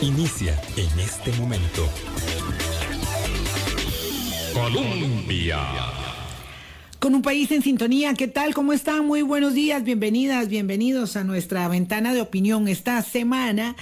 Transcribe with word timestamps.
Inicia 0.00 0.60
en 0.76 1.00
este 1.00 1.32
momento. 1.32 1.88
Colombia. 4.54 5.58
Con 6.98 7.14
un 7.14 7.22
país 7.22 7.50
en 7.50 7.62
sintonía, 7.62 8.14
¿qué 8.14 8.28
tal? 8.28 8.54
¿Cómo 8.54 8.72
están? 8.72 9.06
Muy 9.06 9.22
buenos 9.22 9.54
días, 9.54 9.82
bienvenidas, 9.84 10.48
bienvenidos 10.48 11.16
a 11.16 11.24
nuestra 11.24 11.66
ventana 11.68 12.14
de 12.14 12.20
opinión 12.20 12.68
esta 12.68 13.02
semana 13.02 13.76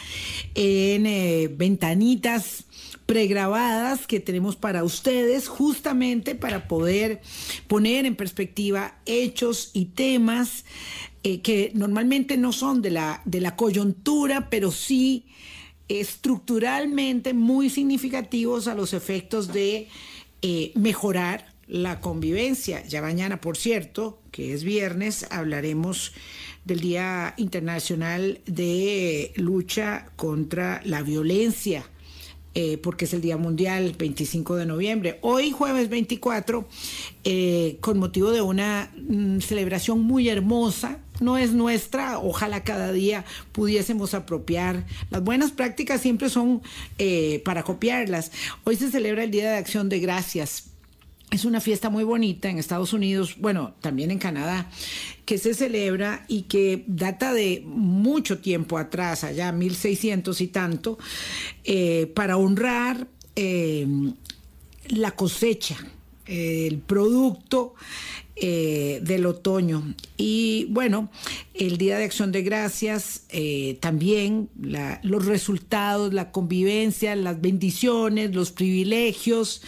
en 0.55 1.07
eh, 1.07 1.49
Ventanitas 1.53 2.65
pregrabadas 3.11 4.07
que 4.07 4.21
tenemos 4.21 4.55
para 4.55 4.85
ustedes 4.85 5.49
justamente 5.49 6.37
para 6.37 6.69
poder 6.69 7.21
poner 7.67 8.07
en 8.07 8.15
perspectiva 8.15 9.01
hechos 9.05 9.73
y 9.73 9.87
temas 9.87 10.65
eh, 11.25 11.41
que 11.41 11.73
normalmente 11.75 12.37
no 12.37 12.53
son 12.53 12.83
de 12.83 12.91
la, 12.91 13.21
de 13.25 13.41
la 13.41 13.57
coyuntura, 13.57 14.49
pero 14.49 14.71
sí 14.71 15.27
estructuralmente 15.89 17.35
muy 17.35 17.69
significativos 17.69 18.69
a 18.69 18.77
los 18.77 18.95
efectos 18.95 19.53
de 19.53 19.89
eh, 20.43 20.71
mejorar 20.77 21.53
la 21.67 22.01
convivencia. 22.01 22.87
Ya 22.87 23.03
mañana, 23.03 23.41
por 23.41 23.57
cierto, 23.57 24.23
que 24.31 24.55
es 24.55 24.63
viernes, 24.63 25.27
hablaremos 25.33 26.13
del 26.65 26.79
Día 26.79 27.35
Internacional 27.39 28.41
de 28.47 29.33
Lucha 29.35 30.13
contra 30.15 30.81
la 30.85 31.03
Violencia 31.03 31.91
eh, 32.55 32.79
porque 32.79 33.05
es 33.05 33.15
el 33.15 33.21
Día 33.21 33.37
Mundial, 33.37 33.95
25 33.99 34.57
de 34.57 34.67
noviembre. 34.67 35.19
Hoy, 35.23 35.53
jueves 35.53 35.89
24, 35.89 36.67
eh, 37.25 37.79
con 37.81 37.99
motivo 37.99 38.33
de 38.33 38.41
una 38.41 38.91
mm, 38.97 39.39
celebración 39.41 40.01
muy 40.01 40.29
hermosa, 40.29 40.99
no 41.21 41.39
es 41.39 41.53
nuestra, 41.53 42.19
ojalá 42.19 42.65
cada 42.65 42.93
día 42.93 43.25
pudiésemos 43.53 44.15
apropiar. 44.15 44.85
Las 45.11 45.23
buenas 45.23 45.53
prácticas 45.53 46.01
siempre 46.01 46.29
son 46.29 46.63
eh, 46.99 47.43
para 47.45 47.63
copiarlas. 47.63 48.33
Hoy 48.65 48.77
se 48.77 48.91
celebra 48.91 49.25
el 49.25 49.31
Día 49.31 49.51
de 49.51 49.59
Acción 49.59 49.89
de 49.89 50.01
Gracias 50.01 50.70
es 51.31 51.45
una 51.45 51.61
fiesta 51.61 51.91
muy 51.91 52.05
bonita 52.05 52.51
en 52.51 52.59
Estados 52.59 52.93
Unidos, 52.93 53.37
bueno, 53.39 53.75
también 53.81 54.11
en 54.11 54.19
Canadá, 54.19 54.69
que 55.25 55.39
se 55.39 55.55
celebra 55.55 56.25
y 56.27 56.43
que 56.43 56.85
data 56.87 57.33
de 57.33 57.63
mucho 57.65 58.39
tiempo 58.39 58.79
atrás, 58.79 59.23
allá 59.23 59.53
1600 59.53 60.41
y 60.41 60.49
tanto, 60.49 60.99
eh, 61.65 62.11
para 62.15 62.37
honrar 62.37 63.07
eh, 63.37 63.87
la 64.89 65.13
cosecha, 65.13 65.77
el 66.27 66.79
producto 66.79 67.75
eh, 68.35 69.01
del 69.03 69.27
otoño. 69.27 69.95
Y 70.17 70.67
bueno, 70.71 71.11
el 71.55 71.79
Día 71.79 71.99
de 71.99 72.05
Acción 72.05 72.33
de 72.33 72.43
Gracias, 72.43 73.27
también 73.79 74.49
los 75.03 75.27
resultados, 75.27 76.13
la 76.13 76.33
convivencia, 76.33 77.15
las 77.15 77.41
bendiciones, 77.41 78.35
los 78.35 78.51
privilegios 78.51 79.63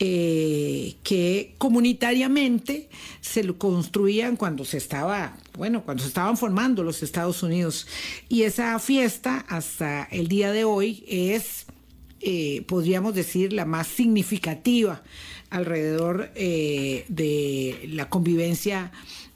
eh, 0.00 0.96
que 1.04 1.54
comunitariamente 1.58 2.88
se 3.20 3.44
lo 3.44 3.58
construían 3.58 4.36
cuando 4.36 4.64
se 4.64 4.76
estaba, 4.76 5.36
bueno, 5.56 5.84
cuando 5.84 6.02
se 6.02 6.08
estaban 6.08 6.36
formando 6.36 6.82
los 6.82 7.02
Estados 7.02 7.44
Unidos. 7.44 7.86
Y 8.28 8.42
esa 8.42 8.78
fiesta 8.80 9.44
hasta 9.48 10.04
el 10.10 10.26
día 10.26 10.50
de 10.50 10.64
hoy 10.64 11.04
es, 11.06 11.66
eh, 12.20 12.64
podríamos 12.66 13.14
decir, 13.14 13.52
la 13.52 13.64
más 13.64 13.86
significativa 13.86 15.02
alrededor 15.50 16.32
eh, 16.34 17.04
de 17.08 17.88
la 17.92 18.08
convivencia 18.08 18.90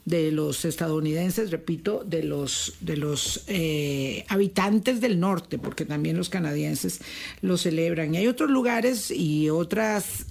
de 0.09 0.31
los 0.31 0.65
estadounidenses, 0.65 1.51
repito, 1.51 2.03
de 2.03 2.23
los, 2.23 2.75
de 2.81 2.97
los 2.97 3.43
eh, 3.47 4.25
habitantes 4.27 5.01
del 5.01 5.19
norte, 5.19 5.59
porque 5.59 5.85
también 5.85 6.17
los 6.17 6.29
canadienses 6.29 6.99
lo 7.41 7.57
celebran. 7.57 8.13
Y 8.13 8.17
hay 8.17 8.27
otros 8.27 8.49
lugares 8.49 9.11
y 9.11 9.49
otras 9.49 10.25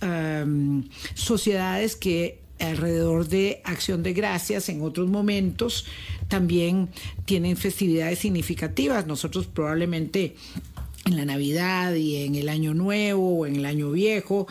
sociedades 1.15 1.97
que 1.97 2.41
alrededor 2.59 3.29
de 3.29 3.61
Acción 3.65 4.03
de 4.03 4.13
Gracias 4.13 4.69
en 4.69 4.83
otros 4.83 5.09
momentos 5.09 5.87
también 6.29 6.89
tienen 7.25 7.57
festividades 7.57 8.19
significativas. 8.19 9.07
Nosotros 9.07 9.47
probablemente 9.47 10.35
en 11.05 11.17
la 11.17 11.25
Navidad 11.25 11.95
y 11.95 12.17
en 12.17 12.35
el 12.35 12.49
Año 12.49 12.75
Nuevo 12.75 13.39
o 13.39 13.47
en 13.47 13.57
el 13.57 13.67
Año 13.67 13.91
Viejo, 13.91 14.47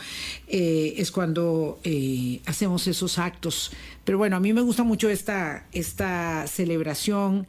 eh, 0.48 0.96
es 0.98 1.12
cuando 1.12 1.80
eh, 1.84 2.40
hacemos 2.46 2.88
esos 2.88 3.20
actos. 3.20 3.72
Pero 4.08 4.20
bueno, 4.20 4.38
a 4.38 4.40
mí 4.40 4.54
me 4.54 4.62
gusta 4.62 4.84
mucho 4.84 5.10
esta, 5.10 5.68
esta 5.74 6.48
celebración, 6.48 7.46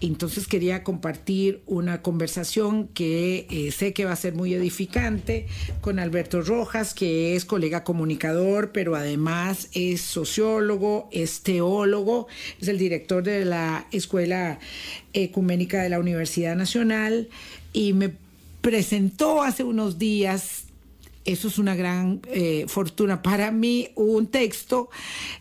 entonces 0.00 0.46
quería 0.46 0.84
compartir 0.84 1.64
una 1.66 2.00
conversación 2.00 2.86
que 2.86 3.48
eh, 3.50 3.72
sé 3.72 3.92
que 3.92 4.04
va 4.04 4.12
a 4.12 4.16
ser 4.16 4.32
muy 4.32 4.54
edificante 4.54 5.48
con 5.80 5.98
Alberto 5.98 6.42
Rojas, 6.42 6.94
que 6.94 7.34
es 7.34 7.44
colega 7.44 7.82
comunicador, 7.82 8.70
pero 8.70 8.94
además 8.94 9.68
es 9.72 10.00
sociólogo, 10.00 11.08
es 11.10 11.40
teólogo, 11.40 12.28
es 12.60 12.68
el 12.68 12.78
director 12.78 13.24
de 13.24 13.44
la 13.44 13.88
Escuela 13.90 14.60
Ecuménica 15.12 15.82
de 15.82 15.88
la 15.88 15.98
Universidad 15.98 16.54
Nacional. 16.54 17.28
Y 17.72 17.94
me 17.94 18.12
presentó 18.60 19.42
hace 19.42 19.64
unos 19.64 19.98
días, 19.98 20.65
eso 21.26 21.48
es 21.48 21.58
una 21.58 21.74
gran 21.74 22.20
eh, 22.32 22.64
fortuna 22.68 23.20
para 23.20 23.50
mí, 23.50 23.90
un 23.96 24.28
texto 24.28 24.88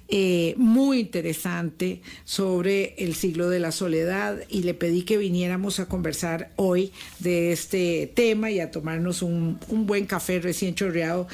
eh, 0.08 0.56
muy 0.58 1.00
interesante 1.00 2.02
sobre 2.26 2.96
el 2.98 3.16
siglo 3.16 3.50
de 3.50 3.60
la 3.60 3.72
soledad 3.72 4.40
y 4.50 4.64
le 4.64 4.74
pedí 4.74 5.04
que 5.04 5.18
viniéramos 5.18 5.80
a 5.80 5.88
conversar 5.88 6.52
hoy 6.56 6.92
de 7.20 7.52
este 7.52 8.12
tema 8.14 8.52
y 8.52 8.60
a 8.60 8.72
tomarnos 8.72 9.22
un, 9.22 9.60
buen 9.70 10.06
café 10.06 10.40
recién 10.40 10.76
chorreado. 10.76 11.28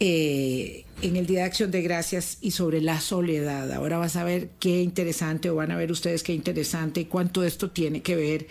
Eh, 0.00 0.84
en 1.02 1.16
el 1.16 1.26
Día 1.26 1.40
de 1.40 1.44
Acción 1.46 1.70
de 1.70 1.82
Gracias 1.82 2.38
y 2.40 2.50
sobre 2.50 2.80
la 2.80 3.00
soledad. 3.00 3.72
Ahora 3.72 3.98
vas 3.98 4.16
a 4.16 4.24
ver 4.24 4.50
qué 4.58 4.82
interesante, 4.82 5.50
o 5.50 5.54
van 5.54 5.70
a 5.70 5.76
ver 5.76 5.90
ustedes 5.90 6.22
qué 6.22 6.34
interesante, 6.34 7.06
cuánto 7.06 7.42
esto 7.42 7.70
tiene 7.70 8.02
que 8.02 8.16
ver 8.16 8.46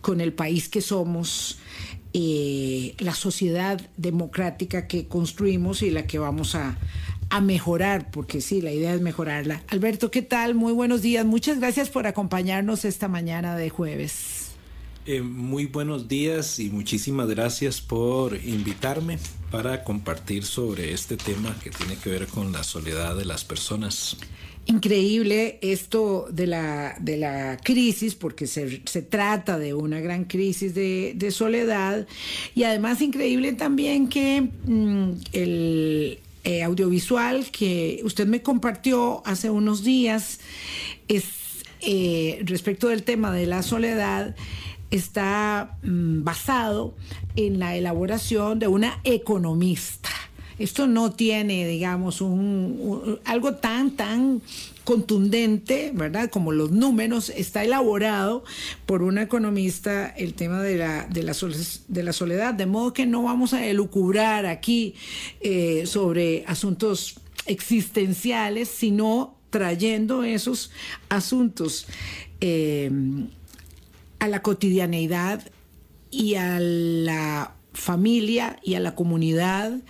con 0.00 0.20
el 0.20 0.32
país 0.32 0.68
que 0.68 0.80
somos, 0.80 1.58
eh, 2.14 2.94
la 2.98 3.14
sociedad 3.14 3.80
democrática 3.96 4.86
que 4.86 5.06
construimos 5.06 5.82
y 5.82 5.90
la 5.90 6.06
que 6.06 6.18
vamos 6.18 6.54
a, 6.54 6.76
mejorar, 7.40 8.10
porque 8.10 8.42
sí, 8.42 8.60
la 8.60 8.72
idea 8.72 8.92
es 8.92 9.00
mejorarla. 9.00 9.62
Alberto, 9.68 10.10
¿qué 10.10 10.20
tal? 10.20 10.54
Muy 10.54 10.74
buenos 10.74 11.00
días. 11.00 11.24
Muchas 11.24 11.58
gracias 11.58 11.88
por 11.88 12.06
acompañarnos 12.06 12.84
esta 12.84 13.08
mañana 13.08 13.56
de 13.56 13.70
jueves. 13.70 14.50
Eh, 15.06 15.22
muy 15.22 15.64
buenos 15.64 16.08
días 16.08 16.58
y 16.58 16.68
muchísimas 16.68 17.28
gracias 17.28 17.80
por 17.80 18.36
invitarme 18.36 19.18
para 19.50 19.82
compartir 19.82 20.44
sobre 20.44 20.92
este 20.92 21.16
tema 21.16 21.56
que 21.64 21.70
tiene 21.70 21.96
que 21.96 22.10
ver 22.10 22.26
con 22.26 22.52
la 22.52 22.62
soledad 22.64 23.16
de 23.16 23.24
las 23.24 23.44
personas. 23.44 24.18
Increíble 24.66 25.58
esto 25.60 26.28
de 26.30 26.46
la, 26.46 26.94
de 27.00 27.16
la 27.16 27.58
crisis, 27.62 28.14
porque 28.14 28.46
se, 28.46 28.78
trata 29.02 29.58
de 29.58 29.74
una 29.74 30.00
gran 30.00 30.24
crisis 30.24 30.72
de, 30.74 31.30
soledad, 31.32 32.06
y 32.54 32.62
además 32.62 33.00
increíble 33.02 33.54
también 33.54 34.08
que 34.08 34.42
mm, 34.42 35.10
el 35.32 36.20
eh, 36.44 36.62
audiovisual 36.62 37.50
que 37.50 38.00
usted 38.04 38.26
me 38.26 38.42
compartió 38.42 39.22
hace 39.26 39.50
unos 39.50 39.82
días 39.82 40.38
es 41.08 41.24
eh, 41.80 42.40
respecto 42.44 42.88
del 42.88 43.02
tema 43.02 43.32
de 43.32 43.46
la 43.46 43.62
soledad 43.62 44.36
está 44.92 45.76
mm, 45.82 46.22
basado 46.22 46.94
en 47.34 47.58
la 47.58 47.74
elaboración 47.76 48.60
de 48.60 48.68
una 48.68 49.00
economista 49.02 50.10
esto 50.62 50.86
no 50.86 51.12
tiene, 51.12 51.66
digamos, 51.66 52.20
un, 52.20 53.18
algo 53.24 53.54
tan, 53.54 53.92
tan 53.92 54.40
contundente, 54.84 55.92
¿verdad? 55.94 56.30
Como 56.30 56.52
los 56.52 56.70
números, 56.70 57.30
está 57.30 57.64
elaborado 57.64 58.44
por 58.86 59.02
una 59.02 59.22
economista 59.22 60.06
el 60.08 60.34
tema 60.34 60.62
de 60.62 60.76
la, 60.76 61.06
de 61.06 61.22
la, 61.22 61.34
de 61.88 62.02
la 62.02 62.12
soledad, 62.12 62.54
de 62.54 62.66
modo 62.66 62.92
que 62.92 63.06
no 63.06 63.22
vamos 63.24 63.52
a 63.52 63.66
elucubrar 63.66 64.46
aquí 64.46 64.94
eh, 65.40 65.84
sobre 65.86 66.44
asuntos 66.46 67.20
existenciales, 67.46 68.68
sino 68.68 69.36
trayendo 69.50 70.22
esos 70.22 70.70
asuntos 71.08 71.86
eh, 72.40 72.90
a 74.18 74.28
la 74.28 74.42
cotidianeidad 74.42 75.50
y 76.10 76.36
a 76.36 76.58
la 76.60 77.54
familia 77.72 78.58
y 78.62 78.74
a 78.74 78.80
la 78.80 78.94
comunidad 78.94 79.80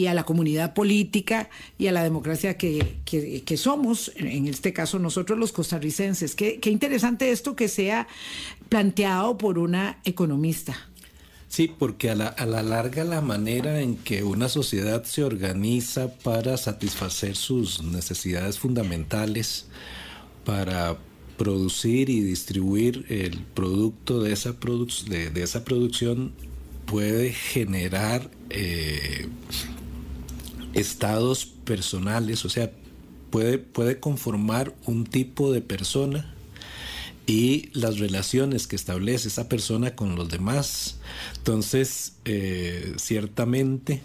y 0.00 0.06
a 0.06 0.14
la 0.14 0.24
comunidad 0.24 0.72
política 0.72 1.50
y 1.76 1.88
a 1.88 1.92
la 1.92 2.02
democracia 2.02 2.56
que, 2.56 3.56
somos, 3.58 4.10
en 4.16 4.46
este 4.46 4.72
caso 4.72 4.98
nosotros 4.98 5.38
los 5.38 5.52
costarricenses. 5.52 6.34
Qué, 6.34 6.58
qué 6.58 6.70
interesante 6.70 7.30
esto 7.30 7.54
que 7.54 7.68
sea 7.68 8.08
planteado 8.70 9.36
por 9.36 9.58
una 9.58 9.98
economista. 10.04 10.74
Sí, 11.48 11.70
porque 11.78 12.08
a 12.08 12.14
la, 12.14 12.28
a 12.28 12.46
la 12.46 12.62
larga 12.62 13.04
la 13.04 13.20
manera 13.20 13.82
en 13.82 13.96
que 13.96 14.22
una 14.22 14.48
sociedad 14.48 15.04
se 15.04 15.22
organiza 15.22 16.14
para 16.14 16.56
satisfacer 16.56 17.36
sus 17.36 17.82
necesidades 17.82 18.58
fundamentales, 18.58 19.66
para 20.46 20.96
producir 21.36 22.08
y 22.08 22.20
distribuir 22.20 23.04
el 23.10 23.40
producto 23.40 24.22
de 24.22 24.32
esa, 24.32 24.54
de, 25.08 25.42
esa 25.42 25.62
producción 25.62 26.32
puede 26.86 27.32
generar 27.32 28.30
eh, 28.50 29.28
estados 30.74 31.46
personales, 31.46 32.44
o 32.44 32.48
sea, 32.48 32.70
puede, 33.30 33.58
puede 33.58 34.00
conformar 34.00 34.74
un 34.86 35.04
tipo 35.04 35.52
de 35.52 35.60
persona 35.60 36.34
y 37.26 37.70
las 37.72 37.98
relaciones 37.98 38.66
que 38.66 38.76
establece 38.76 39.28
esa 39.28 39.48
persona 39.48 39.94
con 39.94 40.16
los 40.16 40.28
demás. 40.28 40.98
Entonces, 41.36 42.14
eh, 42.24 42.94
ciertamente, 42.96 44.02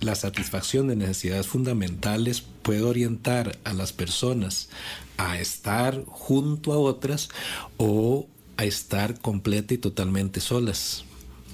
la 0.00 0.14
satisfacción 0.14 0.88
de 0.88 0.96
necesidades 0.96 1.46
fundamentales 1.46 2.42
puede 2.62 2.82
orientar 2.82 3.58
a 3.64 3.72
las 3.72 3.92
personas 3.92 4.68
a 5.16 5.40
estar 5.40 6.04
junto 6.06 6.72
a 6.72 6.78
otras 6.78 7.30
o 7.78 8.28
a 8.56 8.64
estar 8.64 9.18
completa 9.20 9.74
y 9.74 9.78
totalmente 9.78 10.40
solas. 10.40 11.04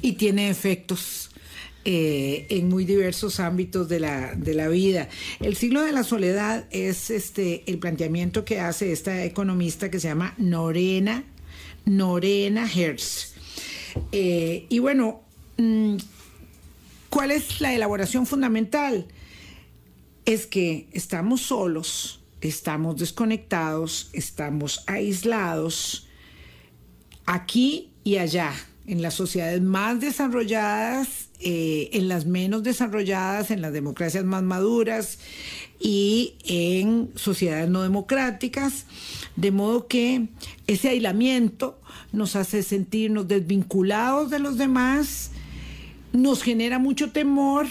Y 0.03 0.15
tiene 0.15 0.51
efectos 0.51 1.31
eh, 1.85 2.47
en 2.51 2.69
muy 2.69 2.85
diversos 2.85 3.41
ámbitos 3.41 3.89
de 3.89 4.01
la, 4.01 4.35
de 4.35 4.55
la 4.55 4.69
vida. 4.69 5.09
El 5.41 5.57
siglo 5.57 5.83
de 5.83 5.93
la 5.93 6.05
soledad 6.05 6.67
es 6.71 7.11
este 7.11 7.63
el 7.67 7.79
planteamiento 7.79 8.45
que 8.45 8.61
hace 8.61 8.93
esta 8.93 9.25
economista 9.25 9.91
que 9.91 10.01
se 10.01 10.09
llama 10.09 10.35
Norena, 10.39 11.25
Norena 11.85 12.69
Hertz. 12.71 13.35
Eh, 14.13 14.67
y 14.69 14.79
bueno, 14.81 15.23
mm, 15.57 15.97
¿Cuál 17.15 17.31
es 17.31 17.61
la 17.61 17.73
elaboración 17.73 18.27
fundamental? 18.27 19.07
Es 20.25 20.49
que 20.49 20.89
estamos 20.91 21.43
solos, 21.43 22.25
estamos 22.41 22.97
desconectados, 22.97 24.11
estamos 24.13 24.83
aislados 24.89 26.09
aquí 27.25 27.93
y 28.03 28.17
allá, 28.17 28.53
en 28.87 29.03
las 29.03 29.15
sociedades 29.15 29.63
más 29.63 30.01
desarrolladas, 30.01 31.29
eh, 31.41 31.91
en 31.93 32.09
las 32.09 32.27
menos 32.27 32.63
desarrolladas, 32.63 33.51
en 33.51 33.63
las 33.63 33.73
democracias 33.73 34.25
más 34.25 34.43
maduras 34.43 35.19
y 35.81 36.35
en 36.45 37.11
sociedades 37.15 37.69
no 37.69 37.83
democráticas, 37.83 38.87
de 39.37 39.51
modo 39.51 39.87
que 39.87 40.29
ese 40.67 40.91
aislamiento 40.91 41.81
nos 42.13 42.37
hace 42.37 42.63
sentirnos 42.63 43.27
desvinculados 43.27 44.31
de 44.31 44.39
los 44.39 44.59
demás, 44.59 45.31
nos 46.13 46.43
genera 46.43 46.79
mucho 46.79 47.11
temor, 47.11 47.67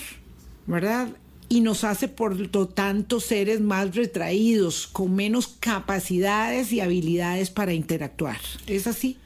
¿verdad? 0.68 1.10
Y 1.48 1.62
nos 1.62 1.84
hace 1.84 2.08
por 2.08 2.36
lo 2.36 2.68
tanto 2.68 3.20
seres 3.20 3.62
más 3.62 3.96
retraídos, 3.96 4.88
con 4.88 5.16
menos 5.16 5.48
capacidades 5.60 6.74
y 6.74 6.82
habilidades 6.82 7.52
para 7.52 7.74
interactuar. 7.74 8.40
¿Es 8.68 8.88
así? 8.88 9.18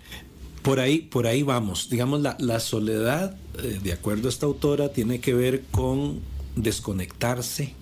Por 0.67 0.81
ahí, 0.81 0.99
por 0.99 1.27
ahí 1.27 1.43
vamos. 1.43 1.89
Digamos, 1.89 2.19
la, 2.19 2.59
soledad, 2.59 3.37
eh, 3.57 3.79
de 3.81 3.93
acuerdo 3.93 4.27
a 4.27 4.29
esta 4.29 4.47
autora, 4.47 4.91
tiene 4.91 5.21
que 5.21 5.33
ver 5.33 5.63
con 5.71 6.19
desconectarse, 6.57 7.73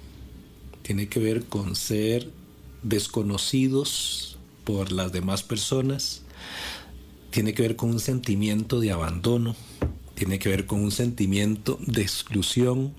tiene 0.84 1.10
que 1.10 1.20
ver 1.20 1.46
con 1.46 1.76
ser 1.76 2.30
desconocidos 2.84 4.38
por 4.66 4.92
las 4.92 5.12
demás 5.12 5.42
personas, 5.42 6.22
tiene 7.32 7.56
que 7.56 7.64
ver 7.64 7.76
con 7.76 7.90
un 7.90 8.00
sentimiento 8.00 8.80
de 8.80 8.92
abandono, 8.92 9.56
tiene 10.14 10.38
que 10.38 10.50
ver 10.50 10.68
con 10.68 10.80
un 10.82 10.92
sentimiento 10.92 11.80
de 11.88 12.04
exclusión 12.04 12.94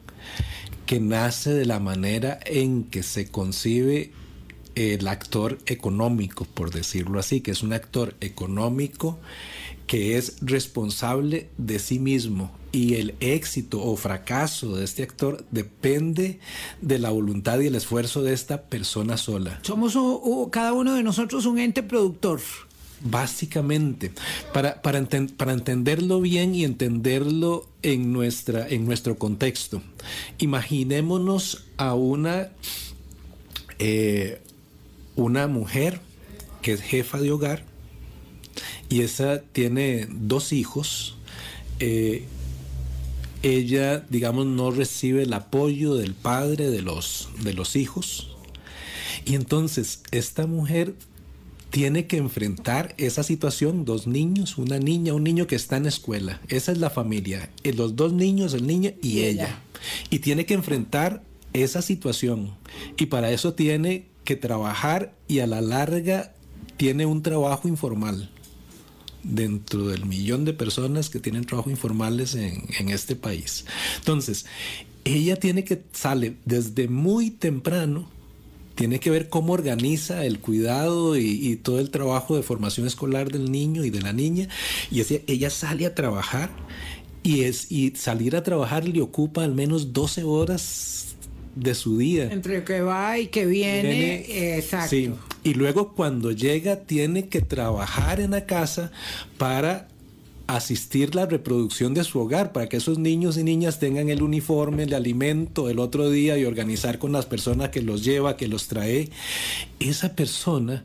que 0.85 0.99
nace 0.99 1.55
de 1.55 1.65
la 1.65 1.79
manera 1.79 2.41
en 2.45 2.83
que 2.83 3.05
se 3.05 3.31
concibe 3.31 4.11
el 4.75 5.07
actor 5.07 5.59
económico, 5.67 6.45
por 6.45 6.73
decirlo 6.73 7.21
así, 7.21 7.41
que 7.41 7.53
es 7.53 7.63
un 7.63 7.73
actor 7.73 8.17
económico 8.21 9.21
que 9.87 10.17
es 10.17 10.37
responsable 10.41 11.49
de 11.59 11.79
sí 11.79 11.99
mismo 11.99 12.51
y 12.73 12.97
el 12.97 13.15
éxito 13.21 13.83
o 13.83 13.97
fracaso 13.97 14.77
de 14.77 14.85
este 14.85 15.03
actor 15.03 15.45
depende 15.51 16.41
de 16.83 16.99
la 16.99 17.11
voluntad 17.11 17.59
y 17.61 17.69
el 17.69 17.75
esfuerzo 17.75 18.23
de 18.23 18.35
esta 18.35 18.63
persona 18.63 19.17
sola. 19.17 19.61
Somos 19.63 19.97
cada 20.51 20.73
uno 20.73 20.95
de 20.95 21.03
nosotros 21.03 21.47
un 21.47 21.59
ente 21.59 21.83
productor. 21.83 22.41
Básicamente, 23.01 24.11
para, 24.55 24.81
para, 24.81 24.99
entenderlo 24.99 26.21
bien 26.23 26.55
y 26.55 26.65
entenderlo 26.65 27.69
en, 27.83 28.11
nuestra, 28.11 28.67
en 28.67 28.87
nuestro 28.87 29.19
contexto, 29.19 29.83
imaginémonos 30.39 31.67
a 31.77 31.95
una, 31.95 32.49
eh, 33.79 34.41
una 35.15 35.47
mujer 35.47 36.01
que 36.63 36.73
es 36.73 36.81
jefa 36.81 37.21
de 37.21 37.31
hogar 37.31 37.65
y 38.89 39.03
esa 39.03 39.41
tiene 39.41 40.07
dos 40.11 40.53
hijos. 40.53 41.17
Eh, 41.81 42.25
ella, 43.43 44.05
digamos, 44.09 44.47
no 44.47 44.71
recibe 44.71 45.23
el 45.23 45.33
apoyo 45.33 45.95
del 45.95 46.15
padre 46.15 46.71
de 46.71 46.83
los, 46.83 47.29
de 47.43 47.53
los 47.53 47.77
hijos. 47.77 48.37
Y 49.25 49.35
entonces 49.35 50.03
esta 50.11 50.47
mujer 50.47 50.95
tiene 51.71 52.07
que 52.07 52.17
enfrentar 52.17 52.95
esa 52.97 53.23
situación, 53.23 53.85
dos 53.85 54.07
niños, 54.07 54.57
una 54.57 54.79
niña, 54.79 55.15
un 55.15 55.25
niño 55.25 55.47
que 55.47 55.57
está 55.57 55.77
en 55.77 55.87
escuela. 55.87 56.41
Esa 56.49 56.73
es 56.73 56.79
la 56.79 56.91
familia, 56.91 57.51
eh, 57.65 57.73
los 57.73 57.97
dos 57.97 58.13
niños, 58.13 58.55
el 58.55 58.67
niño 58.67 58.93
y, 59.03 59.23
ella. 59.23 59.61
Y 60.11 60.21
tiene 60.21 60.47
que 60.47 60.55
enfrentar 60.55 61.23
esa 61.53 61.83
situación. 61.83 62.53
Y 62.97 63.07
para 63.07 63.31
eso 63.31 63.55
tiene 63.55 64.07
que 64.25 64.37
trabajar 64.37 65.15
y 65.29 65.41
a 65.41 65.47
la 65.47 65.61
larga 65.61 66.35
tiene 66.77 67.07
un 67.07 67.23
trabajo 67.23 67.69
informal 67.69 68.31
dentro 69.35 69.89
del 69.89 70.07
millón 70.07 70.45
de 70.45 70.53
personas 70.53 71.11
que 71.11 71.21
tienen 71.21 71.45
trabajo 71.45 71.71
informales 71.71 72.35
en, 72.35 72.65
en 72.79 72.89
este 72.91 73.17
país. 73.17 73.65
Entonces, 73.99 74.47
ella 75.05 75.37
tiene 75.37 75.65
que 75.65 75.83
sale 75.93 76.37
desde 76.45 76.89
muy 76.89 77.31
temprano 77.31 78.09
tiene 78.77 79.01
que 79.01 79.11
ver 79.11 79.29
cómo 79.29 79.55
organiza 79.55 80.25
el 80.25 80.39
cuidado 80.39 81.17
y, 81.17 81.57
todo 81.57 81.81
el 81.81 81.91
trabajo 81.91 82.37
de 82.37 82.43
formación 82.43 82.87
escolar 82.87 83.33
del 83.33 83.51
niño 83.51 83.85
y 83.85 83.91
de 83.91 84.03
la 84.03 84.13
niña. 84.13 84.49
Y 84.91 85.03
ella 85.27 85.51
sale 85.51 85.87
a 85.87 85.95
trabajar 85.95 86.51
y, 87.23 87.45
es, 87.45 87.73
y 87.73 87.97
salir 87.97 88.37
a 88.37 88.43
trabajar 88.43 88.87
le 88.87 89.01
ocupa 89.01 89.43
al 89.43 89.55
menos 89.55 89.95
12 89.95 90.23
horas 90.25 91.16
de 91.57 91.75
su 91.75 91.99
día. 91.99 92.31
Entre 92.31 92.63
que 92.63 92.83
va 92.83 93.19
y 93.19 93.27
que 93.27 93.47
viene, 93.47 94.57
exacto. 94.57 94.91
Sí. 94.91 95.11
Y 95.43 95.55
luego 95.55 95.95
cuando 95.95 96.31
llega 96.31 96.77
tiene 96.77 97.29
que 97.29 97.41
trabajar 97.41 98.21
en 98.21 98.33
la 98.33 98.47
casa 98.47 98.93
para 99.39 99.89
asistir 100.47 101.15
la 101.17 101.27
reproducción 101.27 101.93
de 101.95 102.05
su 102.05 102.21
hogar 102.21 102.53
para 102.53 102.69
que 102.69 102.77
esos 102.77 102.99
niños 102.99 103.37
y 103.37 103.43
niñas 103.43 103.81
tengan 103.81 104.11
el 104.11 104.23
uniforme, 104.23 104.85
el 104.85 104.95
alimento 104.95 105.69
el 105.69 105.81
otro 105.81 106.09
día 106.09 106.39
y 106.39 106.45
organizar 106.45 106.99
con 106.99 107.11
las 107.11 107.27
personas 107.27 107.71
que 107.71 107.83
los 107.83 108.05
lleva, 108.05 108.37
que 108.37 108.47
los 108.47 108.69
trae. 108.69 109.11
Esa 109.81 110.15
persona 110.15 110.85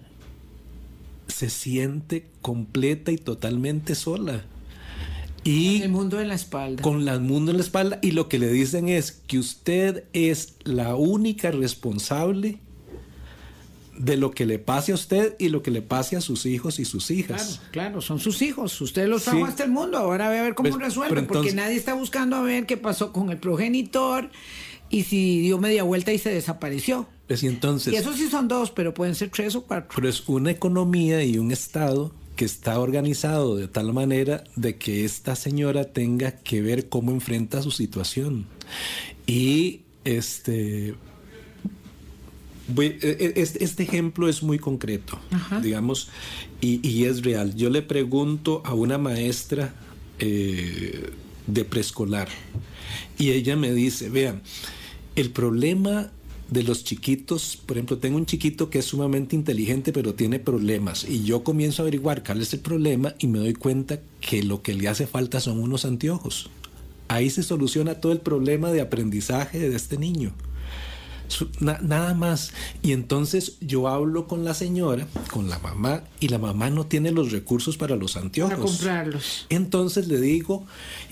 se 1.27 1.49
siente 1.49 2.25
completa 2.41 3.11
y 3.11 3.17
totalmente 3.17 3.93
sola. 3.93 4.45
Y 5.43 5.79
con 5.79 5.83
el 5.83 5.91
mundo 5.91 6.21
en 6.21 6.27
la 6.27 6.35
espalda. 6.35 6.81
Con 6.81 7.07
el 7.07 7.19
mundo 7.21 7.51
en 7.51 7.57
la 7.57 7.63
espalda. 7.63 7.99
Y 8.01 8.11
lo 8.11 8.29
que 8.29 8.39
le 8.39 8.51
dicen 8.51 8.89
es 8.89 9.11
que 9.11 9.39
usted 9.39 10.03
es 10.13 10.55
la 10.63 10.95
única 10.95 11.51
responsable 11.51 12.59
de 13.97 14.17
lo 14.17 14.31
que 14.31 14.45
le 14.45 14.57
pase 14.57 14.91
a 14.91 14.95
usted 14.95 15.35
y 15.37 15.49
lo 15.49 15.61
que 15.61 15.69
le 15.69 15.81
pase 15.81 16.15
a 16.15 16.21
sus 16.21 16.45
hijos 16.45 16.79
y 16.79 16.85
sus 16.85 17.11
hijas. 17.11 17.59
Claro, 17.71 17.71
claro 17.71 18.01
son 18.01 18.19
sus 18.19 18.41
hijos. 18.41 18.79
Usted 18.81 19.07
los 19.07 19.23
trajo 19.23 19.45
hasta 19.45 19.63
el 19.63 19.71
mundo. 19.71 19.97
Ahora 19.97 20.29
ve 20.29 20.39
a 20.39 20.43
ver 20.43 20.55
cómo 20.55 20.69
pues, 20.69 20.81
resuelve, 20.81 21.23
porque 21.23 21.53
nadie 21.53 21.75
está 21.75 21.93
buscando 21.93 22.35
a 22.35 22.41
ver 22.41 22.65
qué 22.65 22.77
pasó 22.77 23.11
con 23.11 23.29
el 23.29 23.37
progenitor 23.37 24.29
y 24.89 25.03
si 25.03 25.41
dio 25.41 25.57
media 25.57 25.83
vuelta 25.83 26.11
y 26.13 26.17
se 26.17 26.31
desapareció. 26.31 27.07
Pues, 27.27 27.43
y, 27.43 27.47
entonces, 27.47 27.93
y 27.93 27.95
esos 27.95 28.17
sí 28.17 28.27
son 28.29 28.47
dos, 28.47 28.71
pero 28.71 28.93
pueden 28.93 29.15
ser 29.15 29.29
tres 29.29 29.55
o 29.55 29.61
cuatro. 29.61 29.89
Pero 29.95 30.09
es 30.09 30.27
una 30.27 30.51
economía 30.51 31.23
y 31.23 31.37
un 31.37 31.51
Estado 31.51 32.11
que 32.41 32.45
está 32.45 32.79
organizado 32.79 33.55
de 33.55 33.67
tal 33.67 33.93
manera 33.93 34.43
de 34.55 34.75
que 34.75 35.05
esta 35.05 35.35
señora 35.35 35.93
tenga 35.93 36.31
que 36.31 36.63
ver 36.63 36.89
cómo 36.89 37.11
enfrenta 37.11 37.61
su 37.61 37.69
situación. 37.69 38.47
Y 39.27 39.81
este 40.05 40.87
e, 40.89 40.95
e, 42.79 43.33
este, 43.35 43.83
ejemplo 43.83 44.27
es 44.27 44.41
muy 44.41 44.57
concreto, 44.57 45.19
digamos, 45.61 46.09
y, 46.61 47.03
es 47.03 47.21
real. 47.21 47.55
Yo 47.55 47.69
le 47.69 47.83
pregunto 47.83 48.63
a 48.65 48.73
una 48.73 48.97
maestra 48.97 49.75
eh, 50.17 51.11
de 51.45 51.63
preescolar 51.63 52.27
y 53.19 53.29
ella 53.33 53.55
me 53.55 53.71
dice, 53.71 54.09
vean, 54.09 54.41
el 55.15 55.29
problema 55.29 56.09
de 56.51 56.63
los 56.63 56.83
chiquitos, 56.83 57.57
por 57.65 57.77
ejemplo, 57.77 57.97
tengo 57.97 58.17
un 58.17 58.25
chiquito 58.25 58.69
que 58.69 58.79
es 58.79 58.85
sumamente 58.85 59.35
inteligente 59.35 59.91
pero 59.91 60.13
tiene 60.13 60.37
problemas. 60.37 61.05
Y 61.09 61.23
yo 61.23 61.43
comienzo 61.43 61.81
a 61.81 61.83
averiguar 61.83 62.23
cuál 62.23 62.41
es 62.41 62.53
el 62.53 62.59
problema 62.59 63.15
y 63.17 63.27
me 63.27 63.39
doy 63.39 63.53
cuenta 63.53 63.99
que 64.19 64.43
lo 64.43 64.61
que 64.61 64.73
le 64.75 64.87
hace 64.87 65.07
falta 65.07 65.39
son 65.39 65.59
unos 65.59 65.85
anteojos. 65.85 66.49
Ahí 67.07 67.29
se 67.29 67.41
soluciona 67.41 67.95
todo 67.95 68.11
el 68.11 68.19
problema 68.19 68.71
de 68.71 68.81
aprendizaje 68.81 69.59
de 69.59 69.75
este 69.75 69.97
niño 69.97 70.33
nada 71.59 72.13
más. 72.13 72.53
Y 72.81 72.91
entonces 72.91 73.57
yo 73.61 73.87
hablo 73.87 74.27
con 74.27 74.43
la 74.43 74.53
señora, 74.53 75.07
con 75.31 75.49
la 75.49 75.59
mamá, 75.59 76.03
y 76.19 76.27
la 76.29 76.37
mamá 76.37 76.69
no 76.69 76.85
tiene 76.85 77.11
los 77.11 77.31
recursos 77.31 77.77
para 77.77 77.95
los 77.95 78.17
anteojos. 78.17 78.53
Para 78.53 78.63
comprarlos. 78.63 79.45
Entonces 79.49 80.07
le 80.07 80.19
digo, 80.19 80.65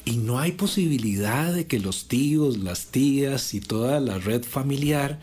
y 0.05 0.17
no 0.17 0.39
hay 0.39 0.53
posibilidad 0.53 1.53
de 1.53 1.67
que 1.67 1.79
los 1.79 2.07
tíos, 2.07 2.57
las 2.57 2.87
tías 2.87 3.53
y 3.53 3.61
toda 3.61 3.99
la 3.99 4.17
red 4.17 4.43
familiar 4.43 5.19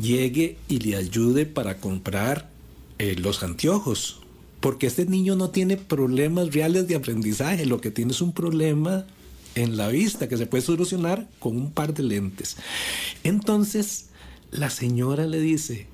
llegue 0.00 0.58
y 0.68 0.78
le 0.80 0.96
ayude 0.96 1.46
para 1.46 1.78
comprar 1.78 2.50
eh, 2.98 3.16
los 3.16 3.42
anteojos. 3.42 4.20
Porque 4.60 4.86
este 4.86 5.04
niño 5.04 5.36
no 5.36 5.50
tiene 5.50 5.76
problemas 5.76 6.52
reales 6.54 6.88
de 6.88 6.94
aprendizaje, 6.94 7.66
lo 7.66 7.80
que 7.80 7.90
tiene 7.90 8.12
es 8.12 8.22
un 8.22 8.32
problema 8.32 9.04
en 9.54 9.76
la 9.76 9.88
vista 9.88 10.28
que 10.28 10.36
se 10.36 10.46
puede 10.46 10.62
solucionar 10.62 11.28
con 11.38 11.56
un 11.56 11.70
par 11.70 11.94
de 11.94 12.02
lentes. 12.02 12.56
Entonces, 13.22 14.06
la 14.54 14.70
señora 14.70 15.26
le 15.26 15.40
dice, 15.40 15.86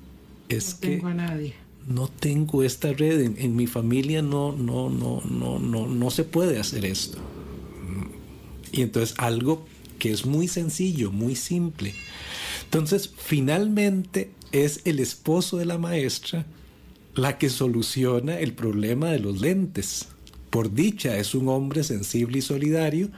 es 0.49 0.75
no 0.75 0.79
que 0.79 0.87
tengo 0.87 1.07
a 1.07 1.13
nadie. 1.13 1.53
no 1.87 2.07
tengo 2.07 2.63
esta 2.63 2.93
red, 2.93 3.19
en, 3.21 3.35
en, 3.37 3.55
mi 3.55 3.67
familia 3.67 4.21
no, 4.21 4.51
no, 4.53 4.89
no, 4.89 5.21
no, 5.29 5.59
no, 5.59 5.87
no 5.87 6.11
se 6.11 6.23
puede 6.23 6.59
hacer 6.59 6.85
esto. 6.85 7.17
Y 8.71 8.81
entonces 8.83 9.15
algo 9.17 9.65
que 9.99 10.11
es 10.11 10.25
muy 10.25 10.47
sencillo, 10.47 11.11
muy 11.11 11.35
simple. 11.35 11.93
Entonces, 12.63 13.11
finalmente 13.17 14.31
es 14.51 14.81
el 14.85 14.99
esposo 14.99 15.57
de 15.57 15.65
la 15.65 15.77
maestra 15.77 16.45
la 17.15 17.37
que 17.37 17.49
soluciona 17.49 18.39
el 18.39 18.53
problema 18.53 19.09
de 19.09 19.19
los 19.19 19.41
lentes. 19.41 20.07
Por 20.49 20.73
dicha, 20.73 21.17
es 21.17 21.35
un 21.35 21.49
hombre 21.49 21.83
sensible 21.83 22.37
y 22.37 22.41
solidario 22.41 23.09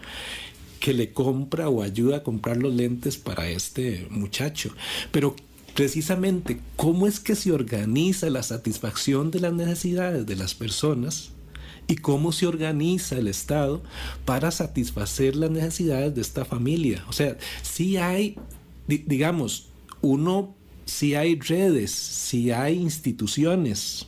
que 0.84 0.94
le 0.94 1.14
compra 1.14 1.70
o 1.70 1.82
ayuda 1.82 2.18
a 2.18 2.24
comprar 2.24 2.58
los 2.58 2.74
lentes 2.74 3.16
para 3.16 3.48
este 3.48 4.06
muchacho. 4.10 4.76
Pero 5.14 5.34
precisamente, 5.76 6.60
¿cómo 6.76 7.08
es 7.08 7.22
que 7.22 7.36
se 7.36 7.54
organiza 7.54 8.30
la 8.30 8.44
satisfacción 8.44 9.32
de 9.32 9.40
las 9.40 9.54
necesidades 9.54 10.26
de 10.26 10.36
las 10.36 10.54
personas? 10.54 11.30
y 11.86 11.96
cómo 11.96 12.32
se 12.32 12.48
organiza 12.48 13.18
el 13.18 13.28
Estado 13.28 13.84
para 14.24 14.52
satisfacer 14.52 15.36
las 15.36 15.52
necesidades 15.52 16.16
de 16.16 16.22
esta 16.22 16.46
familia. 16.46 17.04
O 17.10 17.14
sea, 17.14 17.38
si 17.62 17.98
hay, 17.98 18.38
digamos, 18.88 19.68
uno, 20.02 20.56
si 20.86 21.16
hay 21.16 21.38
redes, 21.38 21.92
si 21.92 22.52
hay 22.52 22.76
instituciones 22.76 24.08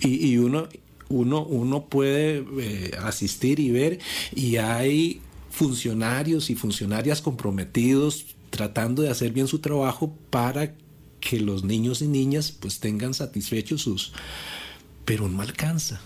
y, 0.00 0.36
uno, 0.36 0.68
uno, 1.08 1.44
uno 1.46 1.86
puede 1.86 2.44
eh, 2.60 2.92
asistir 3.02 3.58
y 3.58 3.72
ver 3.72 3.98
y 4.36 4.58
hay 4.58 5.20
funcionarios 5.58 6.50
y 6.50 6.54
funcionarias 6.54 7.20
comprometidos 7.20 8.36
tratando 8.50 9.02
de 9.02 9.10
hacer 9.10 9.32
bien 9.32 9.48
su 9.48 9.58
trabajo 9.58 10.16
para 10.30 10.76
que 11.18 11.40
los 11.40 11.64
niños 11.64 12.00
y 12.00 12.06
niñas 12.06 12.52
pues 12.52 12.78
tengan 12.78 13.12
satisfechos 13.12 13.82
sus 13.82 14.12
pero 15.04 15.28
no 15.28 15.42
alcanza 15.42 16.00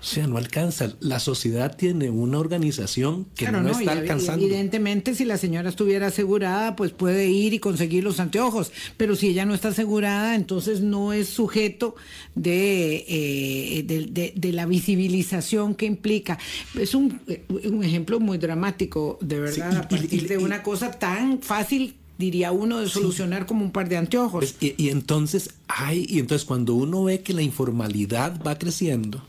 o 0.00 0.04
sea, 0.04 0.28
no 0.28 0.36
alcanza. 0.36 0.92
La 1.00 1.18
sociedad 1.18 1.76
tiene 1.76 2.08
una 2.10 2.38
organización 2.38 3.24
que 3.34 3.46
claro, 3.46 3.62
no, 3.62 3.72
no, 3.72 3.78
está 3.78 3.92
alcanzando. 3.92 4.44
Evidentemente, 4.44 5.14
si 5.14 5.24
la 5.24 5.36
señora 5.38 5.68
estuviera 5.68 6.06
asegurada, 6.06 6.76
pues 6.76 6.92
puede 6.92 7.28
ir 7.28 7.52
y 7.52 7.58
conseguir 7.58 8.04
los 8.04 8.20
anteojos. 8.20 8.70
Pero 8.96 9.16
si 9.16 9.28
ella 9.28 9.44
no 9.44 9.54
está 9.54 9.68
asegurada, 9.68 10.36
entonces 10.36 10.82
no 10.82 11.12
es 11.12 11.28
sujeto 11.28 11.96
de, 12.36 13.04
eh, 13.08 13.82
de, 13.84 14.06
de, 14.06 14.32
de 14.36 14.52
la 14.52 14.66
visibilización 14.66 15.74
que 15.74 15.86
implica. 15.86 16.38
Es 16.78 16.94
un, 16.94 17.20
un, 17.64 17.82
ejemplo 17.82 18.20
muy 18.20 18.38
dramático, 18.38 19.18
de 19.20 19.40
verdad, 19.40 19.70
sí, 19.70 19.74
y, 19.74 19.78
a 19.78 19.88
partir 19.88 20.22
y, 20.24 20.26
de 20.26 20.38
una 20.38 20.62
cosa 20.62 20.92
tan 20.92 21.40
fácil 21.40 21.96
diría 22.18 22.52
uno, 22.52 22.80
de 22.80 22.88
solucionar 22.88 23.42
sí. 23.42 23.46
como 23.48 23.64
un 23.64 23.72
par 23.72 23.88
de 23.88 23.96
anteojos. 23.96 24.54
Y, 24.60 24.74
y, 24.76 24.90
entonces 24.90 25.50
hay, 25.66 26.06
y 26.08 26.20
entonces 26.20 26.44
cuando 26.44 26.74
uno 26.74 27.04
ve 27.04 27.20
que 27.20 27.32
la 27.32 27.42
informalidad 27.42 28.40
va 28.44 28.58
creciendo, 28.58 29.22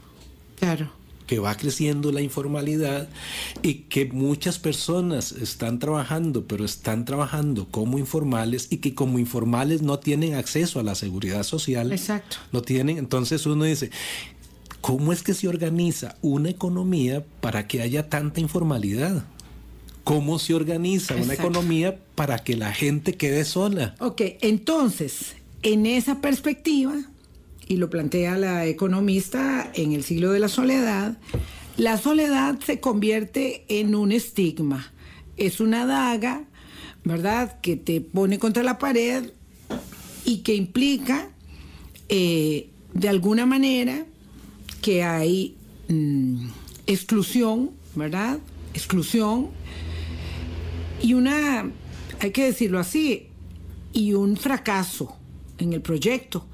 Claro. 0.60 0.92
Que 1.26 1.40
va 1.40 1.56
creciendo 1.56 2.12
la 2.12 2.22
informalidad 2.22 3.08
y 3.62 3.76
que 3.90 4.06
muchas 4.06 4.58
personas 4.58 5.32
están 5.32 5.78
trabajando, 5.78 6.46
pero 6.46 6.66
están 6.66 7.06
trabajando 7.06 7.68
como 7.70 8.00
informales 8.00 8.68
y 8.72 8.78
que 8.78 8.96
como 8.96 9.20
informales 9.20 9.82
no 9.84 10.00
tienen 10.00 10.34
acceso 10.34 10.80
a 10.80 10.84
la 10.84 10.96
seguridad 10.96 11.44
social. 11.44 11.92
Exacto. 11.92 12.38
No 12.52 12.62
tienen. 12.62 12.98
Entonces 12.98 13.46
uno 13.46 13.66
dice, 13.66 13.92
¿cómo 14.82 15.14
es 15.14 15.22
que 15.22 15.36
se 15.36 15.48
organiza 15.48 16.16
una 16.22 16.50
economía 16.50 17.24
para 17.42 17.68
que 17.68 17.82
haya 17.82 18.10
tanta 18.10 18.40
informalidad? 18.40 19.24
¿Cómo 20.04 20.40
se 20.40 20.56
organiza 20.56 21.14
Exacto. 21.14 21.26
una 21.26 21.34
economía 21.36 22.00
para 22.16 22.40
que 22.40 22.56
la 22.58 22.74
gente 22.74 23.14
quede 23.14 23.46
sola? 23.46 23.94
Ok, 24.00 24.22
entonces, 24.42 25.36
en 25.62 25.86
esa 25.86 26.22
perspectiva, 26.22 26.96
y 27.70 27.78
lo 27.78 27.90
plantea 27.92 28.36
la 28.36 28.66
economista 28.66 29.72
en 29.76 29.94
el 29.94 30.04
siglo 30.04 30.32
de 30.32 30.40
la 30.40 30.50
soledad, 30.50 31.18
la 31.78 32.00
soledad 32.00 32.60
se 32.60 32.80
convierte 32.80 33.64
en 33.70 33.94
un 33.94 34.12
estigma. 34.12 34.92
Es 35.38 35.62
una 35.62 35.86
daga, 35.86 36.46
¿verdad?, 37.04 37.62
que 37.62 37.78
te 37.78 38.02
pone 38.02 38.40
contra 38.40 38.64
la 38.64 38.80
pared 38.80 39.32
y 40.26 40.40
que 40.40 40.56
implica, 40.56 41.30
eh, 42.10 42.72
de 42.94 43.08
alguna 43.08 43.46
manera, 43.46 44.04
que 44.82 45.04
hay 45.04 45.56
mmm, 45.90 46.48
exclusión, 46.88 47.70
¿verdad? 47.96 48.40
Exclusión 48.74 49.50
y 51.04 51.14
una, 51.14 51.70
hay 52.20 52.32
que 52.32 52.46
decirlo 52.46 52.80
así, 52.80 53.28
y 53.94 54.14
un 54.14 54.38
fracaso 54.38 55.16
en 55.60 55.74
el 55.74 55.82
proyecto 55.82 56.48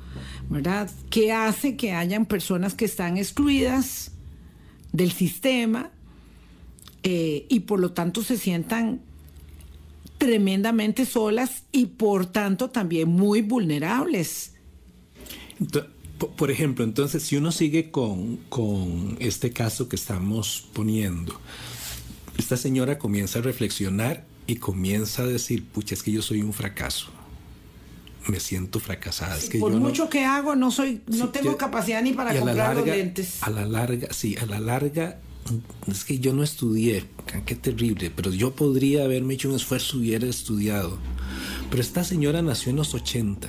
¿verdad? 0.49 0.89
Que 1.09 1.31
hace 1.31 1.75
que 1.75 1.93
hayan 1.93 2.25
personas 2.25 2.73
que 2.73 2.85
están 2.85 3.17
excluidas 3.17 4.11
del 4.91 5.11
sistema 5.11 5.91
eh, 7.03 7.45
y 7.49 7.61
por 7.61 7.79
lo 7.79 7.91
tanto 7.91 8.23
se 8.23 8.37
sientan 8.37 9.01
tremendamente 10.17 11.05
solas 11.05 11.63
y 11.71 11.87
por 11.87 12.25
tanto 12.25 12.69
también 12.69 13.09
muy 13.09 13.41
vulnerables. 13.41 14.53
Por 16.37 16.49
ejemplo, 16.49 16.85
entonces, 16.85 17.23
si 17.23 17.35
uno 17.35 17.51
sigue 17.51 17.91
con, 17.91 18.37
con 18.49 19.17
este 19.19 19.51
caso 19.51 19.89
que 19.89 19.97
estamos 19.97 20.69
poniendo, 20.73 21.39
esta 22.37 22.55
señora 22.55 22.97
comienza 22.97 23.39
a 23.39 23.41
reflexionar 23.41 24.25
y 24.47 24.55
comienza 24.55 25.23
a 25.23 25.25
decir, 25.25 25.65
pucha, 25.65 25.93
es 25.93 26.03
que 26.03 26.11
yo 26.11 26.21
soy 26.21 26.41
un 26.41 26.53
fracaso 26.53 27.14
me 28.27 28.39
siento 28.39 28.79
fracasada. 28.79 29.38
Sí, 29.38 29.46
es 29.46 29.50
que 29.50 29.60
por 29.60 29.72
yo 29.72 29.79
mucho 29.79 30.03
no, 30.05 30.10
que 30.10 30.25
hago, 30.25 30.55
no 30.55 30.72
soy, 30.72 31.01
no 31.08 31.25
sí, 31.25 31.32
tengo 31.32 31.51
yo, 31.51 31.58
capacidad 31.58 32.01
ni 32.01 32.13
para 32.13 32.34
comprar 32.34 32.55
larga, 32.55 32.82
los 32.82 32.98
lentes. 32.98 33.38
A 33.41 33.50
la 33.50 33.65
larga, 33.65 34.08
sí, 34.12 34.36
a 34.38 34.46
la 34.46 34.60
larga, 34.60 35.20
es 35.88 36.05
que 36.05 36.20
yo 36.20 36.34
no 36.34 36.44
estudié, 36.44 37.05
qué 37.46 37.55
terrible, 37.55 38.12
pero 38.15 38.32
yo 38.32 38.55
podría 38.55 39.03
haberme 39.03 39.36
hecho 39.36 39.50
un 39.50 39.55
esfuerzo 39.55 39.98
y 39.98 40.00
hubiera 40.01 40.27
estudiado. 40.27 40.98
Pero 41.70 41.82
esta 41.82 42.03
señora 42.03 42.41
nació 42.41 42.72
en 42.72 42.77
los 42.77 42.94
80 42.94 43.48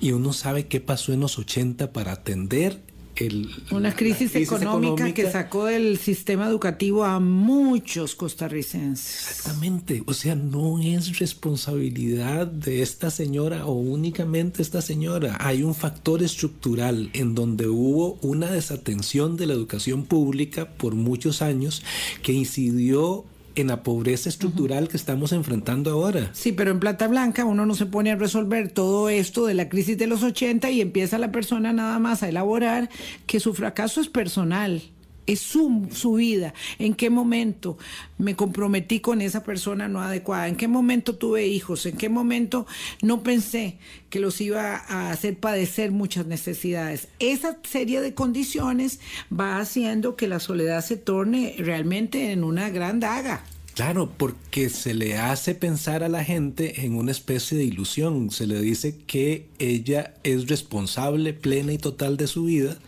y 0.00 0.12
uno 0.12 0.32
sabe 0.32 0.66
qué 0.66 0.80
pasó 0.80 1.12
en 1.12 1.20
los 1.20 1.38
80 1.38 1.92
para 1.92 2.12
atender 2.12 2.83
el, 3.16 3.50
una 3.70 3.94
crisis, 3.94 4.30
crisis 4.32 4.52
económica, 4.52 4.94
económica, 4.94 5.14
que 5.14 5.30
sacó 5.30 5.66
del 5.66 5.98
sistema 5.98 6.46
educativo 6.46 7.04
a 7.04 7.20
muchos 7.20 8.14
costarricenses. 8.14 9.28
Exactamente, 9.28 10.02
o 10.06 10.14
sea, 10.14 10.34
no 10.34 10.80
es 10.80 11.18
responsabilidad 11.18 12.46
de 12.46 12.82
esta 12.82 13.10
señora 13.10 13.66
o 13.66 13.72
únicamente 13.72 14.62
esta 14.62 14.82
señora. 14.82 15.36
Hay 15.40 15.62
un 15.62 15.74
factor 15.74 16.22
estructural 16.22 17.10
en 17.12 17.34
donde 17.34 17.68
hubo 17.68 18.18
una 18.22 18.50
desatención 18.50 19.36
de 19.36 19.46
la 19.46 19.54
educación 19.54 20.04
pública 20.04 20.68
por 20.68 20.94
muchos 20.94 21.42
años 21.42 21.82
que 22.22 22.32
incidió 22.32 23.24
en 23.54 23.68
la 23.68 23.82
pobreza 23.82 24.28
estructural 24.28 24.88
que 24.88 24.96
estamos 24.96 25.32
enfrentando 25.32 25.90
ahora. 25.90 26.30
Sí, 26.32 26.52
pero 26.52 26.70
en 26.70 26.80
Plata 26.80 27.08
Blanca 27.08 27.44
uno 27.44 27.66
no 27.66 27.74
se 27.74 27.86
pone 27.86 28.10
a 28.12 28.16
resolver 28.16 28.70
todo 28.70 29.08
esto 29.08 29.46
de 29.46 29.54
la 29.54 29.68
crisis 29.68 29.98
de 29.98 30.06
los 30.06 30.22
80 30.22 30.70
y 30.70 30.80
empieza 30.80 31.18
la 31.18 31.32
persona 31.32 31.72
nada 31.72 31.98
más 31.98 32.22
a 32.22 32.28
elaborar 32.28 32.88
que 33.26 33.40
su 33.40 33.54
fracaso 33.54 34.00
es 34.00 34.08
personal. 34.08 34.82
Es 35.26 35.40
su, 35.40 35.88
su 35.92 36.14
vida. 36.14 36.54
¿En 36.78 36.94
qué 36.94 37.10
momento 37.10 37.78
me 38.18 38.36
comprometí 38.36 39.00
con 39.00 39.20
esa 39.20 39.42
persona 39.42 39.88
no 39.88 40.02
adecuada? 40.02 40.48
¿En 40.48 40.56
qué 40.56 40.68
momento 40.68 41.16
tuve 41.16 41.46
hijos? 41.46 41.86
¿En 41.86 41.96
qué 41.96 42.08
momento 42.08 42.66
no 43.02 43.22
pensé 43.22 43.78
que 44.10 44.20
los 44.20 44.40
iba 44.40 44.76
a 44.76 45.10
hacer 45.10 45.38
padecer 45.38 45.92
muchas 45.92 46.26
necesidades? 46.26 47.08
Esa 47.18 47.58
serie 47.62 48.00
de 48.00 48.14
condiciones 48.14 49.00
va 49.32 49.58
haciendo 49.58 50.16
que 50.16 50.28
la 50.28 50.40
soledad 50.40 50.84
se 50.84 50.96
torne 50.96 51.54
realmente 51.58 52.32
en 52.32 52.44
una 52.44 52.70
gran 52.70 53.00
daga. 53.00 53.44
Claro, 53.74 54.08
porque 54.16 54.68
se 54.68 54.94
le 54.94 55.18
hace 55.18 55.56
pensar 55.56 56.04
a 56.04 56.08
la 56.08 56.22
gente 56.22 56.84
en 56.84 56.94
una 56.94 57.10
especie 57.10 57.58
de 57.58 57.64
ilusión. 57.64 58.30
Se 58.30 58.46
le 58.46 58.60
dice 58.60 58.98
que 58.98 59.48
ella 59.58 60.14
es 60.22 60.46
responsable 60.46 61.32
plena 61.32 61.72
y 61.72 61.78
total 61.78 62.16
de 62.16 62.28
su 62.28 62.44
vida 62.44 62.78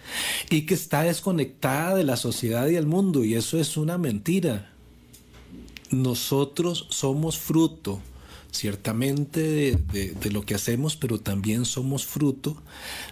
y 0.48 0.62
que 0.62 0.74
está 0.74 1.02
desconectada 1.02 1.96
de 1.96 2.04
la 2.04 2.16
sociedad 2.16 2.68
y 2.68 2.76
el 2.76 2.86
mundo. 2.86 3.24
Y 3.24 3.34
eso 3.34 3.58
es 3.58 3.76
una 3.76 3.98
mentira. 3.98 4.70
Nosotros 5.90 6.86
somos 6.90 7.36
fruto 7.36 8.00
ciertamente 8.52 9.76
de, 9.76 10.30
lo 10.30 10.42
que 10.42 10.54
hacemos, 10.54 10.96
pero 10.96 11.18
también 11.20 11.64
somos 11.64 12.06
fruto 12.06 12.56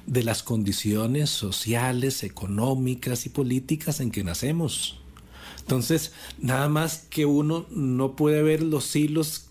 de 0.06 0.22
las 0.22 0.44
condiciones 0.44 1.30
sociales, 1.30 2.22
económicas 2.22 3.26
y 3.26 3.30
políticas 3.30 3.98
en 3.98 4.12
que 4.12 4.22
nacemos. 4.22 5.00
Entonces, 5.64 6.12
nada 6.38 6.68
más 6.68 7.06
que 7.08 7.24
uno 7.24 7.64
no 7.70 8.16
puede 8.16 8.42
ver 8.42 8.62
los 8.62 8.94
hilos 8.94 9.43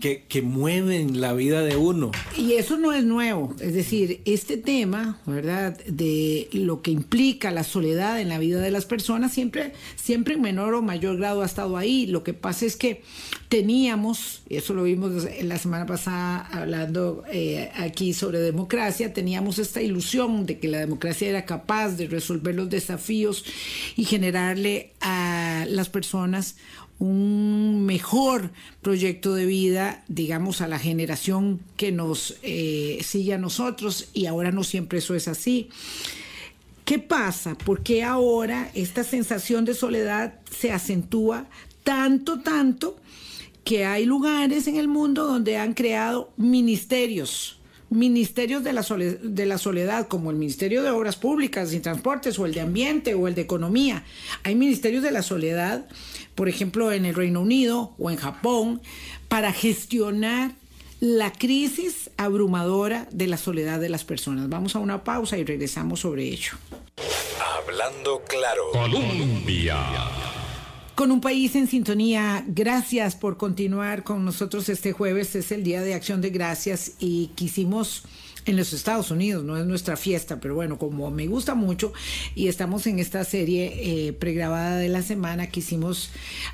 que, 0.00 0.42
mueven 0.42 1.20
la 1.20 1.32
vida 1.32 1.62
de 1.62 1.76
uno. 1.76 2.10
Y 2.36 2.54
eso 2.54 2.78
no 2.78 2.92
es 2.92 3.04
nuevo, 3.04 3.54
es 3.60 3.74
decir, 3.74 4.20
este 4.24 4.56
tema, 4.56 5.18
¿verdad?, 5.26 5.78
de 5.86 6.48
lo 6.52 6.82
que 6.82 6.90
implica 6.90 7.50
la 7.50 7.64
soledad 7.64 8.20
en 8.20 8.28
la 8.28 8.38
vida 8.38 8.60
de 8.60 8.70
las 8.70 8.86
personas, 8.86 9.32
siempre, 9.32 9.72
siempre 9.96 10.34
en 10.34 10.42
menor 10.42 10.74
o 10.74 10.82
mayor 10.82 11.18
grado 11.18 11.42
ha 11.42 11.46
estado 11.46 11.76
ahí. 11.76 12.06
Lo 12.06 12.24
que 12.24 12.34
pasa 12.34 12.66
es 12.66 12.76
que 12.76 13.02
teníamos, 13.48 14.42
y 14.48 14.56
eso 14.56 14.74
lo 14.74 14.84
vimos 14.84 15.26
la 15.42 15.58
semana 15.58 15.86
pasada 15.86 16.48
hablando 16.52 17.22
eh, 17.30 17.70
aquí 17.76 18.14
sobre 18.14 18.40
democracia, 18.40 19.12
teníamos 19.12 19.58
esta 19.58 19.82
ilusión 19.82 20.46
de 20.46 20.58
que 20.58 20.68
la 20.68 20.78
democracia 20.78 21.28
era 21.28 21.44
capaz 21.44 21.90
de 21.90 22.06
resolver 22.06 22.54
los 22.54 22.70
desafíos 22.70 23.44
y 23.96 24.04
generarle 24.04 24.92
a 25.00 25.66
las 25.68 25.88
personas 25.88 26.56
un 27.02 27.84
mejor 27.84 28.52
proyecto 28.80 29.34
de 29.34 29.44
vida, 29.44 30.04
digamos, 30.06 30.60
a 30.60 30.68
la 30.68 30.78
generación 30.78 31.58
que 31.76 31.90
nos 31.90 32.36
eh, 32.44 33.00
sigue 33.02 33.34
a 33.34 33.38
nosotros 33.38 34.08
y 34.14 34.26
ahora 34.26 34.52
no 34.52 34.62
siempre 34.62 35.00
eso 35.00 35.16
es 35.16 35.26
así. 35.26 35.68
¿Qué 36.84 37.00
pasa? 37.00 37.56
¿Por 37.56 37.82
qué 37.82 38.04
ahora 38.04 38.70
esta 38.74 39.02
sensación 39.02 39.64
de 39.64 39.74
soledad 39.74 40.34
se 40.48 40.70
acentúa 40.70 41.46
tanto, 41.82 42.38
tanto 42.38 42.96
que 43.64 43.84
hay 43.84 44.04
lugares 44.04 44.68
en 44.68 44.76
el 44.76 44.86
mundo 44.86 45.26
donde 45.26 45.56
han 45.56 45.74
creado 45.74 46.30
ministerios? 46.36 47.58
ministerios 47.90 48.64
de 48.64 48.72
la, 48.72 48.82
de 48.82 49.44
la 49.44 49.58
soledad, 49.58 50.08
como 50.08 50.30
el 50.30 50.36
Ministerio 50.38 50.82
de 50.82 50.88
Obras 50.88 51.16
Públicas 51.16 51.74
y 51.74 51.80
Transportes, 51.80 52.38
o 52.38 52.46
el 52.46 52.54
de 52.54 52.62
Ambiente, 52.62 53.14
o 53.14 53.28
el 53.28 53.34
de 53.34 53.42
Economía. 53.42 54.02
Hay 54.44 54.54
ministerios 54.54 55.02
de 55.02 55.10
la 55.10 55.22
soledad 55.22 55.84
por 56.34 56.48
ejemplo, 56.48 56.92
en 56.92 57.04
el 57.04 57.14
Reino 57.14 57.40
Unido 57.40 57.94
o 57.98 58.10
en 58.10 58.16
Japón, 58.16 58.82
para 59.28 59.52
gestionar 59.52 60.52
la 61.00 61.32
crisis 61.32 62.10
abrumadora 62.16 63.08
de 63.10 63.26
la 63.26 63.36
soledad 63.36 63.80
de 63.80 63.88
las 63.88 64.04
personas. 64.04 64.48
Vamos 64.48 64.76
a 64.76 64.78
una 64.78 65.02
pausa 65.02 65.36
y 65.36 65.44
regresamos 65.44 66.00
sobre 66.00 66.24
ello. 66.24 66.52
Hablando 67.58 68.22
claro. 68.28 68.70
Colombia. 68.72 69.78
Con 70.94 71.10
un 71.10 71.22
país 71.22 71.56
en 71.56 71.68
sintonía, 71.68 72.44
gracias 72.46 73.16
por 73.16 73.38
continuar 73.38 74.04
con 74.04 74.26
nosotros 74.26 74.68
este 74.68 74.92
jueves. 74.92 75.34
Es 75.34 75.50
el 75.50 75.64
Día 75.64 75.80
de 75.80 75.94
Acción 75.94 76.20
de 76.20 76.28
Gracias 76.28 76.92
y 76.98 77.28
quisimos 77.34 78.04
en 78.44 78.56
los 78.58 78.74
Estados 78.74 79.10
Unidos, 79.10 79.42
no 79.42 79.56
es 79.56 79.64
nuestra 79.64 79.96
fiesta, 79.96 80.38
pero 80.38 80.54
bueno, 80.54 80.76
como 80.76 81.10
me 81.10 81.28
gusta 81.28 81.54
mucho 81.54 81.92
y 82.34 82.48
estamos 82.48 82.86
en 82.86 82.98
esta 82.98 83.24
serie 83.24 84.08
eh, 84.08 84.12
pregrabada 84.12 84.76
de 84.76 84.88
la 84.88 85.00
semana, 85.00 85.46
quisimos 85.46 86.10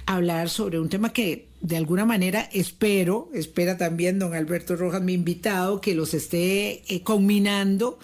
hablar 0.06 0.50
sobre 0.50 0.78
un 0.78 0.88
tema 0.88 1.12
que 1.12 1.46
de 1.60 1.76
alguna 1.76 2.04
manera 2.04 2.48
espero, 2.52 3.30
espera 3.34 3.76
también 3.76 4.20
don 4.20 4.34
Alberto 4.34 4.76
Rojas, 4.76 5.02
mi 5.02 5.14
invitado, 5.14 5.80
que 5.80 5.94
los 5.94 6.14
esté 6.14 6.82
eh, 6.94 7.02
combinando 7.02 7.98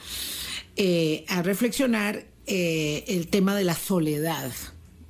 eh, 0.76 1.26
a 1.28 1.42
reflexionar 1.42 2.24
el 2.46 3.28
tema 3.28 3.54
de 3.54 3.64
la 3.64 3.74
soledad 3.74 4.52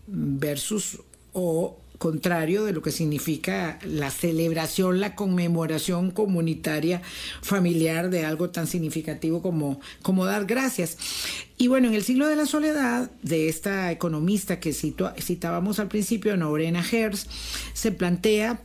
versus 0.07 1.00
o 1.34 1.78
contrario 1.98 2.64
de 2.64 2.72
lo 2.72 2.82
que 2.82 2.90
significa 2.90 3.78
la 3.84 4.10
celebración, 4.10 5.00
la 5.00 5.14
conmemoración 5.14 6.10
comunitaria 6.10 7.02
familiar 7.40 8.10
de 8.10 8.24
algo 8.24 8.50
tan 8.50 8.66
significativo 8.66 9.42
como, 9.42 9.80
como 10.02 10.24
dar 10.24 10.44
gracias. 10.44 10.98
Y 11.56 11.68
bueno, 11.68 11.88
en 11.88 11.94
el 11.94 12.04
siglo 12.04 12.26
de 12.26 12.36
la 12.36 12.46
soledad, 12.46 13.10
de 13.22 13.48
esta 13.48 13.92
economista 13.92 14.60
que 14.60 14.72
citábamos 14.72 15.78
al 15.78 15.88
principio, 15.88 16.36
Norena 16.36 16.84
Hertz, 16.84 17.26
se 17.72 17.92
plantea 17.92 18.60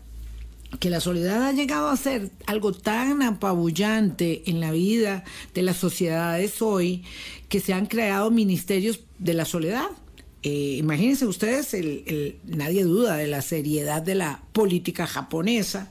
que 0.79 0.89
la 0.89 0.99
soledad 0.99 1.47
ha 1.47 1.51
llegado 1.51 1.89
a 1.89 1.97
ser 1.97 2.29
algo 2.45 2.73
tan 2.73 3.23
apabullante 3.23 4.43
en 4.45 4.59
la 4.59 4.71
vida 4.71 5.23
de 5.53 5.63
las 5.63 5.77
sociedades 5.77 6.61
hoy 6.61 7.03
que 7.47 7.59
se 7.59 7.73
han 7.73 7.87
creado 7.87 8.29
ministerios 8.29 8.99
de 9.17 9.33
la 9.33 9.45
soledad 9.45 9.87
eh, 10.43 10.75
imagínense 10.77 11.25
ustedes, 11.25 11.73
el, 11.73 12.37
nadie 12.45 12.83
duda 12.83 13.17
de 13.17 13.27
la 13.27 13.41
seriedad 13.41 14.01
de 14.01 14.15
la 14.15 14.41
política 14.53 15.05
japonesa 15.05 15.89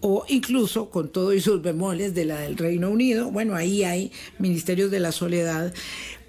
o 0.00 0.24
incluso 0.28 0.90
con 0.90 1.08
todo 1.08 1.32
y 1.32 1.40
sus 1.40 1.60
bemoles 1.62 2.14
de 2.14 2.24
la 2.24 2.40
del 2.40 2.56
Reino 2.56 2.90
Unido. 2.90 3.30
Bueno, 3.30 3.54
ahí 3.54 3.84
hay 3.84 4.12
ministerios 4.38 4.90
de 4.90 5.00
la 5.00 5.10
soledad, 5.10 5.72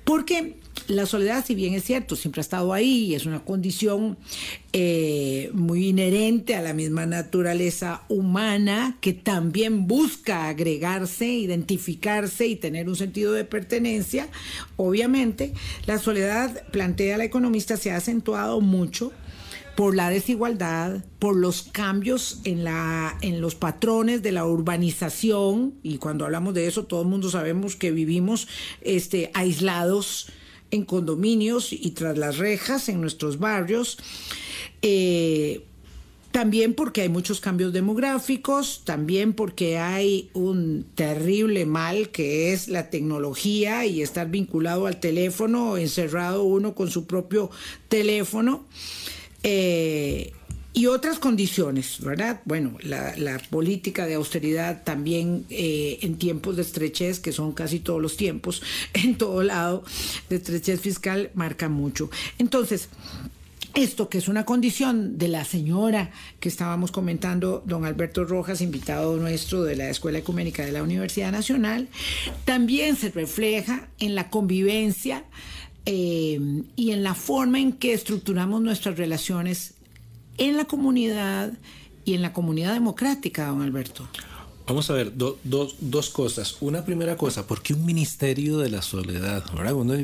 porque 0.10 0.56
la 0.88 1.06
soledad, 1.06 1.46
si 1.46 1.54
bien 1.54 1.76
es 1.76 1.84
cierto, 1.84 2.16
siempre 2.16 2.40
ha 2.40 2.42
estado 2.42 2.74
ahí 2.74 3.06
y 3.06 3.14
es 3.14 3.28
una 3.28 3.46
condición 3.46 4.18
eh, 4.74 5.52
muy 5.54 5.90
inherente 5.90 6.56
a 6.56 6.64
la 6.64 6.74
misma 6.74 7.06
naturaleza 7.06 8.02
humana 8.10 8.98
que 9.02 9.14
también 9.14 9.86
busca 9.86 10.50
agregarse, 10.50 11.28
identificarse 11.28 12.48
y 12.48 12.56
tener 12.56 12.90
un 12.90 12.96
sentido 12.96 13.34
de 13.34 13.46
pertenencia. 13.46 14.30
Obviamente, 14.78 15.54
la 15.86 16.00
soledad, 16.00 16.64
plantea 16.72 17.20
la 17.20 17.26
economista, 17.26 17.78
se 17.78 17.92
ha 17.92 17.98
acentuado 17.98 18.62
mucho 18.62 19.12
por 19.80 19.96
la 19.96 20.10
desigualdad, 20.10 21.06
por 21.20 21.38
los 21.38 21.62
cambios 21.64 22.42
en, 22.44 22.66
la, 22.66 23.18
en 23.22 23.40
los 23.40 23.56
patrones 23.56 24.22
de 24.22 24.34
la 24.34 24.46
urbanización, 24.46 25.74
y 25.84 26.00
cuando 26.00 26.26
hablamos 26.26 26.54
de 26.54 26.68
eso, 26.68 26.84
todo 26.84 27.04
el 27.04 27.08
mundo 27.08 27.30
sabemos 27.30 27.78
que 27.78 27.92
vivimos 27.92 28.50
este, 28.82 29.32
aislados 29.34 30.28
en 30.72 30.84
condominios 30.84 31.72
y 31.72 31.92
tras 31.92 32.18
las 32.18 32.40
rejas 32.40 32.90
en 32.90 33.00
nuestros 33.00 33.40
barrios. 33.40 33.98
Eh, 34.82 35.64
también 36.32 36.74
porque 36.74 37.04
hay 37.04 37.10
muchos 37.10 37.40
cambios 37.40 37.72
demográficos, 37.72 38.82
también 38.84 39.32
porque 39.32 39.78
hay 39.78 40.30
un 40.34 40.88
terrible 40.94 41.66
mal 41.66 42.10
que 42.10 42.52
es 42.52 42.68
la 42.68 42.90
tecnología 42.90 43.86
y 43.86 44.02
estar 44.02 44.30
vinculado 44.30 44.88
al 44.88 45.00
teléfono, 45.00 45.78
encerrado 45.78 46.44
uno 46.44 46.76
con 46.76 46.92
su 46.92 47.08
propio 47.08 47.50
teléfono. 47.88 48.66
Eh, 49.44 50.34
y 50.72 50.86
otras 50.86 51.18
condiciones, 51.18 52.00
¿verdad? 52.00 52.42
Bueno, 52.46 52.78
la, 52.84 53.42
política 53.50 54.06
de 54.06 54.14
austeridad 54.14 54.84
también 54.84 55.46
eh, 55.50 55.98
en 56.04 56.18
tiempos 56.18 56.56
de 56.56 56.62
estrechez, 56.62 57.20
que 57.20 57.32
son 57.32 57.54
casi 57.54 57.80
todos 57.80 58.02
los 58.02 58.18
tiempos, 58.18 58.62
en 58.94 59.18
todo 59.18 59.44
lado, 59.44 59.84
de 60.30 60.36
estrechez 60.36 60.80
fiscal 60.80 61.32
marca 61.34 61.70
mucho. 61.70 62.10
Entonces, 62.38 62.90
esto 63.74 64.10
que 64.10 64.18
es 64.18 64.28
una 64.28 64.46
condición 64.46 65.18
de 65.18 65.28
la 65.28 65.44
señora 65.44 66.12
que 66.40 66.50
estábamos 66.50 66.92
comentando, 66.92 67.64
don 67.66 67.86
Alberto 67.86 68.24
Rojas, 68.24 68.62
invitado 68.62 69.18
nuestro 69.18 69.64
de 69.64 69.76
la 69.76 69.90
Escuela 69.90 70.20
Ecuménica 70.20 70.66
de 70.66 70.72
la 70.72 70.84
Universidad 70.84 71.32
Nacional, 71.32 71.88
también 72.46 72.96
se 72.96 73.10
refleja 73.10 73.88
en 74.00 74.16
la 74.16 74.30
convivencia 74.30 75.24
eh, 75.86 76.40
y 76.76 76.92
en 76.92 77.04
la 77.04 77.14
forma 77.16 77.60
en 77.60 77.74
que 77.74 77.94
estructuramos 77.94 78.62
nuestras 78.62 78.98
relaciones 78.98 79.76
en 80.38 80.58
la 80.58 80.66
comunidad 80.66 81.54
y 82.06 82.14
en 82.14 82.22
la 82.22 82.34
comunidad 82.34 82.74
democrática, 82.74 83.48
don 83.48 83.62
Alberto? 83.62 84.08
Vamos 84.68 84.88
a 84.92 84.94
ver, 84.94 85.14
dos 85.16 86.10
cosas. 86.12 86.58
Una 86.62 86.86
primera 86.86 87.18
cosa, 87.18 87.48
¿por 87.48 87.64
qué 87.64 87.74
un 87.74 87.86
ministerio 87.86 88.60
de 88.60 88.70
la 88.70 88.84
soledad? 88.84 89.44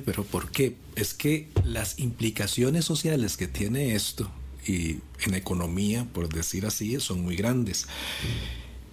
pero 0.04 0.24
¿por 0.24 0.50
qué? 0.50 0.76
Es 0.96 1.14
que 1.14 1.50
las 1.64 2.00
implicaciones 2.00 2.84
sociales 2.84 3.38
que 3.38 3.48
tiene 3.48 3.94
esto, 3.94 4.28
y 4.68 4.98
en 5.24 5.36
economía, 5.36 6.08
por 6.12 6.30
decir 6.30 6.66
así, 6.66 7.00
son 7.00 7.22
muy 7.22 7.36
grandes. 7.36 7.86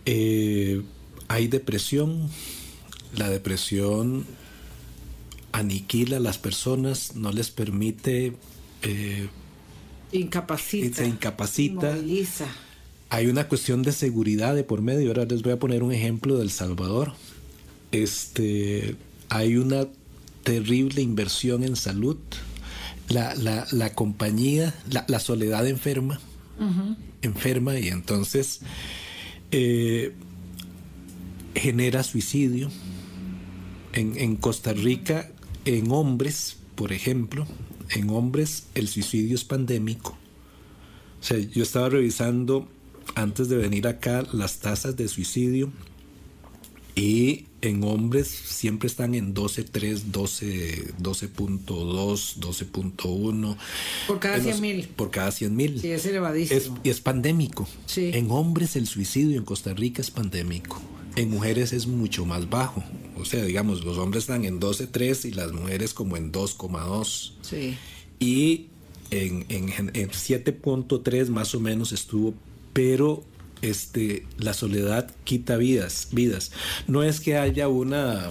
Eh, 0.05 0.83
hay 1.29 1.49
depresión, 1.49 2.29
la 3.17 3.31
depresión 3.31 4.27
aniquila 5.53 6.17
a 6.17 6.21
las 6.21 6.39
personas, 6.39 7.15
no 7.15 7.33
les 7.33 7.51
permite 7.51 8.35
eh, 8.83 9.29
Incapacita. 10.13 10.97
Se 10.97 11.07
incapacita. 11.07 11.97
Hay 13.09 13.27
una 13.27 13.49
cuestión 13.49 13.83
de 13.83 13.93
seguridad 13.93 14.55
de 14.55 14.65
por 14.65 14.83
medio. 14.83 15.09
Ahora 15.09 15.25
les 15.25 15.43
voy 15.43 15.53
a 15.53 15.59
poner 15.59 15.83
un 15.83 15.93
ejemplo 15.93 16.37
del 16.39 16.51
Salvador. 16.51 17.13
Este, 17.91 18.97
hay 19.29 19.57
una 19.57 19.87
terrible 20.45 21.03
inversión 21.03 21.65
en 21.65 21.77
salud. 21.77 22.19
La, 23.09 23.35
la, 23.35 23.95
compañía, 23.95 24.75
la, 24.89 25.19
soledad 25.19 25.67
enferma, 25.67 26.19
enferma 27.21 27.79
y 27.79 27.89
entonces 27.89 28.61
eh, 29.51 30.15
genera 31.55 32.03
suicidio. 32.03 32.71
En, 33.93 34.19
en 34.19 34.37
Costa 34.37 34.73
Rica, 34.73 35.32
en 35.65 35.91
hombres, 35.91 36.57
por 36.75 36.93
ejemplo, 36.93 37.47
en 37.91 38.11
hombres 38.11 38.65
el 38.75 38.89
suicidio 38.89 39.35
es 39.35 39.45
pandémico. 39.45 40.17
O 41.21 41.25
sea, 41.25 41.39
yo 41.39 41.63
estaba 41.63 41.89
revisando 41.89 42.69
antes 43.15 43.49
de 43.49 43.57
venir 43.57 43.87
acá 43.87 44.25
las 44.33 44.59
tasas 44.59 44.97
de 44.97 45.09
suicidio 45.09 45.71
y 46.95 47.47
en 47.63 47.85
hombres 47.85 48.29
siempre 48.29 48.89
están 48.89 49.15
en 49.15 49.35
12.3, 49.35 50.03
12, 50.11 50.95
12.2, 50.99 51.65
12.1. 52.39 53.57
Por 54.09 54.19
cada 54.19 54.41
100 54.41 54.61
mil. 54.61 54.89
Por 54.89 55.11
cada 55.11 55.31
100 55.31 55.57
mil. 55.57 55.81
Sí, 55.81 55.91
es 55.91 56.05
elevadísimo. 56.05 56.79
y 56.83 56.91
es 56.91 57.01
pandémico. 57.01 57.69
Sí. 57.87 58.11
En 58.13 58.31
hombres 58.31 58.77
el 58.77 58.87
suicidio 58.87 59.39
en 59.39 59.45
Costa 59.45 59.73
Rica 59.75 60.03
es 60.03 60.11
pandémico. 60.11 60.83
En 61.17 61.31
mujeres 61.31 61.73
es 61.73 61.87
mucho 61.87 62.27
más 62.27 62.51
bajo. 62.51 62.83
O 63.23 63.25
sea, 63.25 63.45
digamos, 63.45 63.85
los 63.85 63.99
hombres 63.99 64.25
están 64.25 64.45
en 64.45 64.61
12.3 64.61 65.29
y 65.29 65.33
las 65.33 65.53
mujeres 65.53 65.95
como 65.95 66.17
en 66.17 66.33
2,2. 66.33 67.33
Sí. 67.41 67.77
Y 68.19 68.67
en, 69.11 69.47
en, 69.49 69.69
en 69.95 70.11
7.3 70.11 71.29
más 71.29 71.55
o 71.55 71.61
menos 71.61 71.93
estuvo, 71.93 72.35
pero 72.73 73.25
este, 73.63 74.27
la 74.39 74.55
soledad 74.55 75.11
quita 75.25 75.57
vidas, 75.57 76.09
vidas. 76.11 76.53
No 76.87 77.03
es 77.03 77.21
que 77.21 77.37
haya 77.37 77.69
una, 77.69 78.29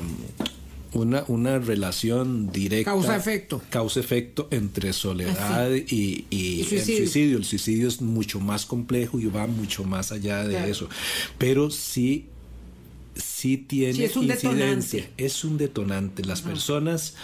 una, 0.94 1.24
una 1.28 1.60
relación 1.60 2.52
directa. 2.52 2.92
Causa-efecto. 2.92 3.62
Causa-efecto 3.70 4.48
entre 4.52 4.92
soledad 4.94 5.72
y, 5.72 6.26
y, 6.30 6.62
y 6.62 6.64
suicidio. 6.66 6.98
el 6.98 7.06
suicidio. 7.06 7.38
El 7.38 7.46
suicidio 7.46 7.88
es 7.88 8.02
mucho 8.02 8.40
más 8.40 8.66
complejo 8.66 9.20
y 9.20 9.26
va 9.26 9.48
mucho 9.48 9.84
más 9.84 10.12
allá 10.12 10.44
de 10.44 10.56
claro. 10.56 10.72
eso. 10.72 10.90
Pero 11.38 11.72
sí, 11.72 12.28
sí 13.42 13.58
tiene 13.58 13.94
sí, 13.94 14.04
es 14.04 14.16
un 14.16 14.26
incidencia. 14.26 15.02
Detonante. 15.02 15.24
Es 15.24 15.44
un 15.44 15.58
detonante. 15.58 16.24
Las 16.24 16.42
Ajá. 16.42 16.50
personas 16.50 17.16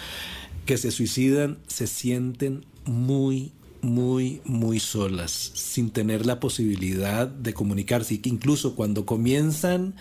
que 0.66 0.78
se 0.78 0.92
suicidan 0.92 1.60
se 1.68 1.86
sienten 1.88 2.66
muy 2.86 3.52
muy, 3.80 4.42
muy 4.44 4.80
solas, 4.80 5.32
sin 5.54 5.92
tener 5.92 6.26
la 6.26 6.40
posibilidad 6.40 7.28
de 7.28 7.54
comunicarse. 7.54 8.16
Y 8.16 8.18
que 8.18 8.30
incluso 8.30 8.76
cuando 8.76 9.06
comienzan 9.06 9.94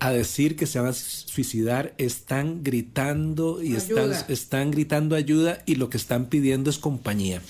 a 0.00 0.10
decir 0.10 0.56
que 0.56 0.66
se 0.66 0.80
van 0.80 0.88
a 0.88 0.92
suicidar, 0.94 1.94
están 1.98 2.64
gritando 2.64 3.62
y 3.62 3.76
están, 3.76 4.12
están, 4.28 4.70
gritando 4.70 5.14
ayuda 5.14 5.62
y 5.66 5.74
lo 5.74 5.90
que 5.90 5.98
están 5.98 6.26
pidiendo 6.26 6.70
es 6.70 6.78
compañía. 6.78 7.42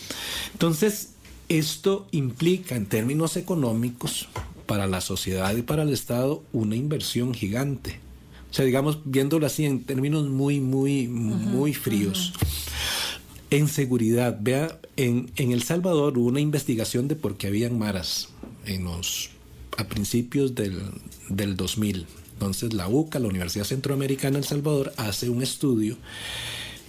Entonces, 0.53 1.11
esto 1.49 2.09
implica 2.11 2.75
en 2.75 2.87
términos 2.87 3.37
económicos 3.37 4.29
para 4.67 4.87
la 4.87 5.01
sociedad 5.01 5.57
y 5.57 5.63
para 5.63 5.83
el 5.83 5.93
Estado 5.93 6.43
una 6.53 6.77
inversión 6.77 7.35
gigante. 7.35 8.01
O 8.51 8.55
sea, 8.55 8.65
digamos, 8.65 9.01
viéndolo 9.05 9.47
así 9.47 9.65
en 9.65 9.85
términos 9.85 10.29
muy, 10.29 10.61
muy, 10.61 11.09
uh 11.09 11.11
-huh, 11.11 11.15
muy 11.15 11.75
fríos. 11.75 12.33
Uh 12.37 12.39
-huh. 12.41 12.77
En 13.51 13.69
seguridad, 13.69 14.39
vea, 14.41 14.81
en, 14.97 15.31
en, 15.37 15.53
El 15.53 15.63
Salvador 15.63 16.19
hubo 16.19 16.27
una 16.27 16.41
investigación 16.41 17.07
de 17.07 17.15
por 17.15 17.37
qué 17.37 17.47
habían 17.47 17.79
maras 17.79 18.29
en 18.65 18.85
los, 18.85 19.31
a 19.77 19.85
principios 19.85 20.55
del, 20.55 20.81
del 21.29 21.57
2000. 21.57 22.07
Entonces 22.33 22.73
la 22.75 22.89
UCA, 22.89 23.19
la 23.19 23.29
Universidad 23.29 23.65
Centroamericana 23.65 24.33
de 24.35 24.39
El 24.39 24.45
Salvador, 24.45 24.93
hace 24.97 25.31
un 25.31 25.43
estudio 25.43 25.97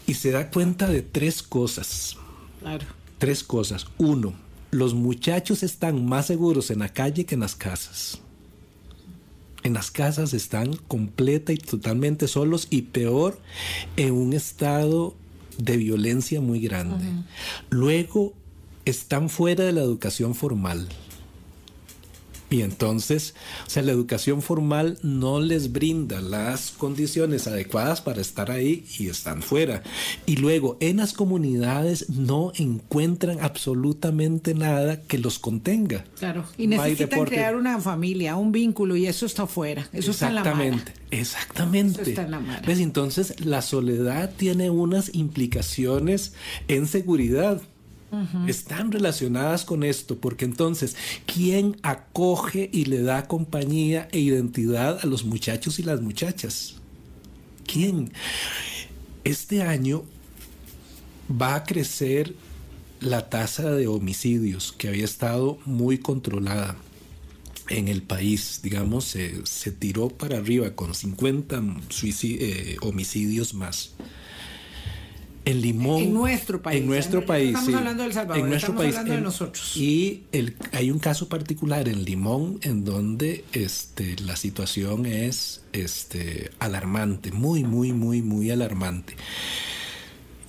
y 0.07 0.15
se 0.15 0.31
da 0.31 0.49
cuenta 0.49 0.87
de 0.87 1.01
tres 1.01 1.43
cosas. 1.43 2.17
Claro. 2.59 2.85
Tres 3.17 3.43
cosas. 3.43 3.85
Uno, 3.97 4.33
los 4.71 4.93
muchachos 4.93 5.63
están 5.63 6.05
más 6.05 6.27
seguros 6.27 6.71
en 6.71 6.79
la 6.79 6.89
calle 6.89 7.25
que 7.25 7.35
en 7.35 7.41
las 7.41 7.55
casas. 7.55 8.19
En 9.63 9.73
las 9.73 9.91
casas 9.91 10.33
están 10.33 10.75
completa 10.87 11.51
y 11.51 11.57
totalmente 11.57 12.27
solos 12.27 12.67
y 12.69 12.83
peor 12.83 13.39
en 13.95 14.13
un 14.13 14.33
estado 14.33 15.15
de 15.57 15.77
violencia 15.77 16.41
muy 16.41 16.59
grande. 16.59 17.05
Uh 17.05 17.11
-huh. 17.11 17.23
Luego 17.69 18.33
están 18.85 19.29
fuera 19.29 19.65
de 19.65 19.73
la 19.73 19.81
educación 19.81 20.35
formal. 20.35 20.87
Y 22.49 22.61
entonces, 22.61 23.35
o 23.65 23.69
sea, 23.69 23.83
la 23.83 23.91
educación 23.91 24.41
formal 24.41 24.97
no 25.03 25.41
les 25.41 25.73
brinda 25.73 26.21
las 26.21 26.71
condiciones 26.71 27.45
adecuadas 27.47 27.99
para 27.99 28.21
estar 28.21 28.51
ahí 28.51 28.85
y 28.97 29.07
están 29.09 29.41
fuera. 29.41 29.83
Y 30.25 30.37
luego, 30.37 30.77
en 30.79 30.97
las 30.97 31.11
comunidades 31.11 32.09
no 32.09 32.53
encuentran 32.55 33.39
absolutamente 33.41 34.53
nada 34.53 35.01
que 35.01 35.17
los 35.17 35.39
contenga. 35.39 36.05
Claro, 36.17 36.45
y 36.57 36.67
necesitan 36.67 37.25
crear 37.25 37.55
una 37.55 37.79
familia, 37.81 38.37
un 38.37 38.53
vínculo, 38.53 38.95
y 38.95 39.07
eso 39.07 39.25
está 39.25 39.45
fuera. 39.45 39.89
Eso 39.91 40.11
está 40.11 40.29
en 40.29 40.35
la 40.35 40.43
mara. 40.43 40.83
Exactamente. 41.11 42.01
Eso 42.01 42.09
está 42.09 42.23
en 42.23 42.31
la 42.31 42.39
mara. 42.39 42.61
¿Ves? 42.65 42.79
Entonces, 42.79 43.45
la 43.45 43.61
soledad 43.61 44.31
tiene 44.37 44.69
unas 44.69 45.13
implicaciones 45.13 46.33
en 46.67 46.87
seguridad. 46.87 47.61
Están 48.47 48.91
relacionadas 48.91 49.65
con 49.65 49.83
esto, 49.83 50.17
porque 50.17 50.45
entonces, 50.45 50.95
¿quién 51.25 51.75
acoge 51.83 52.69
y 52.71 52.85
le 52.85 53.01
da 53.01 53.27
compañía 53.27 54.07
e 54.11 54.19
identidad 54.19 54.99
a 55.01 55.07
los 55.07 55.25
muchachos 55.25 55.79
y 55.79 55.83
las 55.83 56.01
muchachas? 56.01 56.75
¿Quién? 57.65 58.11
Este 59.23 59.61
año 59.61 60.05
va 61.29 61.55
a 61.55 61.63
crecer 61.63 62.33
la 63.01 63.29
tasa 63.29 63.71
de 63.71 63.87
homicidios 63.87 64.71
que 64.71 64.87
había 64.87 65.05
estado 65.05 65.59
muy 65.65 65.97
controlada 65.97 66.77
en 67.69 67.87
el 67.87 68.01
país, 68.01 68.61
digamos, 68.63 69.05
se, 69.05 69.45
se 69.45 69.71
tiró 69.71 70.09
para 70.09 70.37
arriba 70.37 70.75
con 70.75 70.95
50 70.95 71.61
eh, 72.23 72.77
homicidios 72.81 73.53
más. 73.53 73.93
En 75.47 75.61
Limón. 75.61 76.03
En 76.03 76.13
nuestro 76.13 76.61
país. 76.61 76.81
En 76.81 76.87
nuestro 76.87 77.25
país. 77.25 77.47
Estamos 77.47 77.69
sí. 77.69 77.73
hablando 77.73 78.03
del 78.03 78.13
Salvador. 78.13 78.43
En 78.43 78.49
nuestro 78.49 78.73
estamos 78.73 78.83
país. 78.83 78.95
hablando 78.95 79.13
en, 79.13 79.19
de 79.19 79.23
nosotros. 79.23 79.77
Y 79.77 80.23
el, 80.33 80.55
hay 80.73 80.91
un 80.91 80.99
caso 80.99 81.29
particular 81.29 81.87
en 81.87 82.03
Limón 82.03 82.59
en 82.63 82.83
donde 82.83 83.45
este, 83.53 84.17
la 84.25 84.35
situación 84.35 85.05
es 85.05 85.63
este, 85.71 86.51
alarmante, 86.59 87.31
muy, 87.31 87.63
muy, 87.63 87.93
muy, 87.93 88.21
muy 88.21 88.51
alarmante. 88.51 89.15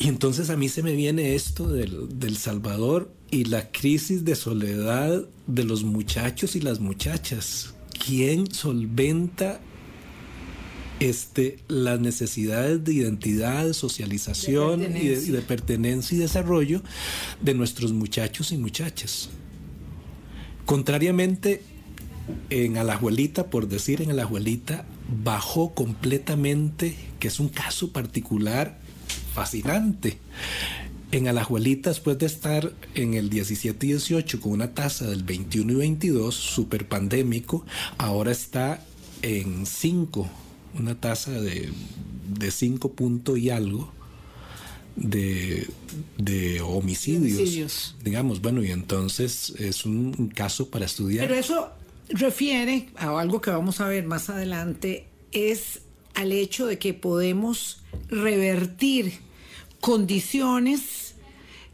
Y 0.01 0.09
entonces 0.09 0.51
a 0.51 0.57
mí 0.57 0.69
se 0.69 0.83
me 0.83 0.95
viene 0.95 1.37
esto 1.37 1.69
del, 1.69 2.19
del 2.19 2.37
Salvador 2.37 3.13
y 3.31 3.45
la 3.45 3.71
crisis 3.71 4.25
de 4.25 4.35
soledad 4.35 5.25
de 5.47 5.65
los 5.65 5.85
muchachos 5.85 6.57
y 6.57 6.61
las 6.61 6.81
muchachas. 6.81 7.75
¿Quién 8.05 8.51
solventa 8.53 9.61
este, 11.01 11.59
las 11.69 12.01
necesidades 12.01 12.85
de 12.85 12.95
identidad, 12.95 13.67
de 13.67 13.75
socialización 13.75 14.81
de 14.81 14.99
y, 14.99 15.09
de, 15.09 15.23
y 15.23 15.31
de 15.31 15.43
pertenencia 15.43 16.17
y 16.17 16.21
desarrollo 16.21 16.83
de 17.41 17.55
nuestros 17.55 17.93
muchachos 17.93 18.53
y 18.53 18.59
muchachas? 18.59 19.31
Contrariamente, 20.67 21.63
en 22.51 22.77
Alajuelita, 22.77 23.49
por 23.49 23.69
decir 23.69 24.03
en 24.03 24.11
Alajuelita, 24.11 24.85
bajó 25.25 25.75
completamente, 25.75 26.95
que 27.19 27.29
es 27.29 27.41
un 27.41 27.49
caso 27.49 27.93
particular 27.93 28.79
fascinante. 29.33 30.19
En 31.11 31.27
Alajuelita, 31.27 31.89
después 31.89 32.19
de 32.19 32.27
estar 32.27 32.73
en 32.95 33.15
el 33.15 33.31
17 33.31 33.87
y 33.87 33.91
18 33.91 34.41
con 34.41 34.53
una 34.53 34.75
tasa 34.75 35.07
del 35.07 35.23
21 35.23 35.73
y 35.73 35.77
22, 35.77 36.35
super 36.35 36.87
pandémico, 36.87 37.65
ahora 37.97 38.31
está 38.31 38.85
en 39.23 39.65
5, 39.65 40.29
una 40.79 41.01
tasa 41.01 41.33
de, 41.33 41.71
de 42.29 42.51
5 42.51 42.93
puntos 42.93 43.39
y 43.39 43.51
algo 43.51 43.93
de, 44.97 45.69
de 46.17 46.61
homicidios, 46.61 47.39
homicidios. 47.39 47.97
Digamos, 48.03 48.41
bueno, 48.43 48.63
y 48.63 48.71
entonces 48.71 49.55
es 49.59 49.85
un 49.85 50.33
caso 50.35 50.71
para 50.71 50.87
estudiar. 50.87 51.27
Pero 51.27 51.39
eso 51.39 51.71
refiere 52.09 52.89
a 52.97 53.19
algo 53.19 53.41
que 53.41 53.51
vamos 53.51 53.81
a 53.81 53.89
ver 53.89 54.05
más 54.05 54.31
adelante, 54.31 55.07
es 55.33 55.81
al 56.15 56.33
hecho 56.33 56.67
de 56.67 56.79
que 56.79 56.95
podemos 56.95 57.83
revertir 58.09 59.13
condiciones 59.81 61.15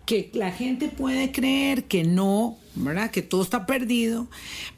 que 0.07 0.31
la 0.35 0.53
gente 0.53 0.88
puede 0.88 1.33
creer 1.33 1.85
que 1.85 2.05
no, 2.05 2.59
¿verdad? 2.76 3.10
Que 3.10 3.22
todo 3.22 3.42
está 3.42 3.66
perdido, 3.66 4.26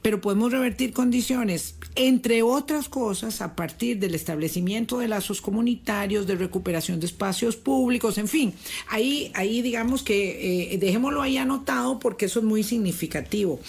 pero 0.02 0.20
podemos 0.20 0.52
revertir 0.52 0.92
condiciones, 0.92 1.76
entre 1.94 2.42
otras 2.42 2.88
cosas, 2.88 3.40
a 3.40 3.56
partir 3.56 3.98
del 3.98 4.14
establecimiento 4.14 4.98
de 4.98 5.09
lazos 5.09 5.40
comunitarios, 5.40 6.26
de 6.26 6.35
recuperación 6.35 7.00
de 7.00 7.06
espacios 7.06 7.56
públicos, 7.56 8.18
en 8.18 8.28
fin. 8.28 8.54
Ahí, 8.88 9.30
ahí 9.35 9.62
digamos 9.62 10.02
que 10.02 10.74
eh, 10.74 10.78
dejémoslo 10.78 11.22
ahí 11.22 11.38
anotado 11.38 11.98
porque 11.98 12.26
eso 12.26 12.40
es 12.40 12.44
muy 12.44 12.62
significativo. 12.62 13.61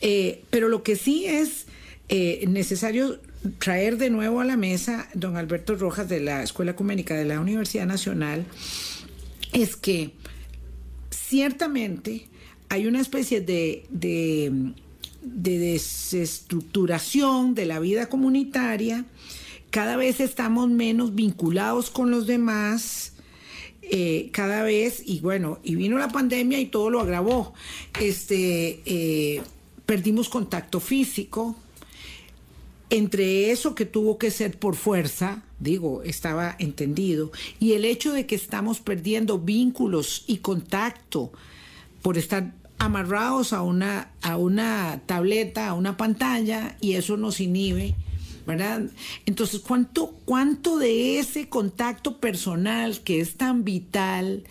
Eh, 0.00 0.42
pero 0.50 0.68
lo 0.68 0.82
que 0.82 0.96
sí 0.96 1.24
es 1.24 1.66
eh, 2.08 2.44
necesario 2.48 3.20
traer 3.58 3.96
de 3.96 4.10
nuevo 4.10 4.40
a 4.40 4.44
la 4.44 4.56
mesa, 4.56 5.08
don 5.14 5.36
Alberto 5.36 5.74
Rojas, 5.76 6.08
de 6.08 6.20
la 6.20 6.42
Escuela 6.42 6.72
Ecuménica 6.72 7.14
de 7.14 7.24
la 7.24 7.40
Universidad 7.40 7.86
Nacional, 7.86 8.44
es 9.52 9.76
que 9.76 10.12
ciertamente 11.10 12.28
hay 12.72 12.86
una 12.86 13.00
especie 13.02 13.42
de, 13.42 13.84
de, 13.90 14.72
de, 15.20 15.58
desestructuración 15.58 17.54
de 17.54 17.66
la 17.66 17.78
vida 17.80 18.08
comunitaria, 18.08 19.04
cada 19.68 19.98
vez 19.98 20.20
estamos 20.20 20.70
menos 20.70 21.14
vinculados 21.14 21.90
con 21.90 22.10
los 22.10 22.26
demás, 22.26 23.12
eh, 23.82 24.30
cada 24.32 24.62
vez, 24.62 25.02
y 25.04 25.20
bueno, 25.20 25.58
y 25.62 25.74
vino 25.74 25.98
la 25.98 26.08
pandemia 26.08 26.60
y 26.60 26.66
todo 26.66 26.88
lo 26.88 27.00
agravó, 27.00 27.52
este, 28.00 28.80
eh, 28.86 29.42
perdimos 29.84 30.30
contacto 30.30 30.80
físico. 30.80 31.54
Entre 32.88 33.50
eso 33.50 33.74
que 33.74 33.84
tuvo 33.84 34.16
que 34.16 34.30
ser 34.30 34.58
por 34.58 34.76
fuerza, 34.76 35.42
digo, 35.60 36.02
estaba 36.04 36.56
entendido, 36.58 37.32
y 37.60 37.72
el 37.74 37.84
hecho 37.84 38.14
de 38.14 38.24
que 38.24 38.34
estamos 38.34 38.80
perdiendo 38.80 39.38
vínculos 39.38 40.24
y 40.26 40.38
contacto 40.38 41.32
por 42.00 42.16
estar 42.16 42.61
amarrados 42.82 43.52
a 43.52 43.62
una, 43.62 44.10
a 44.22 44.36
una 44.36 45.00
tableta, 45.06 45.68
a 45.68 45.74
una 45.74 45.96
pantalla, 45.96 46.76
y 46.80 46.94
eso 46.94 47.16
nos 47.16 47.40
inhibe, 47.40 47.94
¿verdad? 48.44 48.82
Entonces, 49.24 49.60
¿cuánto, 49.60 50.16
cuánto 50.24 50.78
de 50.78 51.20
ese 51.20 51.48
contacto 51.48 52.18
personal 52.18 53.00
que 53.00 53.20
es 53.20 53.36
tan 53.36 53.62
vital, 53.62 54.42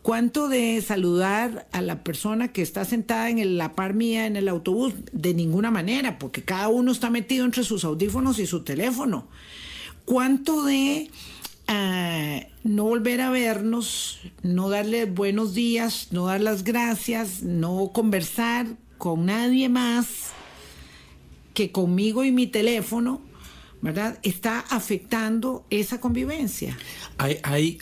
cuánto 0.00 0.48
de 0.48 0.80
saludar 0.80 1.68
a 1.72 1.82
la 1.82 2.02
persona 2.02 2.48
que 2.48 2.62
está 2.62 2.86
sentada 2.86 3.28
en 3.28 3.58
la 3.58 3.74
par 3.74 3.92
mía 3.92 4.26
en 4.26 4.36
el 4.36 4.48
autobús? 4.48 4.94
De 5.12 5.34
ninguna 5.34 5.70
manera, 5.70 6.18
porque 6.18 6.42
cada 6.42 6.68
uno 6.68 6.90
está 6.90 7.10
metido 7.10 7.44
entre 7.44 7.64
sus 7.64 7.84
audífonos 7.84 8.38
y 8.38 8.46
su 8.46 8.64
teléfono. 8.64 9.28
¿Cuánto 10.06 10.64
de 10.64 11.10
uh, 11.68 12.40
no 12.64 12.84
volver 12.84 13.20
a 13.20 13.30
vernos, 13.30 14.20
no 14.42 14.68
darle 14.68 15.04
buenos 15.06 15.54
días, 15.54 16.08
no 16.10 16.26
dar 16.26 16.40
las 16.40 16.64
gracias, 16.64 17.42
no 17.42 17.90
conversar 17.92 18.66
con 18.98 19.26
nadie 19.26 19.68
más 19.68 20.32
que 21.52 21.70
conmigo 21.70 22.24
y 22.24 22.32
mi 22.32 22.46
teléfono, 22.46 23.20
¿verdad? 23.80 24.18
Está 24.22 24.60
afectando 24.60 25.64
esa 25.70 26.00
convivencia. 26.00 26.76
Hay, 27.18 27.38
hay 27.42 27.78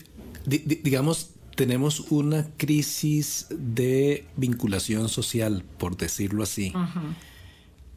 digamos, 0.46 1.30
tenemos 1.56 2.00
una 2.10 2.48
crisis 2.56 3.46
de 3.50 4.26
vinculación 4.36 5.08
social, 5.08 5.64
por 5.78 5.96
decirlo 5.96 6.42
así. 6.42 6.72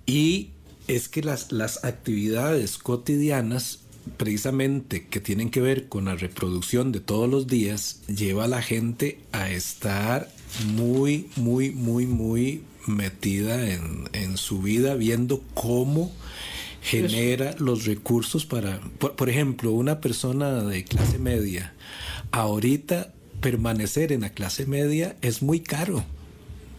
Y 0.05 0.51
es 0.87 1.09
que 1.09 1.23
las, 1.23 1.51
las 1.51 1.83
actividades 1.83 2.77
cotidianas 2.77 3.79
precisamente 4.17 5.07
que 5.07 5.19
tienen 5.19 5.49
que 5.49 5.61
ver 5.61 5.87
con 5.87 6.05
la 6.05 6.15
reproducción 6.15 6.91
de 6.91 6.99
todos 6.99 7.29
los 7.29 7.47
días, 7.47 8.01
lleva 8.07 8.45
a 8.45 8.47
la 8.47 8.61
gente 8.61 9.19
a 9.31 9.49
estar 9.49 10.29
muy, 10.65 11.29
muy, 11.35 11.71
muy, 11.71 12.05
muy 12.05 12.63
metida 12.87 13.69
en, 13.69 14.09
en 14.13 14.37
su 14.37 14.61
vida, 14.61 14.95
viendo 14.95 15.43
cómo 15.53 16.11
genera 16.85 17.55
los 17.57 17.85
recursos 17.85 18.45
para, 18.45 18.79
por, 18.99 19.29
ejemplo, 19.29 19.71
una 19.71 20.01
persona 20.01 20.63
de 20.63 20.83
clase 20.83 21.17
media, 21.17 21.73
ahorita 22.31 23.11
permanecer 23.41 24.11
en 24.11 24.21
la 24.21 24.29
clase 24.29 24.67
media 24.67 25.15
es 25.21 25.41
muy 25.41 25.61
caro. 25.61 26.03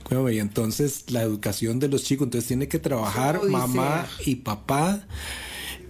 Y 0.09 0.39
entonces 0.39 1.11
la 1.11 1.23
educación 1.23 1.81
de 1.81 1.89
los 1.89 2.05
chicos, 2.05 2.27
entonces 2.27 2.47
tiene 2.47 2.69
que 2.69 2.79
trabajar 2.79 3.43
mamá 3.43 4.07
y 4.25 4.37
papá 4.37 5.05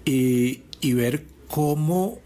y, 0.07 0.63
y 0.81 0.93
ver 0.93 1.27
cómo... 1.49 2.19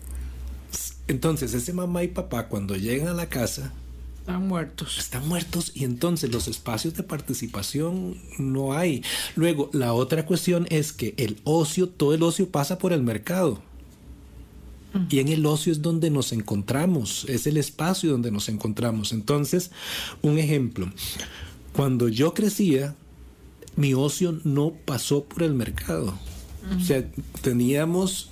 Entonces, 1.08 1.54
ese 1.54 1.72
mamá 1.72 2.04
y 2.04 2.08
papá 2.08 2.48
cuando 2.48 2.76
llegan 2.76 3.08
a 3.08 3.14
la 3.14 3.28
casa... 3.28 3.72
Están 4.20 4.46
muertos. 4.46 4.98
Están 4.98 5.26
muertos 5.26 5.72
y 5.74 5.84
entonces 5.84 6.30
los 6.30 6.46
espacios 6.46 6.94
de 6.94 7.02
participación 7.02 8.16
no 8.38 8.74
hay. 8.74 9.02
Luego, 9.34 9.70
la 9.72 9.92
otra 9.92 10.24
cuestión 10.24 10.66
es 10.70 10.92
que 10.92 11.14
el 11.16 11.40
ocio, 11.44 11.88
todo 11.88 12.14
el 12.14 12.22
ocio 12.22 12.48
pasa 12.48 12.78
por 12.78 12.92
el 12.92 13.02
mercado. 13.02 13.60
Y 15.08 15.20
en 15.20 15.28
el 15.28 15.46
ocio 15.46 15.70
es 15.72 15.82
donde 15.82 16.10
nos 16.10 16.32
encontramos, 16.32 17.24
es 17.28 17.46
el 17.46 17.56
espacio 17.56 18.10
donde 18.10 18.32
nos 18.32 18.48
encontramos. 18.48 19.12
Entonces, 19.12 19.70
un 20.20 20.38
ejemplo, 20.38 20.90
cuando 21.72 22.08
yo 22.08 22.34
crecía, 22.34 22.96
mi 23.76 23.94
ocio 23.94 24.40
no 24.42 24.72
pasó 24.84 25.24
por 25.24 25.44
el 25.44 25.54
mercado. 25.54 26.18
O 26.76 26.80
sea, 26.84 27.08
teníamos 27.40 28.30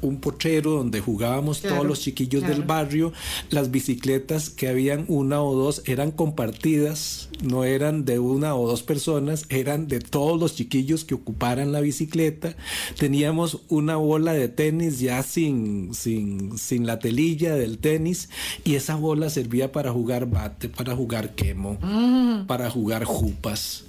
un 0.00 0.20
pochero 0.20 0.72
donde 0.72 1.00
jugábamos 1.00 1.60
todos 1.60 1.84
los 1.84 2.00
chiquillos 2.00 2.42
del 2.42 2.62
barrio. 2.62 3.12
Las 3.50 3.70
bicicletas 3.70 4.50
que 4.50 4.68
habían 4.68 5.04
una 5.08 5.42
o 5.42 5.54
dos 5.54 5.82
eran 5.86 6.10
compartidas, 6.10 7.28
no 7.42 7.64
eran 7.64 8.04
de 8.04 8.18
una 8.18 8.54
o 8.54 8.68
dos 8.68 8.82
personas, 8.82 9.46
eran 9.48 9.88
de 9.88 10.00
todos 10.00 10.38
los 10.38 10.54
chiquillos 10.54 11.04
que 11.04 11.14
ocuparan 11.14 11.72
la 11.72 11.80
bicicleta. 11.80 12.56
Teníamos 12.98 13.60
una 13.68 13.96
bola 13.96 14.32
de 14.32 14.48
tenis 14.48 15.00
ya 15.00 15.22
sin, 15.22 15.94
sin, 15.94 16.58
sin 16.58 16.86
la 16.86 16.98
telilla 16.98 17.54
del 17.54 17.78
tenis 17.78 18.28
y 18.64 18.74
esa 18.74 18.96
bola 18.96 19.30
servía 19.30 19.72
para 19.72 19.92
jugar 19.92 20.26
bate, 20.26 20.68
para 20.68 20.94
jugar 20.94 21.34
quemo, 21.34 21.78
mm. 21.80 22.46
para 22.46 22.70
jugar 22.70 23.04
jupas. 23.04 23.84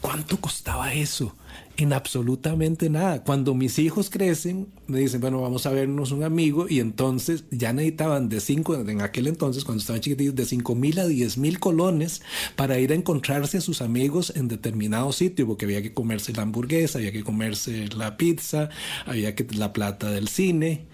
¿Cuánto 0.00 0.36
costaba 0.40 0.92
eso? 0.92 1.34
En 1.76 1.92
absolutamente 1.92 2.90
nada. 2.90 3.24
Cuando 3.24 3.54
mis 3.54 3.78
hijos 3.78 4.10
crecen, 4.10 4.68
me 4.86 5.00
dicen, 5.00 5.20
bueno, 5.20 5.40
vamos 5.40 5.66
a 5.66 5.70
vernos 5.70 6.12
un 6.12 6.22
amigo 6.22 6.66
y 6.68 6.80
entonces 6.80 7.44
ya 7.50 7.72
necesitaban 7.72 8.28
de 8.28 8.40
cinco, 8.40 8.74
en 8.74 9.00
aquel 9.00 9.26
entonces, 9.26 9.64
cuando 9.64 9.80
estaban 9.80 10.00
chiquititos, 10.00 10.34
de 10.34 10.44
cinco 10.44 10.74
mil 10.74 10.98
a 10.98 11.06
diez 11.06 11.38
mil 11.38 11.58
colones 11.58 12.22
para 12.56 12.78
ir 12.78 12.92
a 12.92 12.94
encontrarse 12.94 13.58
a 13.58 13.60
sus 13.60 13.80
amigos 13.80 14.32
en 14.36 14.48
determinado 14.48 15.12
sitio, 15.12 15.46
porque 15.46 15.64
había 15.64 15.82
que 15.82 15.94
comerse 15.94 16.32
la 16.32 16.42
hamburguesa, 16.42 16.98
había 16.98 17.12
que 17.12 17.24
comerse 17.24 17.88
la 17.96 18.16
pizza, 18.16 18.68
había 19.06 19.34
que 19.34 19.46
la 19.54 19.72
plata 19.72 20.10
del 20.10 20.28
cine 20.28 20.84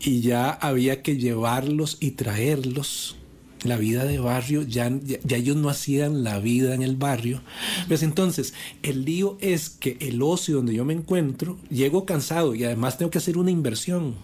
y 0.00 0.20
ya 0.20 0.50
había 0.50 1.02
que 1.02 1.16
llevarlos 1.16 1.98
y 2.00 2.12
traerlos 2.12 3.16
la 3.62 3.76
vida 3.76 4.04
de 4.04 4.18
barrio, 4.18 4.62
ya, 4.62 4.90
ya, 5.02 5.36
ellos 5.36 5.56
no 5.56 5.68
hacían 5.68 6.24
la 6.24 6.38
vida 6.38 6.74
en 6.74 6.82
el 6.82 6.96
barrio. 6.96 7.42
Pues 7.88 8.02
entonces, 8.02 8.54
el 8.82 9.04
lío 9.04 9.38
es 9.40 9.70
que 9.70 9.96
el 10.00 10.22
ocio 10.22 10.56
donde 10.56 10.74
yo 10.74 10.84
me 10.84 10.92
encuentro, 10.92 11.58
llego 11.70 12.04
cansado 12.04 12.54
y 12.54 12.64
además 12.64 12.98
tengo 12.98 13.10
que 13.10 13.18
hacer 13.18 13.38
una 13.38 13.50
inversión. 13.50 14.14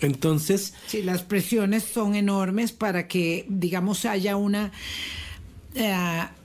Entonces... 0.00 0.74
Sí, 0.86 1.02
las 1.02 1.22
presiones 1.22 1.84
son 1.84 2.14
enormes 2.14 2.72
para 2.72 3.08
que, 3.08 3.46
digamos, 3.48 4.04
haya 4.04 4.36
una... 4.36 4.72
Eh, 5.74 5.92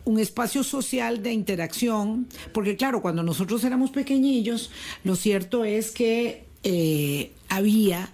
un 0.06 0.19
espacio 0.19 0.63
social 0.63 1.22
de 1.22 1.32
interacción, 1.34 2.28
porque 2.52 2.76
claro, 2.76 3.00
cuando 3.00 3.22
nosotros 3.22 3.63
éramos 3.63 3.91
pequeñillos, 3.91 4.72
lo 5.04 5.15
cierto 5.15 5.65
es 5.65 5.91
que 5.91 6.45
eh, 6.63 7.32
había 7.48 8.10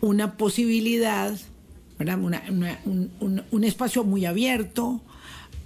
una 0.00 0.38
posibilidad 0.38 1.38
un, 1.98 3.64
espacio 3.64 4.04
muy 4.04 4.26
abierto, 4.26 5.00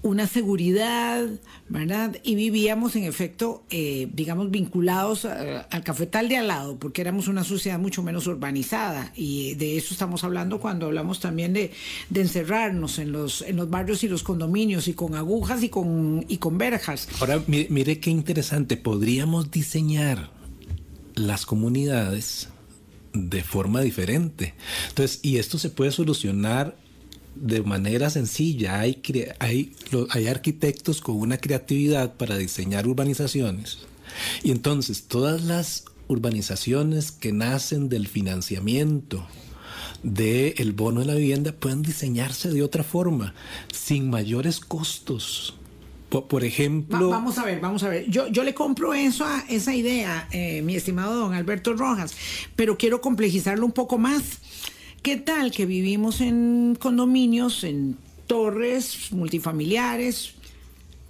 una 0.03 0.27
seguridad, 0.27 1.27
¿verdad? 1.69 2.17
Y 2.23 2.35
vivíamos 2.35 2.97
en 2.97 3.05
efecto, 3.05 3.65
eh, 3.71 4.09
digamos, 4.15 4.51
vinculados 4.51 5.25
al 5.25 5.85
cafetal 5.85 6.29
de 6.29 6.39
al 6.39 6.49
lado, 6.49 6.79
porque 6.79 7.03
éramos 7.03 7.29
una 7.29 7.45
sociedad 7.45 7.79
mucho 7.79 8.03
menos 8.03 8.27
urbanizada. 8.27 9.13
Y 9.15 9.55
de 9.57 9.77
eso 9.77 9.93
estamos 9.93 10.25
hablando 10.25 10.61
cuando 10.61 10.87
hablamos 10.87 11.21
también 11.21 11.53
de, 11.53 11.73
encerrarnos 12.15 12.99
en 12.99 13.13
los, 13.13 13.43
en 13.43 13.57
los 13.57 13.69
barrios 13.69 14.03
y 14.05 14.09
los 14.09 14.23
condominios, 14.23 14.89
y 14.89 14.95
con 14.95 15.15
agujas 15.15 15.63
y 15.63 15.69
con, 15.69 16.25
y 16.29 16.39
con 16.39 16.57
verjas. 16.57 17.09
Ahora, 17.21 17.43
mire 17.47 18.01
qué 18.01 18.11
interesante, 18.11 18.77
podríamos 18.77 19.51
diseñar 19.51 20.31
las 21.15 21.45
comunidades 21.45 22.49
de 23.13 23.43
forma 23.43 23.81
diferente. 23.81 24.55
Entonces, 24.89 25.21
y 25.23 25.39
esto 25.39 25.59
se 25.59 25.71
puede 25.71 25.91
solucionar 25.91 26.77
de 27.35 27.63
manera 27.63 28.11
sencilla. 28.11 28.81
Hay, 28.81 29.03
hay, 29.39 29.73
hay 30.11 30.27
arquitectos 30.27 31.01
con 31.01 31.17
una 31.17 31.39
creatividad 31.39 32.15
para 32.15 32.37
diseñar 32.37 32.87
urbanizaciones. 32.87 33.79
Y 34.43 34.51
entonces 34.51 35.05
todas 35.05 35.43
las 35.43 35.85
urbanizaciones 36.09 37.13
que 37.13 37.33
nacen 37.33 37.89
del 37.89 38.09
financiamiento 38.09 39.27
del 40.03 40.55
el 40.57 40.73
bono 40.73 41.01
de 41.01 41.07
la 41.07 41.15
vivienda 41.15 41.53
pueden 41.53 41.83
diseñarse 41.83 42.51
de 42.51 42.63
otra 42.63 42.83
forma, 42.83 43.35
sin 43.73 44.11
mayores 44.11 44.61
costos. 44.61 45.55
Por, 46.11 46.45
ejemplo... 46.45 47.09
vamos 47.09 47.39
a 47.39 47.45
ver, 47.45 47.61
vamos 47.61 47.85
a 47.85 47.89
ver. 47.89 48.11
Yo, 48.11 48.27
yo 48.27 48.43
le 48.43 48.53
compro 48.53 48.95
eso 48.95 49.25
a 49.25 49.45
esa 49.49 49.75
idea, 49.75 50.29
eh, 50.33 50.61
mi 50.63 50.75
estimado 50.75 51.15
don 51.15 51.35
Alberto 51.35 51.75
Rojas, 51.75 52.17
pero 52.57 52.77
quiero 52.77 53.01
complejizarlo 53.01 53.65
un 53.65 53.73
poco 53.73 53.97
más. 53.97 54.39
¿Qué 55.03 55.17
tal 55.17 55.53
que 55.53 55.67
vivimos 55.67 56.21
en 56.21 56.77
condominios, 56.79 57.63
en 57.63 57.97
torres 58.27 59.13
multifamiliares, 59.13 60.35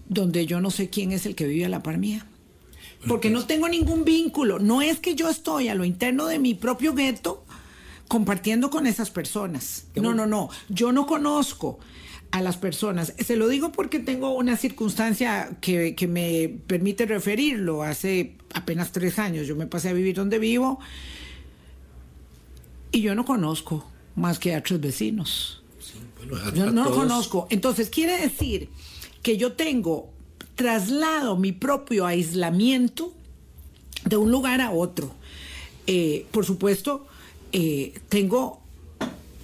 donde 0.08 0.44
yo 0.44 0.60
no 0.60 0.70
sé 0.70 0.90
quién 0.90 1.12
es 1.12 1.24
el 1.24 1.34
que 1.34 1.46
vive 1.46 1.64
a 1.64 1.70
la 1.70 1.82
par 1.82 1.96
mía? 1.96 2.26
Porque 3.08 3.30
no 3.30 3.46
tengo 3.46 3.68
ningún 3.68 4.04
vínculo. 4.04 4.58
No 4.58 4.82
es 4.82 5.00
que 5.00 5.14
yo 5.14 5.30
estoy 5.30 5.68
a 5.68 5.74
lo 5.74 5.84
interno 5.84 6.26
de 6.26 6.38
mi 6.38 6.54
propio 6.54 6.94
gueto 6.94 7.42
compartiendo 8.06 8.70
con 8.70 8.86
esas 8.86 9.10
personas. 9.10 9.86
No, 9.94 10.12
no, 10.12 10.26
no. 10.26 10.50
Yo 10.68 10.92
no 10.92 11.06
conozco 11.06 11.78
a 12.30 12.40
las 12.42 12.56
personas. 12.56 13.14
Se 13.18 13.36
lo 13.36 13.48
digo 13.48 13.72
porque 13.72 13.98
tengo 13.98 14.34
una 14.34 14.56
circunstancia 14.56 15.56
que, 15.60 15.94
me 16.08 16.48
permite 16.66 17.06
referirlo. 17.06 17.82
Hace 17.82 18.36
apenas 18.54 18.92
tres 18.92 19.18
años 19.18 19.46
yo 19.46 19.56
me 19.56 19.66
pasé 19.66 19.88
a 19.88 19.92
vivir 19.92 20.16
donde 20.16 20.38
vivo 20.38 20.78
y 22.92 23.02
yo 23.02 23.14
no 23.14 23.24
conozco 23.24 23.86
más 24.16 24.38
que 24.38 24.54
a 24.54 24.62
tres 24.62 24.80
vecinos. 24.80 25.62
yo 26.54 26.70
no 26.70 26.84
lo 26.84 26.94
conozco. 26.94 27.46
Entonces, 27.50 27.90
quiere 27.90 28.18
decir 28.20 28.68
que 29.22 29.36
yo 29.36 29.52
tengo 29.52 30.10
traslado 30.54 31.36
mi 31.36 31.52
propio 31.52 32.06
aislamiento 32.06 33.14
de 34.04 34.16
un 34.16 34.30
lugar 34.30 34.60
a 34.60 34.70
otro. 34.70 35.14
Eh, 35.86 36.26
por 36.30 36.44
supuesto, 36.44 37.06
eh, 37.52 37.94
tengo 38.08 38.60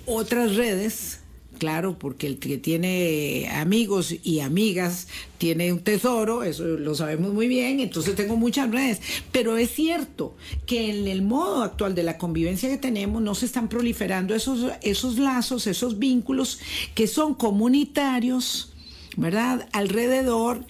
otras 0.07 0.55
redes 0.55 1.21
Claro, 1.59 1.99
porque 1.99 2.27
el 2.27 2.39
que 2.39 2.59
tiene 2.59 3.49
amigos 3.51 4.15
y 4.23 4.41
amigas 4.41 5.09
tiene 5.39 5.73
un 5.73 5.81
tesoro, 5.81 6.43
eso 6.43 6.65
lo 6.65 6.95
sabemos 6.95 7.33
muy 7.33 7.49
bien, 7.49 7.81
entonces 7.81 8.15
tengo 8.15 8.37
muchas 8.37 8.71
redes. 8.71 9.01
Pero 9.33 9.57
es 9.57 9.71
cierto 9.71 10.37
que 10.67 10.91
en 10.91 11.09
el 11.09 11.23
modo 11.23 11.63
actual 11.63 11.95
de 11.95 12.03
la 12.03 12.19
convivencia 12.19 12.69
que 12.69 12.77
tenemos 12.77 13.23
no 13.23 13.35
se 13.35 13.47
están 13.47 13.69
proliferando 13.69 14.35
esos, 14.35 14.71
esos 14.83 15.19
lazos, 15.19 15.67
esos 15.67 15.99
vínculos 15.99 16.59
que 16.95 17.07
son 17.07 17.35
comunitarios, 17.35 18.73
¿verdad? 19.17 19.67
Alrededor 19.73 20.67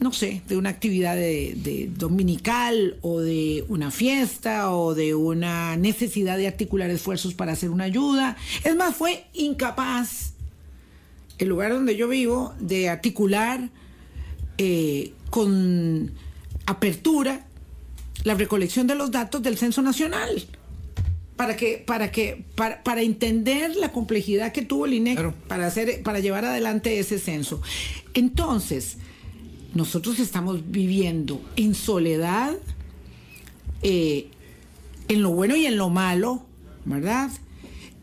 no 0.00 0.14
sé, 0.14 0.40
de 0.48 0.56
una 0.56 0.70
actividad 0.70 1.14
de, 1.14 1.90
dominical 1.94 2.96
o 3.02 3.20
de 3.20 3.66
una 3.68 3.90
fiesta 3.90 4.74
o 4.74 4.94
de 4.94 5.14
una 5.14 5.76
necesidad 5.76 6.38
de 6.38 6.48
articular 6.48 6.88
esfuerzos 6.90 7.34
para 7.34 7.52
hacer 7.52 7.68
una 7.68 7.84
ayuda. 7.84 8.36
Es 8.64 8.74
más, 8.76 8.96
fue 8.96 9.26
incapaz 9.34 10.29
el 11.40 11.48
lugar 11.48 11.72
donde 11.72 11.96
yo 11.96 12.06
vivo 12.06 12.54
de 12.60 12.90
articular 12.90 13.70
eh, 14.58 15.12
con 15.30 16.12
apertura 16.66 17.46
la 18.24 18.34
recolección 18.34 18.86
de 18.86 18.94
los 18.94 19.10
datos 19.10 19.42
del 19.42 19.56
censo 19.56 19.80
nacional. 19.80 20.44
Para 21.36 21.56
que 21.56 21.82
para 21.86 22.12
que 22.12 22.44
para, 22.54 23.00
entender 23.00 23.74
la 23.76 23.90
complejidad 23.92 24.52
que 24.52 24.60
tuvo 24.60 24.84
el 24.84 24.92
INEC 24.92 25.32
para 25.48 25.66
hacer 25.66 26.02
para 26.02 26.20
llevar 26.20 26.44
adelante 26.44 26.98
ese 26.98 27.18
censo. 27.18 27.62
Entonces 28.12 28.98
nosotros 29.72 30.20
estamos 30.20 30.70
viviendo 30.70 31.40
en 31.56 31.74
soledad, 31.74 32.52
eh, 33.80 34.28
en 35.08 35.22
lo 35.22 35.30
bueno 35.30 35.56
y 35.56 35.64
en 35.64 35.78
lo 35.78 35.88
malo, 35.88 36.44
¿verdad? 36.84 37.30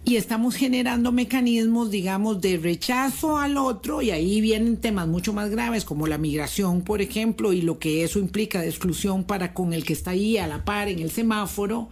Y 0.07 0.15
estamos 0.15 0.55
generando 0.55 1.11
mecanismos, 1.11 1.91
digamos, 1.91 2.39
de 2.39 2.55
rechazo 2.55 3.37
al 3.37 3.57
otro, 3.57 4.01
y 4.01 4.11
ahí 4.11 4.39
vienen 4.39 4.77
temas 4.77 5.05
mucho 5.05 5.33
más 5.33 5.49
graves, 5.49 5.83
como 5.83 6.07
la 6.07 6.17
migración, 6.17 6.81
por 6.81 7.01
ejemplo, 7.01 7.51
y 7.51 7.61
lo 7.61 7.77
que 7.77 8.05
eso 8.05 8.17
implica 8.17 8.61
de 8.61 8.69
exclusión 8.69 9.25
para 9.25 9.53
con 9.53 9.73
el 9.73 9.83
que 9.83 9.91
está 9.91 10.11
ahí 10.11 10.37
a 10.37 10.47
la 10.47 10.63
par 10.63 10.87
en 10.87 10.99
el 10.99 11.11
semáforo, 11.11 11.89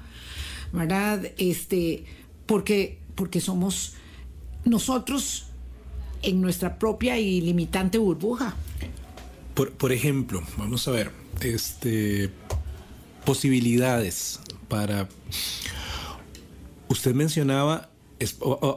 ¿verdad? 0.71 1.29
Este, 1.37 2.05
porque, 2.45 2.99
porque 3.15 3.41
somos 3.41 3.95
nosotros 4.63 5.47
en 6.21 6.39
nuestra 6.39 6.79
propia 6.79 7.19
y 7.19 7.41
limitante 7.41 7.97
burbuja. 7.97 8.55
Por, 9.55 9.91
ejemplo, 9.91 10.41
vamos 10.57 10.87
a 10.87 10.91
ver, 10.91 11.11
este, 11.41 12.29
posibilidades 13.25 14.39
para... 14.69 15.09
Usted 16.87 17.13
mencionaba 17.13 17.89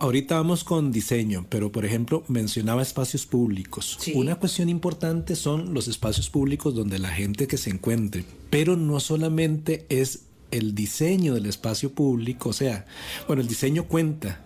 ahorita 0.00 0.36
vamos 0.36 0.64
con 0.64 0.90
diseño, 0.90 1.46
pero 1.48 1.70
por 1.70 1.84
ejemplo 1.84 2.24
mencionaba 2.28 2.82
espacios 2.82 3.26
públicos. 3.26 3.98
Una 4.14 4.36
cuestión 4.36 4.68
importante 4.68 5.36
son 5.36 5.74
los 5.74 5.88
espacios 5.88 6.28
públicos 6.28 6.74
donde 6.74 6.98
la 6.98 7.10
gente 7.10 7.46
que 7.46 7.56
se 7.56 7.70
encuentre, 7.70 8.24
pero 8.50 8.76
no 8.76 9.00
solamente 9.00 9.86
es 9.88 10.24
el 10.50 10.74
diseño 10.74 11.34
del 11.34 11.46
espacio 11.46 11.92
público, 11.92 12.50
o 12.50 12.52
sea, 12.52 12.86
bueno, 13.26 13.42
el 13.42 13.48
diseño 13.48 13.84
cuenta. 13.84 14.44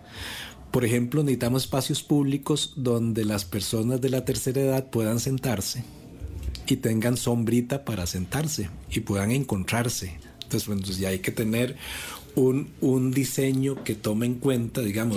Por 0.70 0.84
ejemplo, 0.84 1.22
necesitamos 1.22 1.64
espacios 1.64 2.02
públicos 2.02 2.74
donde 2.76 3.24
las 3.24 3.44
personas 3.44 4.00
de 4.00 4.08
la 4.08 4.24
tercera 4.24 4.60
edad 4.62 4.90
puedan 4.90 5.20
sentarse 5.20 5.84
y 6.66 6.76
tengan 6.76 7.16
sombrita 7.16 7.84
para 7.84 8.06
sentarse 8.06 8.70
y 8.90 9.00
puedan 9.00 9.32
encontrarse. 9.32 10.18
Entonces, 10.42 10.66
bueno, 10.66 10.82
ya 10.82 11.10
hay 11.10 11.18
que 11.20 11.30
tener 11.30 11.76
un, 12.34 12.70
un, 12.80 13.10
diseño 13.10 13.82
que 13.84 13.94
tome 13.94 14.26
en 14.26 14.34
cuenta, 14.34 14.80
digamos, 14.80 15.16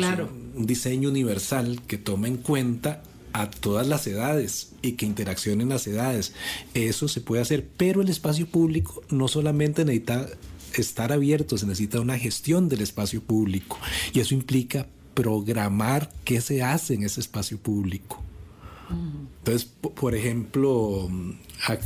un, 0.56 0.65
diseño 0.65 1.10
universal 1.10 1.82
que 1.88 1.97
tome 1.97 2.28
en 2.28 2.38
cuenta 2.38 3.04
a 3.34 3.49
todas 3.49 3.88
las 3.88 4.08
edades 4.08 4.71
y 4.82 4.93
que 4.93 5.06
interaccionen 5.06 5.69
las 5.69 5.88
edades. 5.88 6.34
Eso 6.73 7.08
se 7.08 7.21
puede 7.21 7.41
hacer, 7.41 7.67
pero 7.78 8.01
el 8.01 8.10
espacio 8.10 8.47
público 8.47 9.04
no 9.10 9.28
solamente 9.28 9.84
necesita 9.84 10.28
estar 10.73 11.12
abierto, 11.12 11.58
se 11.58 11.65
necesita 11.65 11.99
una 11.99 12.17
gestión 12.17 12.69
del 12.69 12.82
espacio 12.82 13.21
público 13.21 13.78
y 14.13 14.19
eso 14.19 14.34
implica 14.34 14.88
programar 15.13 16.12
qué 16.25 16.41
se 16.41 16.62
hace 16.63 16.93
en 16.93 17.04
ese 17.04 17.21
espacio 17.21 17.58
público. 17.58 18.21
Entonces, 18.89 19.65
por 19.65 20.15
ejemplo, 20.15 21.10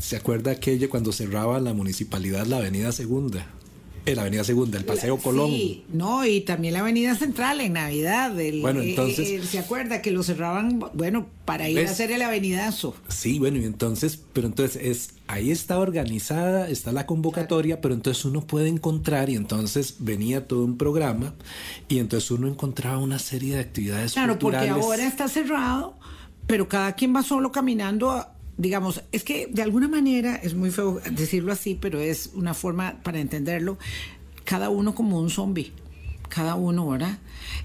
¿se 0.02 0.18
acuerda 0.18 0.52
aquello 0.52 0.90
cuando 0.90 1.12
cerraba 1.12 1.60
la 1.60 1.74
municipalidad 1.74 2.46
la 2.46 2.58
Avenida 2.58 2.92
Segunda? 2.92 3.48
Eh, 4.10 4.16
la 4.16 4.22
Avenida 4.24 4.44
Segunda, 4.44 4.78
el 4.78 4.86
Paseo 4.86 5.18
Colón. 5.18 5.52
Sí, 5.52 5.84
no, 5.94 6.26
y 6.26 6.42
también 6.42 6.74
la 6.74 6.80
Avenida 6.80 7.16
Central 7.16 7.62
en 7.62 7.74
Navidad. 7.74 8.34
bueno, 8.62 8.82
eh, 8.82 8.90
entonces. 8.90 9.30
Eh, 9.30 9.42
¿Se 9.44 9.60
acuerda 9.60 10.02
que 10.02 10.12
lo 10.12 10.24
cerraban, 10.24 10.80
bueno, 10.94 11.28
para 11.46 11.70
ir 11.70 11.80
a 11.86 11.92
hacer 11.92 12.12
el 12.12 12.22
avenidazo? 12.22 12.96
Sí, 13.08 13.40
bueno, 13.40 13.58
y 13.60 13.66
entonces, 13.66 14.20
pero 14.34 14.48
entonces 14.48 14.82
es, 14.82 15.14
ahí 15.28 15.52
está 15.52 15.80
organizada, 15.80 16.70
está 16.70 16.92
la 16.92 17.06
convocatoria, 17.06 17.82
pero 17.82 17.94
entonces 17.94 18.26
uno 18.26 18.42
puede 18.42 18.68
encontrar, 18.68 19.30
y 19.30 19.36
entonces 19.36 19.98
venía 20.00 20.48
todo 20.48 20.66
un 20.66 20.78
programa, 20.78 21.36
y 21.88 22.00
entonces 22.00 22.32
uno 22.32 22.48
encontraba 22.48 22.98
una 22.98 23.20
serie 23.20 23.56
de 23.56 23.62
actividades 23.62 24.14
Claro, 24.14 24.40
porque 24.40 24.70
ahora 24.70 25.06
está 25.06 25.28
cerrado 25.28 25.98
pero 26.50 26.68
cada 26.68 26.94
quien 26.94 27.16
va 27.16 27.22
solo 27.22 27.52
caminando, 27.52 28.26
digamos, 28.60 29.02
es 29.14 29.24
que 29.24 29.48
de 29.48 29.62
alguna 29.62 29.88
manera, 29.88 30.36
es 30.36 30.54
muy 30.54 30.70
feo 30.70 31.00
decirlo 31.12 31.54
así, 31.54 31.78
pero 31.80 32.02
es 32.02 32.32
una 32.34 32.54
forma 32.54 33.00
para 33.04 33.22
entenderlo, 33.22 33.78
cada 34.44 34.70
uno 34.70 34.94
como 34.94 35.18
un 35.18 35.30
zombie, 35.30 35.72
cada 36.28 36.56
uno, 36.56 36.90
¿verdad? 36.90 37.20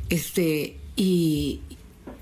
Este, 0.09 0.77
y 0.95 1.61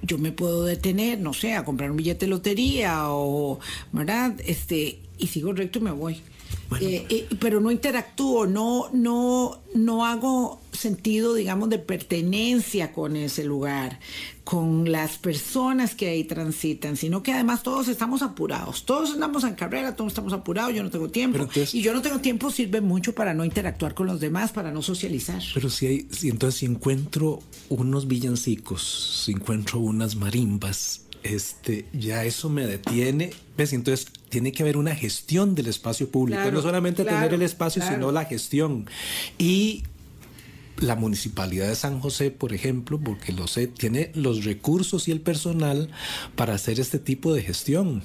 yo 0.01 0.17
me 0.17 0.33
puedo 0.33 0.65
detener, 0.65 1.21
no 1.21 1.35
sé, 1.35 1.53
a 1.53 1.67
comprar 1.67 1.91
un 1.91 1.99
billete 1.99 2.25
de 2.25 2.31
lotería 2.31 3.11
o, 3.11 3.61
¿verdad? 3.93 4.41
Este, 4.47 5.01
y 5.19 5.27
sigo 5.27 5.53
recto 5.53 5.79
y 5.79 5.83
me 5.83 5.91
voy. 5.91 6.23
Eh, 6.81 7.07
eh, 7.09 7.29
pero 7.39 7.61
no 7.61 7.71
interactúo, 7.71 8.47
no, 8.47 8.89
no, 8.93 9.61
no 9.75 10.07
hago 10.07 10.61
sentido, 10.73 11.35
digamos, 11.35 11.69
de 11.69 11.79
pertenencia 11.79 12.93
con 12.93 13.17
ese 13.17 13.45
lugar, 13.45 14.01
con 14.43 14.91
las 14.91 15.19
personas 15.19 15.95
que 15.95 16.09
ahí 16.09 16.25
transitan, 16.25 16.97
sino 16.97 17.23
que 17.23 17.33
además 17.33 17.63
todos 17.63 17.89
estamos 17.89 18.23
apurados, 18.23 18.85
todos 18.85 19.13
andamos 19.13 19.45
en 19.45 19.55
carrera, 19.55 19.95
todos 19.95 20.13
estamos 20.13 20.33
apurados, 20.33 20.75
yo 20.75 20.83
no 20.83 20.91
tengo 20.91 21.11
tiempo. 21.11 21.49
y 21.73 21.83
yo 21.83 21.93
no 21.93 22.03
tengo 22.03 22.21
tiempo 22.21 22.51
sirve 22.51 22.81
mucho 22.81 23.15
para 23.15 23.35
no 23.35 23.45
interactuar 23.45 23.95
con 23.95 24.07
los 24.07 24.21
demás, 24.21 24.51
para 24.53 24.73
no 24.73 24.83
socializar. 24.83 25.43
Pero 25.55 25.71
si 25.71 25.87
hay, 25.87 26.07
si 26.11 26.29
entonces 26.31 26.61
si 26.61 26.67
encuentro 26.67 27.41
unos 27.69 28.09
villancicos, 28.09 29.23
si 29.25 29.33
encuentro 29.33 29.79
unas 29.79 30.17
marimbas, 30.17 31.03
este, 31.23 31.87
ya 31.93 32.25
eso 32.25 32.49
me 32.49 32.67
detiene. 32.67 33.33
¿Ves? 33.57 33.73
Entonces 33.73 34.09
tiene 34.29 34.53
que 34.53 34.63
haber 34.63 34.77
una 34.77 34.95
gestión 34.95 35.55
del 35.55 35.67
espacio 35.67 36.09
público, 36.09 36.51
no 36.51 36.63
solamente 36.63 37.05
tener 37.05 37.35
el 37.35 37.43
espacio, 37.43 37.83
sino 37.83 38.13
la 38.13 38.25
gestión. 38.25 38.87
Y 39.39 39.85
la 40.79 40.97
municipalidad 40.97 41.69
de 41.69 41.77
San 41.77 42.01
José, 42.01 42.31
por 42.31 42.53
ejemplo, 42.53 42.99
porque 42.99 43.33
lo 43.33 43.47
sé, 43.47 43.67
tiene 43.67 44.11
los 44.15 44.45
recursos 44.45 45.07
y 45.07 45.13
el 45.13 45.21
personal 45.21 45.91
para 46.35 46.55
hacer 46.55 46.81
este 46.81 46.99
tipo 46.99 47.35
de 47.35 47.43
gestión. 47.43 48.03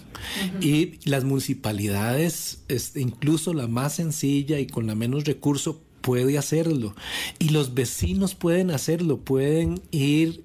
Y 0.62 1.00
las 1.10 1.24
municipalidades, 1.24 2.60
incluso 2.96 3.54
la 3.54 3.68
más 3.68 3.96
sencilla 3.96 4.60
y 4.60 4.68
con 4.68 4.88
la 4.88 4.96
menos 4.96 5.26
recurso, 5.26 5.82
puede 6.02 6.38
hacerlo. 6.38 6.96
Y 7.40 7.50
los 7.50 7.74
vecinos 7.74 8.36
pueden 8.36 8.72
hacerlo, 8.72 9.20
pueden 9.20 9.82
ir 9.92 10.44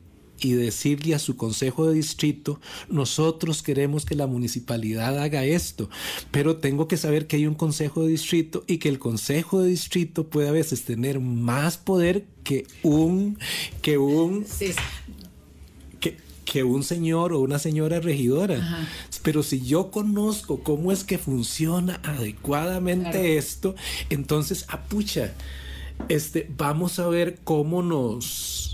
y 0.48 0.52
decirle 0.54 1.14
a 1.14 1.18
su 1.18 1.36
consejo 1.36 1.86
de 1.86 1.94
distrito, 1.94 2.60
nosotros 2.88 3.62
queremos 3.62 4.04
que 4.04 4.14
la 4.14 4.26
municipalidad 4.26 5.18
haga 5.18 5.44
esto, 5.44 5.88
pero 6.30 6.56
tengo 6.56 6.88
que 6.88 6.96
saber 6.96 7.26
que 7.26 7.36
hay 7.36 7.46
un 7.46 7.54
consejo 7.54 8.02
de 8.02 8.10
distrito 8.10 8.64
y 8.66 8.78
que 8.78 8.88
el 8.88 8.98
consejo 8.98 9.60
de 9.60 9.68
distrito 9.68 10.28
puede 10.28 10.48
a 10.48 10.52
veces 10.52 10.84
tener 10.84 11.20
más 11.20 11.76
poder 11.76 12.24
que 12.44 12.66
un 12.82 13.38
que 13.80 13.98
un 13.98 14.44
Que, 16.44 16.64
un 16.64 16.82
señor 16.82 17.32
o 17.32 17.40
una 17.40 17.58
señora 17.58 17.98
regidora. 17.98 18.86
Pero 19.22 19.42
si 19.42 19.62
yo 19.62 19.90
conozco 19.90 20.62
cómo 20.62 20.92
es 20.92 21.02
que 21.02 21.16
funciona 21.16 21.98
adecuadamente 22.02 23.38
esto, 23.38 23.74
entonces, 24.10 24.66
apucha, 24.68 25.32
este, 26.10 26.50
vamos 26.54 26.98
a 26.98 27.08
ver 27.08 27.38
cómo 27.42 27.82
nos 27.82 28.71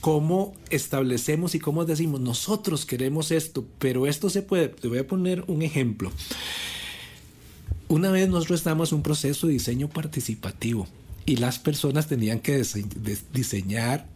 ¿Cómo, 0.00 0.54
establecemos 0.70 1.54
y 1.54 1.58
cómo 1.58 1.84
decimos, 1.84 2.22
nosotros 2.22 2.86
queremos 2.86 3.30
esto, 3.30 3.66
pero 3.78 4.06
esto 4.06 4.30
se 4.30 4.40
puede? 4.40 4.68
Te 4.68 4.88
voy 4.88 4.96
a 4.96 5.06
poner 5.06 5.44
un 5.46 5.60
ejemplo. 5.60 6.10
Una 7.88 8.10
vez 8.10 8.30
nosotros 8.30 8.60
estábamos 8.60 8.92
en 8.92 8.96
un 8.96 9.02
proceso 9.02 9.46
de 9.46 9.52
diseño 9.52 9.90
participativo 9.90 10.88
y 11.26 11.36
las 11.36 11.58
personas 11.58 12.06
tenían 12.06 12.40
que 12.40 12.62
diseñar 13.34 14.08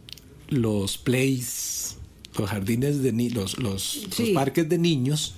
los 0.49 0.97
plays, 0.97 1.97
los 2.35 2.49
jardines 2.49 3.03
de 3.03 3.11
los, 3.29 3.59
los, 3.59 4.07
los 4.17 4.29
parques 4.29 4.67
de 4.67 4.79
niños 4.79 5.35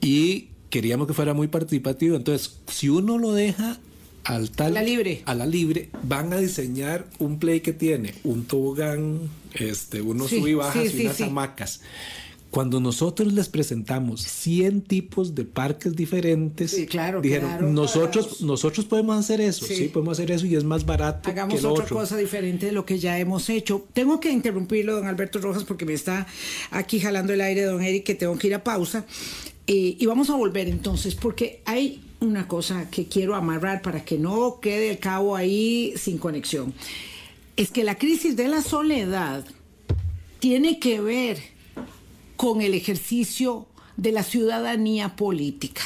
y 0.00 0.48
queríamos 0.70 1.06
que 1.06 1.12
fuera 1.12 1.34
muy 1.34 1.48
participativo. 1.48 2.16
Entonces, 2.16 2.56
si 2.68 2.88
uno 2.88 3.18
lo 3.18 3.34
deja 3.34 3.78
al 4.24 4.50
tal, 4.50 4.74
la 4.74 4.82
libre. 4.82 5.22
a 5.26 5.34
la 5.34 5.46
libre, 5.46 5.90
van 6.02 6.32
a 6.32 6.38
diseñar 6.38 7.06
un 7.18 7.38
play 7.38 7.60
que 7.60 7.72
tiene 7.72 8.14
un 8.24 8.44
tobogán, 8.44 9.18
este, 9.54 10.00
unos 10.02 10.28
Sí, 10.30 10.38
sub 10.40 10.48
y 10.48 10.54
bajas 10.54 10.88
sí, 10.90 10.98
y 11.02 11.06
unas 11.06 11.20
hamacas. 11.20 11.80
Cuando 12.50 12.80
nosotros 12.80 13.32
les 13.32 13.48
presentamos 13.48 14.22
100 14.22 14.82
tipos 14.82 15.36
de 15.36 15.44
parques 15.44 15.94
diferentes, 15.94 16.72
Sí, 16.72 16.84
claro, 16.86 17.20
dijeron, 17.20 17.48
claro. 17.48 17.70
nosotros, 17.70 18.40
nosotros 18.42 18.86
podemos 18.86 19.16
hacer 19.16 19.40
eso, 19.40 19.64
Sí. 19.66 19.76
sí. 19.76 19.84
podemos 19.84 20.18
hacer 20.18 20.32
eso 20.32 20.46
y 20.46 20.56
es 20.56 20.64
más 20.64 20.84
barato 20.84 21.30
Hagamos 21.30 21.54
que 21.54 21.62
lo 21.62 21.70
otra 21.70 21.84
otro. 21.84 21.96
cosa 21.98 22.16
diferente 22.16 22.66
de 22.66 22.72
lo 22.72 22.84
que 22.84 22.98
ya 22.98 23.20
hemos 23.20 23.48
hecho. 23.50 23.86
Tengo 23.94 24.18
que 24.18 24.32
interrumpirlo, 24.32 24.96
don 24.96 25.06
Alberto 25.06 25.38
Rojas, 25.38 25.62
porque 25.62 25.84
me 25.86 25.92
está 25.92 26.26
aquí 26.72 26.98
jalando 26.98 27.32
el 27.32 27.40
aire, 27.40 27.62
don 27.62 27.82
Eric, 27.84 28.02
que 28.04 28.16
tengo 28.16 28.36
que 28.36 28.48
ir 28.48 28.54
a 28.54 28.64
pausa. 28.64 29.06
Eh, 29.68 29.96
y 30.00 30.06
vamos 30.06 30.28
a 30.30 30.34
volver 30.34 30.66
entonces, 30.66 31.14
porque 31.14 31.62
hay 31.66 32.02
una 32.20 32.46
cosa 32.46 32.90
que 32.90 33.06
quiero 33.06 33.34
amarrar 33.34 33.82
para 33.82 34.04
que 34.04 34.18
no 34.18 34.60
quede 34.60 34.90
el 34.90 34.98
cabo 34.98 35.36
ahí 35.36 35.94
sin 35.96 36.18
conexión. 36.18 36.74
Es 37.56 37.70
que 37.70 37.84
la 37.84 37.96
crisis 37.96 38.36
de 38.36 38.48
la 38.48 38.62
soledad 38.62 39.44
tiene 40.38 40.78
que 40.78 41.00
ver 41.00 41.38
con 42.36 42.60
el 42.62 42.74
ejercicio 42.74 43.66
de 43.96 44.12
la 44.12 44.22
ciudadanía 44.22 45.16
política 45.16 45.82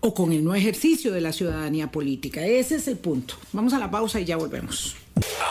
o 0.00 0.14
con 0.14 0.32
el 0.32 0.42
no 0.42 0.54
ejercicio 0.54 1.12
de 1.12 1.20
la 1.20 1.32
ciudadanía 1.32 1.90
política. 1.90 2.44
Ese 2.44 2.76
es 2.76 2.88
el 2.88 2.96
punto. 2.96 3.34
Vamos 3.52 3.72
a 3.72 3.78
la 3.78 3.90
pausa 3.90 4.18
y 4.20 4.24
ya 4.24 4.36
volvemos. 4.36 4.96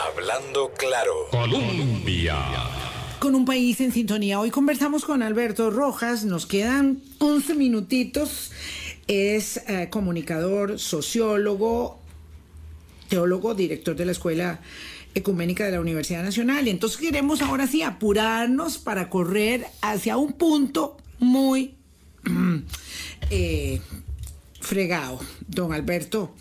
Hablando 0.07 0.71
claro. 0.77 1.13
Colombia. 1.31 2.37
Con 3.19 3.35
un 3.35 3.45
país 3.45 3.79
en 3.81 3.91
sintonía. 3.91 4.39
Hoy 4.39 4.49
conversamos 4.49 5.05
con 5.05 5.21
Alberto 5.21 5.69
Rojas. 5.69 6.25
Nos 6.25 6.45
quedan 6.45 7.01
11 7.19 7.53
minutitos. 7.55 8.51
Es 9.09 9.57
eh, 9.67 9.87
comunicador, 9.89 10.77
sociólogo, 10.77 11.99
teólogo, 13.07 13.55
director 13.55 13.95
de 13.95 14.05
la 14.05 14.11
Escuela 14.11 14.61
Ecuménica 15.15 15.65
de 15.65 15.71
la 15.71 15.81
Universidad 15.81 16.21
Nacional. 16.21 16.67
Y 16.67 16.69
entonces 16.69 16.99
queremos 16.99 17.41
ahora 17.41 17.65
sí 17.65 17.81
apurarnos 17.81 18.77
para 18.77 19.09
correr 19.09 19.65
hacia 19.81 20.15
un 20.17 20.33
punto 20.33 20.95
muy 21.17 21.73
eh, 23.31 23.81
fregado, 24.61 25.19
don 25.47 25.73
Alberto. 25.73 26.35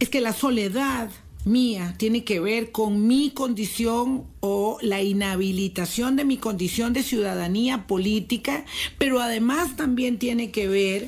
Es 0.00 0.08
que 0.08 0.20
la 0.20 0.32
soledad 0.32 1.10
mía 1.44 1.94
tiene 1.98 2.24
que 2.24 2.40
ver 2.40 2.72
con 2.72 3.06
mi 3.06 3.30
condición 3.30 4.24
o 4.40 4.78
la 4.82 5.02
inhabilitación 5.02 6.16
de 6.16 6.24
mi 6.24 6.36
condición 6.36 6.92
de 6.92 7.04
ciudadanía 7.04 7.86
política, 7.86 8.64
pero 8.98 9.20
además 9.20 9.76
también 9.76 10.18
tiene 10.18 10.50
que 10.50 10.66
ver 10.66 11.06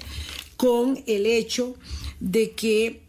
con 0.61 1.03
el 1.07 1.25
hecho 1.25 1.75
de 2.21 2.51
que 2.51 3.01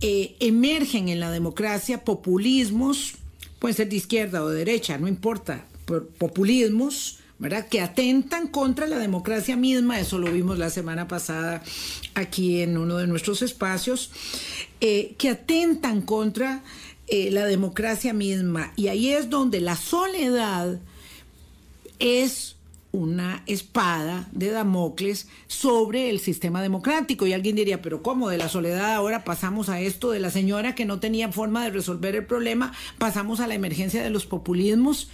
eh, 0.00 0.36
emergen 0.38 1.08
en 1.08 1.18
la 1.18 1.32
democracia 1.32 2.04
populismos, 2.04 3.14
pueden 3.58 3.76
ser 3.76 3.88
de 3.88 3.96
izquierda 3.96 4.44
o 4.44 4.48
de 4.48 4.58
derecha, 4.58 4.96
no 4.96 5.08
importa, 5.08 5.66
por- 5.86 6.06
populismos, 6.06 7.18
¿verdad? 7.40 7.66
Que 7.66 7.80
atentan 7.80 8.46
contra 8.46 8.86
la 8.86 8.98
democracia 8.98 9.56
misma, 9.56 9.98
eso 9.98 10.18
lo 10.18 10.30
vimos 10.30 10.56
la 10.56 10.70
semana 10.70 11.08
pasada 11.08 11.64
aquí 12.14 12.60
en 12.60 12.78
uno 12.78 12.98
de 12.98 13.08
nuestros 13.08 13.42
espacios, 13.42 14.12
eh, 14.80 15.16
que 15.18 15.30
atentan 15.30 16.02
contra 16.02 16.62
eh, 17.08 17.32
la 17.32 17.44
democracia 17.44 18.12
misma. 18.12 18.72
Y 18.76 18.86
ahí 18.86 19.08
es 19.10 19.30
donde 19.30 19.60
la 19.60 19.74
soledad 19.74 20.78
es 21.98 22.54
una 22.92 23.42
espada 23.46 24.28
de 24.32 24.50
Damocles 24.50 25.28
sobre 25.46 26.10
el 26.10 26.20
sistema 26.20 26.62
democrático. 26.62 27.26
Y 27.26 27.32
alguien 27.32 27.56
diría, 27.56 27.82
pero 27.82 28.02
¿cómo? 28.02 28.28
De 28.28 28.38
la 28.38 28.48
soledad 28.48 28.94
ahora 28.94 29.24
pasamos 29.24 29.68
a 29.68 29.80
esto 29.80 30.10
de 30.10 30.20
la 30.20 30.30
señora 30.30 30.74
que 30.74 30.84
no 30.84 31.00
tenía 31.00 31.30
forma 31.30 31.64
de 31.64 31.70
resolver 31.70 32.16
el 32.16 32.26
problema, 32.26 32.72
pasamos 32.98 33.40
a 33.40 33.46
la 33.46 33.54
emergencia 33.54 34.02
de 34.02 34.10
los 34.10 34.26
populismos 34.26 35.08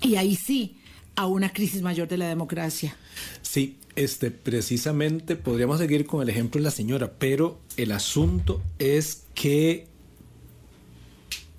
y 0.00 0.16
ahí 0.16 0.36
sí 0.36 0.76
a 1.16 1.26
una 1.26 1.52
crisis 1.52 1.82
mayor 1.82 2.08
de 2.08 2.16
la 2.16 2.28
democracia. 2.28 2.96
Sí, 3.42 3.76
este, 3.96 4.30
precisamente 4.30 5.36
podríamos 5.36 5.78
seguir 5.78 6.06
con 6.06 6.22
el 6.22 6.28
ejemplo 6.28 6.58
de 6.58 6.64
la 6.64 6.70
señora, 6.70 7.12
pero 7.18 7.60
el 7.76 7.92
asunto 7.92 8.62
es 8.78 9.24
que 9.34 9.86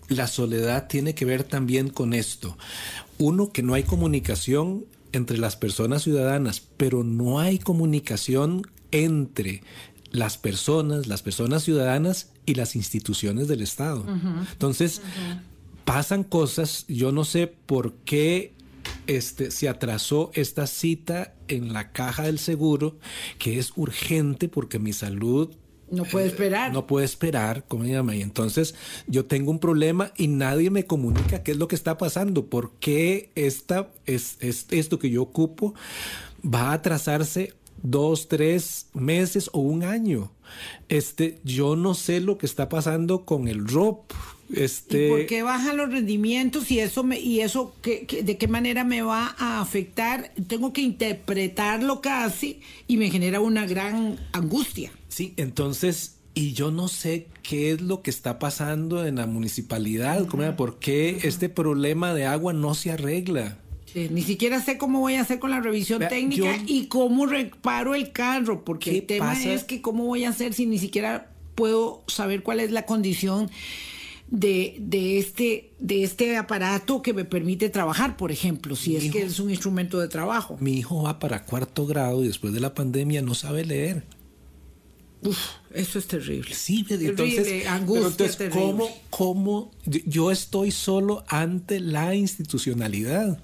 la 0.08 0.28
soledad 0.28 0.88
tiene 0.88 1.16
que 1.16 1.26
ver 1.26 1.44
también 1.44 1.90
con 1.90 2.14
esto. 2.14 2.58
Uno, 3.20 3.52
que 3.52 3.62
no 3.64 3.74
hay 3.74 3.84
comunicación 3.84 4.86
entre 5.14 5.38
las 5.38 5.56
personas 5.56 6.04
ciudadanas, 6.04 6.62
pero 6.78 7.04
no 7.04 7.40
hay 7.40 7.60
comunicación 7.60 8.64
entre 8.92 9.64
las 10.12 10.38
personas, 10.38 11.08
las 11.08 11.22
personas 11.22 11.64
ciudadanas 11.64 12.32
y 12.46 12.56
las 12.56 12.76
instituciones 12.76 13.48
del 13.48 13.62
Estado. 13.62 14.06
Entonces, 14.52 15.02
pasan 15.86 16.24
cosas, 16.24 16.86
yo 16.88 17.12
no 17.12 17.24
sé 17.24 17.48
por 17.48 17.94
qué 18.06 18.54
este, 19.08 19.52
se 19.52 19.70
atrasó 19.70 20.32
esta 20.34 20.68
cita 20.68 21.34
en 21.48 21.74
la 21.74 21.92
caja 21.92 22.24
del 22.24 22.40
seguro, 22.40 22.98
que 23.38 23.60
es 23.60 23.74
urgente 23.76 24.50
porque 24.50 24.80
mi 24.80 24.94
salud 24.94 25.52
No 25.92 26.04
puede 26.06 26.28
esperar. 26.28 26.74
no 26.74 26.88
puede 26.88 27.06
esperar, 27.06 27.66
¿cómo 27.68 27.84
se 27.84 27.92
llama? 27.92 28.16
Y 28.16 28.22
entonces 28.22 28.74
yo 29.08 29.26
tengo 29.26 29.52
un 29.52 29.60
problema 29.60 30.12
y 30.18 30.28
nadie 30.28 30.70
me 30.72 30.86
comunica 30.86 31.44
qué 31.44 31.52
es 31.52 31.58
lo 31.58 31.68
que 31.68 31.76
está 31.76 31.98
pasando, 31.98 32.48
por 32.48 32.72
qué 32.80 33.30
esta, 33.36 33.90
es, 34.06 34.38
es- 34.40 34.68
esto 34.72 34.98
que 35.00 35.10
yo 35.10 35.22
ocupo 35.22 35.74
va 36.44 36.70
a 36.72 36.74
atrasarse 36.74 37.54
dos, 37.82 38.28
tres 38.28 38.88
meses 38.94 39.50
o 39.54 39.60
un 39.60 39.84
año. 39.84 40.32
Este, 40.90 41.40
yo 41.44 41.76
no 41.76 41.94
sé 41.94 42.22
lo 42.22 42.38
que 42.38 42.46
está 42.46 42.70
pasando 42.70 43.26
con 43.26 43.48
el 43.48 43.68
ROP. 43.68 44.12
Este, 44.54 45.08
¿Y 45.08 45.10
por 45.10 45.26
qué 45.26 45.42
bajan 45.42 45.78
los 45.78 45.90
rendimientos 45.92 46.70
y 46.70 46.80
eso 46.80 47.04
me, 47.04 47.20
y 47.20 47.40
eso 47.42 47.74
qué- 47.82 48.06
qué- 48.06 48.24
de 48.24 48.38
qué 48.38 48.48
manera 48.48 48.84
me 48.84 49.02
va 49.02 49.36
a 49.40 49.62
afectar? 49.62 50.32
Tengo 50.48 50.74
que 50.74 50.82
interpretarlo 50.82 52.02
casi 52.02 52.60
y 52.88 52.98
me 52.98 53.10
genera 53.10 53.40
una 53.40 53.66
gran 53.66 54.20
angustia. 54.32 54.92
Sí, 55.14 55.34
entonces, 55.38 56.16
y 56.34 56.54
yo 56.54 56.72
no 56.72 56.88
sé 56.88 57.28
qué 57.44 57.72
es 57.72 57.82
lo 57.82 58.02
que 58.02 58.10
está 58.10 58.40
pasando 58.40 59.06
en 59.06 59.18
la 59.18 59.28
municipalidad. 59.28 60.26
¿por 60.56 60.80
qué 60.80 61.20
este 61.24 61.50
problema 61.50 62.16
de 62.16 62.26
agua 62.26 62.52
no 62.54 62.74
se 62.74 62.92
arregla? 62.92 63.60
Sí, 63.86 64.08
ni 64.12 64.24
siquiera 64.24 64.60
sé 64.60 64.80
cómo 64.80 65.02
voy 65.02 65.14
a 65.16 65.22
hacer 65.22 65.38
con 65.38 65.52
la 65.52 65.60
revisión 65.62 66.00
Vea, 66.00 66.10
técnica 66.10 66.58
yo- 66.58 66.64
y 66.66 66.88
cómo 66.88 67.28
reparo 67.28 67.94
el 67.94 68.12
carro, 68.12 68.66
porque 68.66 68.90
¿Qué 68.90 68.98
el 68.98 69.06
tema 69.06 69.28
pasa? 69.28 69.54
es 69.54 69.64
que 69.64 69.84
cómo 69.84 70.06
voy 70.06 70.24
a 70.24 70.30
hacer 70.30 70.56
si 70.56 70.66
ni 70.66 70.80
siquiera 70.80 71.30
puedo 71.54 72.04
saber 72.08 72.42
cuál 72.42 72.60
es 72.60 72.72
la 72.72 72.88
condición 72.88 73.52
de, 74.32 74.78
de 74.80 75.20
este 75.20 75.74
de 75.78 76.02
este 76.04 76.38
aparato 76.38 77.04
que 77.04 77.14
me 77.14 77.24
permite 77.26 77.70
trabajar, 77.70 78.18
por 78.18 78.32
ejemplo, 78.32 78.76
si 78.76 78.96
es 78.96 79.12
que 79.12 79.22
es 79.22 79.40
un 79.40 79.52
instrumento 79.52 80.00
de 80.00 80.08
trabajo. 80.08 80.58
Mi 80.60 80.80
hijo 80.80 81.04
va 81.04 81.20
para 81.20 81.44
cuarto 81.44 81.86
grado 81.86 82.24
y 82.24 82.28
después 82.28 82.52
de 82.52 82.60
la 82.62 82.74
pandemia 82.74 83.22
no 83.22 83.36
sabe 83.36 83.64
leer. 83.64 84.04
Uf, 85.26 85.38
eso 85.74 86.00
es 86.00 86.08
terrible. 86.08 86.54
Sí, 86.54 86.84
Terrible, 86.84 87.10
entonces, 87.10 87.68
angustia 87.68 88.08
entonces, 88.08 88.38
terrible. 88.38 88.62
¿cómo, 88.62 88.90
cómo? 89.10 89.72
Yo- 89.86 90.02
Yo 90.06 90.32
estoy 90.32 90.72
solo 90.72 91.24
ante 91.28 91.80
la 91.80 92.14
institucionalidad. 92.16 93.40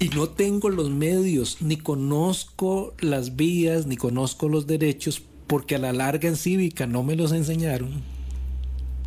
Y 0.00 0.08
no 0.10 0.28
tengo 0.28 0.68
los 0.68 0.90
medios, 0.90 1.58
ni 1.60 1.76
conozco 1.76 2.94
las 3.00 3.34
vías, 3.36 3.86
ni 3.86 3.96
conozco 3.96 4.48
los 4.48 4.66
derechos, 4.66 5.22
porque 5.48 5.74
a 5.74 5.78
la 5.78 5.92
larga 5.92 6.28
en 6.28 6.36
cívica 6.36 6.86
no 6.86 7.02
me 7.02 7.16
los 7.16 7.32
enseñaron. 7.32 8.02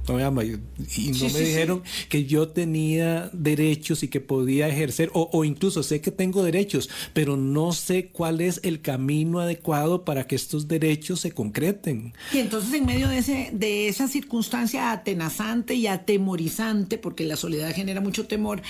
No 0.07 0.31
me 0.31 0.45
y 0.45 0.49
no 0.51 0.57
Sí, 0.87 1.09
me 1.11 1.13
sí, 1.13 1.29
sí. 1.29 1.43
dijeron 1.45 1.83
que 2.09 2.25
yo 2.25 2.49
tenía 2.49 3.29
derechos 3.33 4.03
y 4.03 4.07
que 4.07 4.19
podía 4.19 4.67
ejercer, 4.67 5.09
o, 5.13 5.29
o 5.31 5.43
incluso 5.45 5.83
sé 5.83 6.01
que 6.01 6.11
tengo 6.11 6.43
derechos, 6.43 6.89
pero 7.13 7.37
no 7.37 7.71
sé 7.71 8.09
cuál 8.09 8.41
es 8.41 8.59
el 8.63 8.81
camino 8.81 9.39
adecuado 9.39 10.03
para 10.03 10.27
que 10.27 10.35
estos 10.35 10.67
derechos 10.67 11.21
se 11.21 11.31
concreten. 11.31 12.13
Y 12.31 12.39
entonces 12.39 12.73
en 12.73 12.85
medio 12.85 13.07
de, 13.09 13.19
ese, 13.19 13.49
de 13.53 13.87
esa 13.87 14.07
circunstancia 14.07 14.91
atenazante 14.91 15.75
y 15.75 15.87
atemorizante, 15.87 16.97
porque 16.97 17.23
la 17.23 17.35
soledad 17.35 17.73
genera 17.73 18.01
mucho 18.01 18.25
temor, 18.27 18.61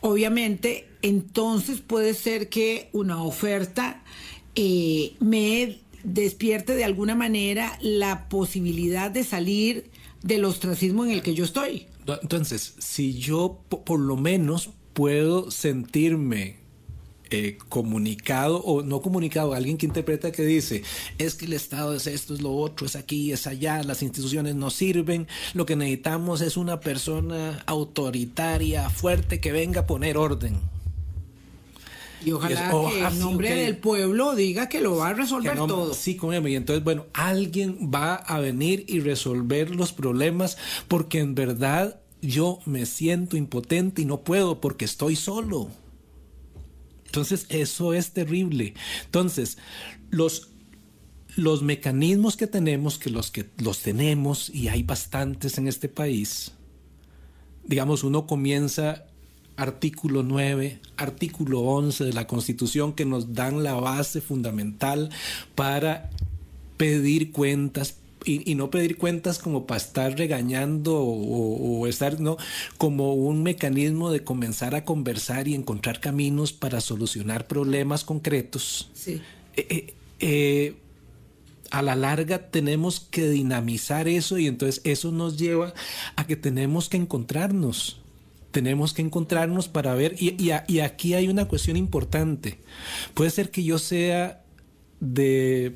obviamente 0.00 0.88
entonces 1.02 1.80
puede 1.80 2.14
ser 2.14 2.48
que 2.48 2.88
una 2.92 3.22
oferta 3.22 4.02
eh, 4.54 5.14
me 5.20 5.78
despierte 6.02 6.74
de 6.74 6.84
alguna 6.84 7.14
manera 7.14 7.78
la 7.80 8.28
posibilidad 8.28 9.10
de 9.10 9.24
salir 9.24 9.90
del 10.24 10.44
ostracismo 10.46 11.04
en 11.04 11.12
el 11.12 11.22
que 11.22 11.34
yo 11.34 11.44
estoy. 11.44 11.86
Entonces, 12.22 12.74
si 12.78 13.14
yo 13.18 13.60
po- 13.68 13.84
por 13.84 14.00
lo 14.00 14.16
menos 14.16 14.70
puedo 14.94 15.50
sentirme 15.50 16.56
eh, 17.30 17.58
comunicado 17.68 18.58
o 18.58 18.82
no 18.82 19.00
comunicado, 19.02 19.54
alguien 19.54 19.76
que 19.76 19.86
interpreta 19.86 20.32
que 20.32 20.44
dice, 20.44 20.82
es 21.18 21.34
que 21.34 21.44
el 21.46 21.52
Estado 21.52 21.94
es 21.94 22.06
esto, 22.06 22.34
es 22.34 22.40
lo 22.42 22.52
otro, 22.54 22.86
es 22.86 22.96
aquí, 22.96 23.32
es 23.32 23.46
allá, 23.46 23.82
las 23.82 24.02
instituciones 24.02 24.54
no 24.54 24.70
sirven, 24.70 25.26
lo 25.52 25.66
que 25.66 25.76
necesitamos 25.76 26.40
es 26.40 26.56
una 26.56 26.80
persona 26.80 27.62
autoritaria, 27.66 28.88
fuerte, 28.90 29.40
que 29.40 29.52
venga 29.52 29.82
a 29.82 29.86
poner 29.86 30.16
orden. 30.16 30.56
Y 32.24 32.32
ojalá 32.32 32.70
que 32.70 33.04
en 33.04 33.18
nombre 33.18 33.54
del 33.54 33.76
pueblo 33.76 34.34
diga 34.34 34.68
que 34.68 34.80
lo 34.80 34.96
va 34.96 35.08
a 35.08 35.14
resolver 35.14 35.56
todo. 35.56 35.94
Sí, 35.94 36.16
con 36.16 36.34
Y 36.48 36.56
entonces, 36.56 36.82
bueno, 36.82 37.06
alguien 37.12 37.90
va 37.94 38.14
a 38.14 38.40
venir 38.40 38.84
y 38.88 39.00
resolver 39.00 39.74
los 39.74 39.92
problemas 39.92 40.56
porque 40.88 41.20
en 41.20 41.34
verdad 41.34 42.00
yo 42.22 42.60
me 42.64 42.86
siento 42.86 43.36
impotente 43.36 44.02
y 44.02 44.04
no 44.04 44.22
puedo 44.24 44.60
porque 44.60 44.84
estoy 44.84 45.16
solo. 45.16 45.68
Entonces, 47.06 47.46
eso 47.48 47.94
es 47.94 48.12
terrible. 48.12 48.74
Entonces, 49.04 49.58
los, 50.10 50.48
los 51.36 51.62
mecanismos 51.62 52.36
que 52.36 52.46
tenemos, 52.46 52.98
que 52.98 53.10
los 53.10 53.30
que 53.30 53.46
los 53.58 53.80
tenemos, 53.80 54.50
y 54.50 54.68
hay 54.68 54.82
bastantes 54.82 55.58
en 55.58 55.68
este 55.68 55.88
país, 55.88 56.52
digamos, 57.64 58.02
uno 58.02 58.26
comienza 58.26 59.06
artículo 59.56 60.22
9, 60.22 60.80
artículo 60.96 61.60
11 61.60 62.04
de 62.04 62.12
la 62.12 62.26
Constitución 62.26 62.92
que 62.92 63.04
nos 63.04 63.34
dan 63.34 63.62
la 63.62 63.74
base 63.74 64.20
fundamental 64.20 65.10
para 65.54 66.10
pedir 66.76 67.30
cuentas, 67.32 67.96
y, 68.24 68.54
no 68.54 68.70
pedir 68.70 68.96
cuentas 68.96 69.38
como 69.38 69.66
para 69.66 69.78
estar 69.78 70.16
regañando 70.16 70.98
o, 70.98 71.86
estar, 71.86 72.20
no, 72.20 72.36
como 72.78 73.14
un 73.14 73.42
mecanismo 73.42 74.10
de 74.10 74.24
comenzar 74.24 74.74
a 74.74 74.84
conversar 74.84 75.46
y 75.46 75.54
encontrar 75.54 76.00
caminos 76.00 76.52
para 76.52 76.80
solucionar 76.80 77.46
problemas 77.46 78.04
concretos. 78.04 78.90
Sí. 78.94 79.20
Eh, 79.56 79.66
eh, 79.68 79.94
eh, 80.20 80.74
a 81.70 81.82
la 81.82 81.96
larga 81.96 82.50
tenemos 82.50 83.00
que 83.00 83.28
dinamizar 83.28 84.08
eso 84.08 84.38
y 84.38 84.46
entonces 84.46 84.80
eso 84.84 85.10
nos 85.10 85.36
lleva 85.36 85.74
a 86.16 86.26
que 86.26 86.36
tenemos 86.36 86.88
que 86.88 86.96
encontrarnos. 86.96 88.00
Tenemos 88.54 88.94
que 88.94 89.02
encontrarnos 89.02 89.66
para 89.66 89.96
ver, 89.96 90.14
y, 90.16 90.36
y 90.38 90.78
aquí 90.78 91.14
hay 91.14 91.26
una 91.26 91.48
cuestión 91.48 91.76
importante. 91.76 92.60
Puede 93.12 93.30
ser 93.30 93.50
que 93.50 93.64
yo 93.64 93.80
sea 93.80 94.44
de 95.00 95.74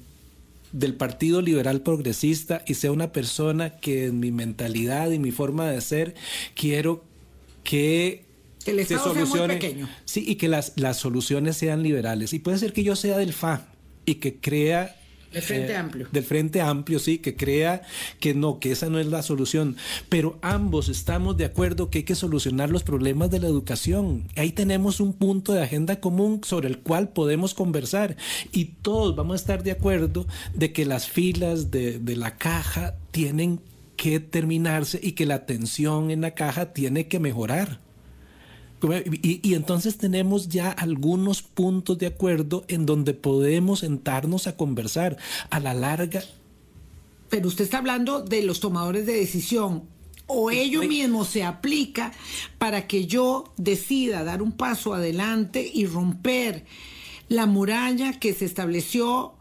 del 0.70 0.94
Partido 0.94 1.42
Liberal 1.42 1.80
Progresista 1.80 2.62
y 2.66 2.74
sea 2.74 2.92
una 2.92 3.10
persona 3.10 3.78
que 3.78 4.06
en 4.06 4.20
mi 4.20 4.30
mentalidad 4.30 5.10
y 5.10 5.18
mi 5.18 5.32
forma 5.32 5.68
de 5.68 5.80
ser 5.80 6.14
quiero 6.54 7.04
que 7.64 8.24
el 8.64 8.78
Estado 8.78 9.02
se 9.02 9.08
solucione, 9.08 9.54
pequeño. 9.54 9.88
Sí, 10.04 10.24
y 10.24 10.36
que 10.36 10.46
las, 10.46 10.74
las 10.76 10.98
soluciones 10.98 11.56
sean 11.56 11.82
liberales. 11.82 12.32
Y 12.32 12.38
puede 12.38 12.58
ser 12.58 12.72
que 12.72 12.84
yo 12.84 12.94
sea 12.94 13.18
del 13.18 13.32
FA 13.32 13.66
y 14.04 14.16
que 14.16 14.36
crea 14.36 14.94
del 15.32 15.42
Frente 15.42 15.72
eh, 15.72 15.76
Amplio. 15.76 16.08
Del 16.10 16.24
Frente 16.24 16.60
Amplio, 16.60 16.98
sí, 16.98 17.18
que 17.18 17.36
crea 17.36 17.82
que 18.20 18.34
no, 18.34 18.58
que 18.58 18.72
esa 18.72 18.88
no 18.88 18.98
es 18.98 19.06
la 19.06 19.22
solución. 19.22 19.76
Pero 20.08 20.38
ambos 20.42 20.88
estamos 20.88 21.36
de 21.36 21.44
acuerdo 21.44 21.90
que 21.90 21.98
hay 21.98 22.04
que 22.04 22.14
solucionar 22.14 22.70
los 22.70 22.82
problemas 22.82 23.30
de 23.30 23.40
la 23.40 23.48
educación. 23.48 24.28
Ahí 24.36 24.52
tenemos 24.52 25.00
un 25.00 25.12
punto 25.12 25.52
de 25.52 25.62
agenda 25.62 26.00
común 26.00 26.40
sobre 26.44 26.68
el 26.68 26.78
cual 26.78 27.10
podemos 27.10 27.54
conversar. 27.54 28.16
Y 28.52 28.66
todos 28.82 29.16
vamos 29.16 29.34
a 29.34 29.36
estar 29.36 29.62
de 29.62 29.72
acuerdo 29.72 30.26
de 30.54 30.72
que 30.72 30.86
las 30.86 31.08
filas 31.08 31.70
de, 31.70 31.98
de 31.98 32.16
la 32.16 32.36
caja 32.36 32.96
tienen 33.10 33.60
que 33.96 34.20
terminarse 34.20 35.00
y 35.02 35.12
que 35.12 35.26
la 35.26 35.34
atención 35.34 36.10
en 36.10 36.20
la 36.20 36.30
caja 36.30 36.72
tiene 36.72 37.08
que 37.08 37.18
mejorar. 37.18 37.80
Y, 38.82 39.54
entonces 39.54 39.98
tenemos 39.98 40.48
ya 40.48 40.70
algunos 40.70 41.42
puntos 41.42 41.98
de 41.98 42.06
acuerdo 42.06 42.64
en 42.68 42.86
donde 42.86 43.14
podemos 43.14 43.80
sentarnos 43.80 44.46
a 44.46 44.56
conversar. 44.56 45.16
A 45.50 45.60
la 45.60 45.74
larga. 45.74 46.22
Pero 47.28 47.48
usted 47.48 47.64
está 47.64 47.78
hablando 47.78 48.22
de 48.22 48.42
los 48.42 48.60
tomadores 48.60 49.06
de 49.06 49.14
decisión. 49.14 49.84
O 50.26 50.50
ello 50.50 50.82
mismo 50.82 51.24
se 51.24 51.42
aplica 51.42 52.12
para 52.58 52.86
que 52.86 53.06
yo 53.06 53.52
decida 53.56 54.24
dar 54.24 54.42
un 54.42 54.52
paso 54.52 54.92
adelante 54.92 55.70
y 55.72 55.86
romper 55.86 56.66
la 57.28 57.46
muralla 57.46 58.18
que 58.18 58.34
se 58.34 58.44
estableció 58.44 59.34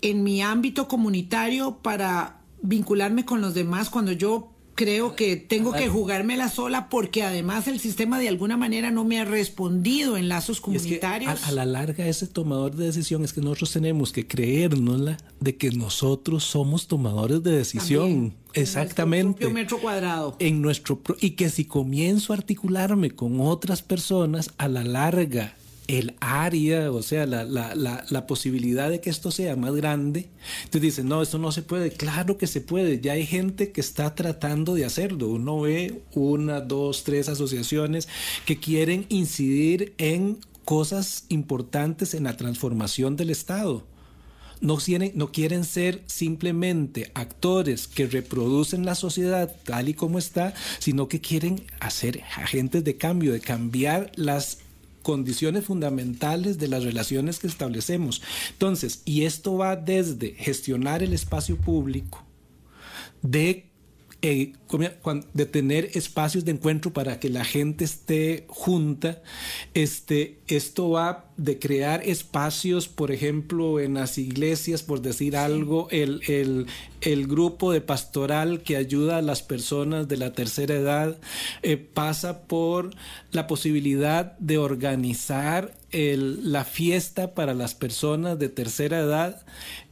en 0.00 0.22
mi 0.22 0.40
ámbito 0.42 0.86
comunitario 0.86 1.78
para 1.78 2.40
vincularme 2.62 3.24
con 3.24 3.40
los 3.40 3.54
demás 3.54 3.90
cuando 3.90 4.12
yo 4.12 4.52
creo 4.78 5.16
que 5.16 5.34
tengo 5.34 5.72
que 5.72 5.88
jugármela 5.88 6.48
sola 6.48 6.88
porque 6.88 7.24
además 7.24 7.66
el 7.66 7.80
sistema 7.80 8.20
de 8.20 8.28
alguna 8.28 8.56
manera 8.56 8.92
no 8.92 9.04
me 9.04 9.18
ha 9.18 9.24
respondido 9.24 10.16
en 10.16 10.28
lazos 10.28 10.60
comunitarios. 10.60 11.48
a, 11.48 11.50
la 11.50 11.66
larga 11.66 12.06
ese 12.06 12.28
tomador 12.28 12.76
de 12.76 12.86
decisión 12.86 13.24
es 13.24 13.32
que 13.32 13.40
nosotros 13.40 13.72
tenemos 13.72 14.12
que 14.12 14.28
creérnosla 14.28 15.16
de 15.40 15.56
que 15.56 15.72
nosotros 15.72 16.44
somos 16.44 16.86
tomadores 16.86 17.42
de 17.42 17.56
decisión. 17.56 18.34
Exactamente. 18.54 19.44
En 19.44 19.50
nuestro 19.50 19.50
metro 19.50 19.78
cuadrado. 19.80 20.36
En 20.38 20.62
nuestro 20.62 21.02
y 21.18 21.30
que 21.30 21.50
si 21.50 21.64
comienzo 21.64 22.32
a 22.32 22.36
articularme 22.36 23.10
con 23.10 23.40
otras 23.40 23.82
personas 23.82 24.52
a 24.58 24.68
la 24.68 24.84
larga 24.84 25.56
el 25.88 26.16
área, 26.20 26.92
o 26.92 27.02
sea, 27.02 27.26
la, 27.26 27.44
la, 27.44 27.74
la, 27.74 28.26
posibilidad 28.26 28.90
de 28.90 29.00
que 29.00 29.08
esto 29.08 29.30
sea 29.30 29.56
más 29.56 29.74
grande. 29.74 30.28
Entonces 30.64 30.82
dicen, 30.82 31.08
no, 31.08 31.22
esto 31.22 31.38
no 31.38 31.50
se 31.50 31.62
puede. 31.62 31.90
Claro 31.90 32.36
que 32.36 32.46
se 32.46 32.60
puede. 32.60 33.00
Ya 33.00 33.14
hay 33.14 33.26
gente 33.26 33.72
que 33.72 33.80
está 33.80 34.14
tratando 34.14 34.74
de 34.74 34.84
hacerlo. 34.84 35.28
Uno 35.28 35.62
ve 35.62 36.02
una, 36.12 36.60
dos, 36.60 37.04
tres 37.04 37.30
asociaciones 37.30 38.06
que 38.44 38.58
quieren 38.58 39.06
incidir 39.08 39.94
en 39.96 40.38
cosas 40.66 41.24
importantes 41.30 42.12
en 42.12 42.24
la 42.24 42.36
transformación 42.36 43.16
del 43.16 43.30
Estado. 43.30 43.86
No 44.60 44.76
quieren, 44.76 45.12
no 45.14 45.32
quieren 45.32 45.64
ser 45.64 46.02
simplemente 46.06 47.10
actores 47.14 47.88
que 47.88 48.06
reproducen 48.06 48.84
la 48.84 48.94
sociedad 48.94 49.56
tal 49.64 49.88
y 49.88 49.94
como 49.94 50.18
está, 50.18 50.52
sino 50.80 51.08
que 51.08 51.22
quieren 51.22 51.62
hacer 51.80 52.22
agentes 52.36 52.84
de 52.84 52.98
cambio, 52.98 53.32
de 53.32 53.40
cambiar 53.40 54.12
las 54.16 54.58
condiciones 55.08 55.64
fundamentales 55.64 56.58
de 56.58 56.68
las 56.68 56.84
relaciones 56.84 57.38
que 57.38 57.46
establecemos. 57.46 58.20
Entonces, 58.50 59.00
y 59.06 59.22
esto 59.22 59.56
va 59.56 59.74
desde 59.74 60.34
gestionar 60.34 61.02
el 61.02 61.14
espacio 61.14 61.56
público, 61.56 62.22
de 63.22 63.67
eh, 64.20 64.54
de 65.32 65.46
tener 65.46 65.90
espacios 65.94 66.44
de 66.44 66.50
encuentro 66.50 66.92
para 66.92 67.20
que 67.20 67.28
la 67.30 67.44
gente 67.44 67.84
esté 67.84 68.46
junta. 68.48 69.22
Este, 69.74 70.40
esto 70.48 70.90
va 70.90 71.30
de 71.36 71.60
crear 71.60 72.02
espacios, 72.04 72.88
por 72.88 73.12
ejemplo, 73.12 73.78
en 73.78 73.94
las 73.94 74.18
iglesias, 74.18 74.82
por 74.82 75.02
decir 75.02 75.36
algo, 75.36 75.86
el, 75.92 76.20
el, 76.26 76.66
el, 77.00 77.28
grupo 77.28 77.70
de 77.70 77.80
pastoral 77.80 78.62
que 78.62 78.76
ayuda 78.76 79.18
a 79.18 79.22
las 79.22 79.42
personas 79.42 80.08
de 80.08 80.16
la 80.16 80.32
tercera 80.32 80.74
edad 80.74 81.16
eh, 81.62 81.76
pasa 81.76 82.42
por 82.42 82.90
la 83.30 83.46
posibilidad 83.46 84.36
de 84.38 84.58
organizar 84.58 85.74
el, 85.92 86.50
la 86.52 86.64
fiesta 86.64 87.34
para 87.34 87.54
las 87.54 87.76
personas 87.76 88.36
de 88.36 88.48
tercera 88.48 88.98
edad 88.98 89.46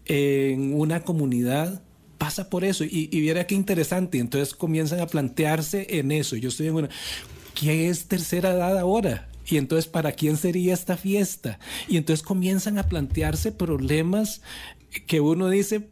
en 0.05 0.74
una 0.74 1.05
comunidad 1.05 1.83
pasa 2.19 2.51
por 2.51 2.64
eso 2.64 2.85
y, 2.85 3.07
viera 3.09 3.47
qué 3.47 3.55
interesante. 3.55 4.19
Entonces 4.19 4.55
comienzan 4.55 5.01
a 5.01 5.07
plantearse 5.07 5.99
en 5.99 6.12
eso. 6.12 6.37
Yo 6.37 6.49
estoy 6.49 6.69
en 6.69 6.75
una, 6.75 6.89
¿qué 7.55 7.89
es 7.89 8.07
tercera 8.07 8.53
edad 8.53 8.79
ahora? 8.79 9.29
Y 9.49 9.59
entonces, 9.59 9.87
¿para 9.87 10.12
quién 10.12 10.37
sería 10.37 10.75
esta 10.75 10.97
fiesta? 10.97 11.59
Y 11.89 11.97
entonces 11.97 12.25
comienzan 12.25 12.79
a 12.79 12.89
plantearse 12.89 13.53
problemas 13.53 14.43
que 15.07 15.21
uno 15.21 15.49
dice, 15.49 15.89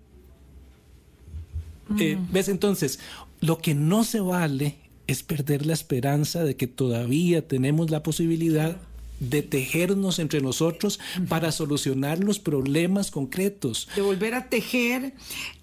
eh, 1.99 2.19
¿ves? 2.33 2.49
Entonces, 2.49 2.99
lo 3.41 3.59
que 3.59 3.75
no 3.75 4.05
se 4.05 4.21
vale 4.21 4.79
es 5.07 5.23
perder 5.23 5.67
la 5.67 5.75
esperanza 5.75 6.43
de 6.43 6.57
que 6.57 6.67
todavía 6.67 7.47
tenemos 7.47 7.91
la 7.91 8.03
posibilidad 8.03 8.77
de 9.21 9.43
tejernos 9.43 10.19
entre 10.19 10.41
nosotros 10.41 10.99
para 11.29 11.53
solucionar 11.53 12.19
los 12.19 12.39
problemas 12.39 13.11
concretos. 13.11 13.89
De 13.95 14.03
volver 14.03 14.35
a 14.35 14.49
tejer 14.49 15.15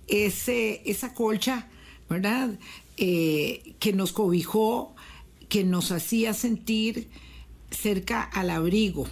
ese, 0.07 0.81
esa 0.85 1.13
colcha, 1.13 1.67
¿verdad? 2.09 2.51
Eh, 2.97 3.75
que 3.79 3.93
nos 3.93 4.11
cobijó, 4.11 4.95
que 5.49 5.63
nos 5.63 5.91
hacía 5.91 6.33
sentir 6.33 7.09
cerca 7.71 8.21
al 8.21 8.49
abrigo. 8.49 9.07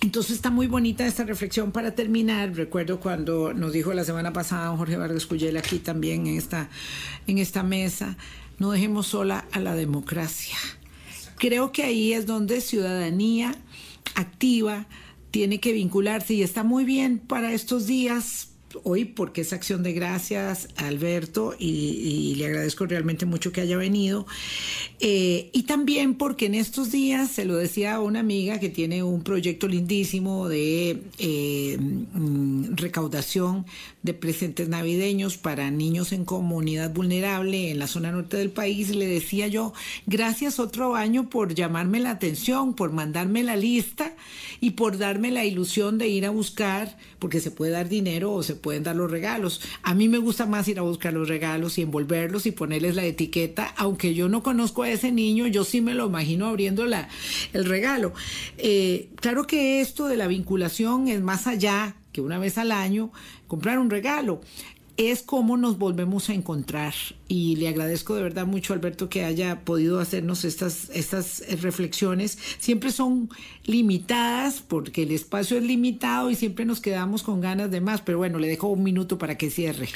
Entonces 0.00 0.36
está 0.36 0.50
muy 0.50 0.68
bonita 0.68 1.06
esta 1.06 1.24
reflexión 1.24 1.72
para 1.72 1.94
terminar. 1.94 2.54
Recuerdo 2.54 3.00
cuando 3.00 3.52
nos 3.52 3.72
dijo 3.72 3.92
la 3.92 4.04
semana 4.04 4.32
pasada 4.32 4.76
Jorge 4.76 4.96
Vargas 4.96 5.26
Cuyel 5.26 5.56
aquí 5.56 5.80
también 5.80 6.28
en 6.28 6.36
esta, 6.36 6.70
en 7.26 7.38
esta 7.38 7.64
mesa, 7.64 8.16
no 8.58 8.70
dejemos 8.70 9.08
sola 9.08 9.44
a 9.50 9.58
la 9.58 9.74
democracia. 9.74 10.56
Creo 11.36 11.72
que 11.72 11.82
ahí 11.82 12.12
es 12.12 12.26
donde 12.26 12.60
ciudadanía 12.60 13.56
activa 14.14 14.86
tiene 15.30 15.60
que 15.60 15.72
vincularse 15.72 16.34
y 16.34 16.42
está 16.42 16.62
muy 16.62 16.84
bien 16.84 17.18
para 17.18 17.52
estos 17.52 17.86
días 17.86 18.47
hoy 18.82 19.04
porque 19.04 19.42
es 19.42 19.52
acción 19.52 19.82
de 19.82 19.92
gracias 19.92 20.68
a 20.76 20.86
Alberto 20.88 21.54
y, 21.58 22.34
le 22.36 22.46
agradezco 22.46 22.86
realmente 22.86 23.26
mucho 23.26 23.52
que 23.52 23.60
haya 23.60 23.76
venido. 23.76 24.26
Eh, 25.00 25.50
y 25.52 25.62
también 25.64 26.14
porque 26.14 26.46
en 26.46 26.54
estos 26.54 26.92
días, 26.92 27.30
se 27.30 27.44
lo 27.44 27.56
decía 27.56 27.94
a 27.94 28.00
una 28.00 28.20
amiga 28.20 28.60
que 28.60 28.68
tiene 28.68 29.02
un 29.02 29.22
proyecto 29.22 29.68
lindísimo 29.68 30.48
de 30.48 31.02
eh, 31.18 31.78
recaudación 32.78 33.66
de 34.02 34.14
presentes 34.14 34.68
navideños 34.68 35.36
para 35.36 35.70
niños 35.70 36.12
en 36.12 36.24
comunidad 36.24 36.92
vulnerable 36.92 37.70
en 37.70 37.78
la 37.78 37.86
zona 37.86 38.10
norte 38.10 38.36
del 38.36 38.50
país, 38.50 38.90
le 38.94 39.06
decía 39.06 39.48
yo, 39.48 39.72
gracias 40.06 40.58
otro 40.58 40.94
año 40.94 41.28
por 41.28 41.54
llamarme 41.54 42.00
la 42.00 42.10
atención, 42.10 42.74
por 42.74 42.92
mandarme 42.92 43.42
la 43.42 43.56
lista 43.56 44.14
y 44.60 44.70
por 44.70 44.98
darme 44.98 45.30
la 45.30 45.44
ilusión 45.44 45.98
de 45.98 46.08
ir 46.08 46.24
a 46.26 46.30
buscar, 46.30 46.96
porque 47.18 47.40
se 47.40 47.50
puede 47.50 47.72
dar 47.72 47.88
dinero 47.88 48.32
o 48.32 48.42
se 48.42 48.54
pueden 48.54 48.82
dar 48.82 48.96
los 48.96 49.10
regalos. 49.10 49.60
A 49.82 49.94
mí 49.94 50.08
me 50.08 50.18
gusta 50.18 50.46
más 50.46 50.68
ir 50.68 50.78
a 50.78 50.82
buscar 50.82 51.12
los 51.12 51.28
regalos 51.28 51.78
y 51.78 51.82
envolverlos 51.82 52.46
y 52.46 52.52
ponerles 52.52 52.96
la 52.96 53.04
etiqueta, 53.04 53.74
aunque 53.76 54.14
yo 54.14 54.28
no 54.28 54.42
conozco 54.42 54.82
a 54.82 54.90
ese 54.90 55.12
niño, 55.12 55.46
yo 55.46 55.64
sí 55.64 55.80
me 55.80 55.94
lo 55.94 56.06
imagino 56.06 56.46
abriendo 56.46 56.84
el 56.84 57.64
regalo. 57.64 58.12
Eh, 58.56 59.10
claro 59.16 59.46
que 59.46 59.80
esto 59.80 60.06
de 60.06 60.16
la 60.16 60.26
vinculación 60.26 61.08
es 61.08 61.20
más 61.20 61.46
allá 61.46 61.96
que 62.18 62.22
una 62.22 62.38
vez 62.38 62.58
al 62.58 62.72
año 62.72 63.12
comprar 63.46 63.78
un 63.78 63.90
regalo 63.90 64.40
es 64.96 65.22
cómo 65.22 65.56
nos 65.56 65.78
volvemos 65.78 66.28
a 66.28 66.34
encontrar. 66.34 66.92
Y 67.28 67.54
le 67.54 67.68
agradezco 67.68 68.16
de 68.16 68.22
verdad 68.24 68.44
mucho, 68.44 68.72
Alberto, 68.72 69.08
que 69.08 69.24
haya 69.24 69.60
podido 69.60 70.00
hacernos 70.00 70.44
estas, 70.44 70.90
estas 70.92 71.44
reflexiones. 71.62 72.36
Siempre 72.58 72.90
son 72.90 73.30
limitadas 73.64 74.60
porque 74.66 75.04
el 75.04 75.12
espacio 75.12 75.56
es 75.56 75.62
limitado 75.62 76.28
y 76.28 76.34
siempre 76.34 76.64
nos 76.64 76.80
quedamos 76.80 77.22
con 77.22 77.40
ganas 77.40 77.70
de 77.70 77.80
más. 77.80 78.00
Pero 78.00 78.18
bueno, 78.18 78.40
le 78.40 78.48
dejo 78.48 78.66
un 78.66 78.82
minuto 78.82 79.16
para 79.16 79.38
que 79.38 79.50
cierre. 79.50 79.88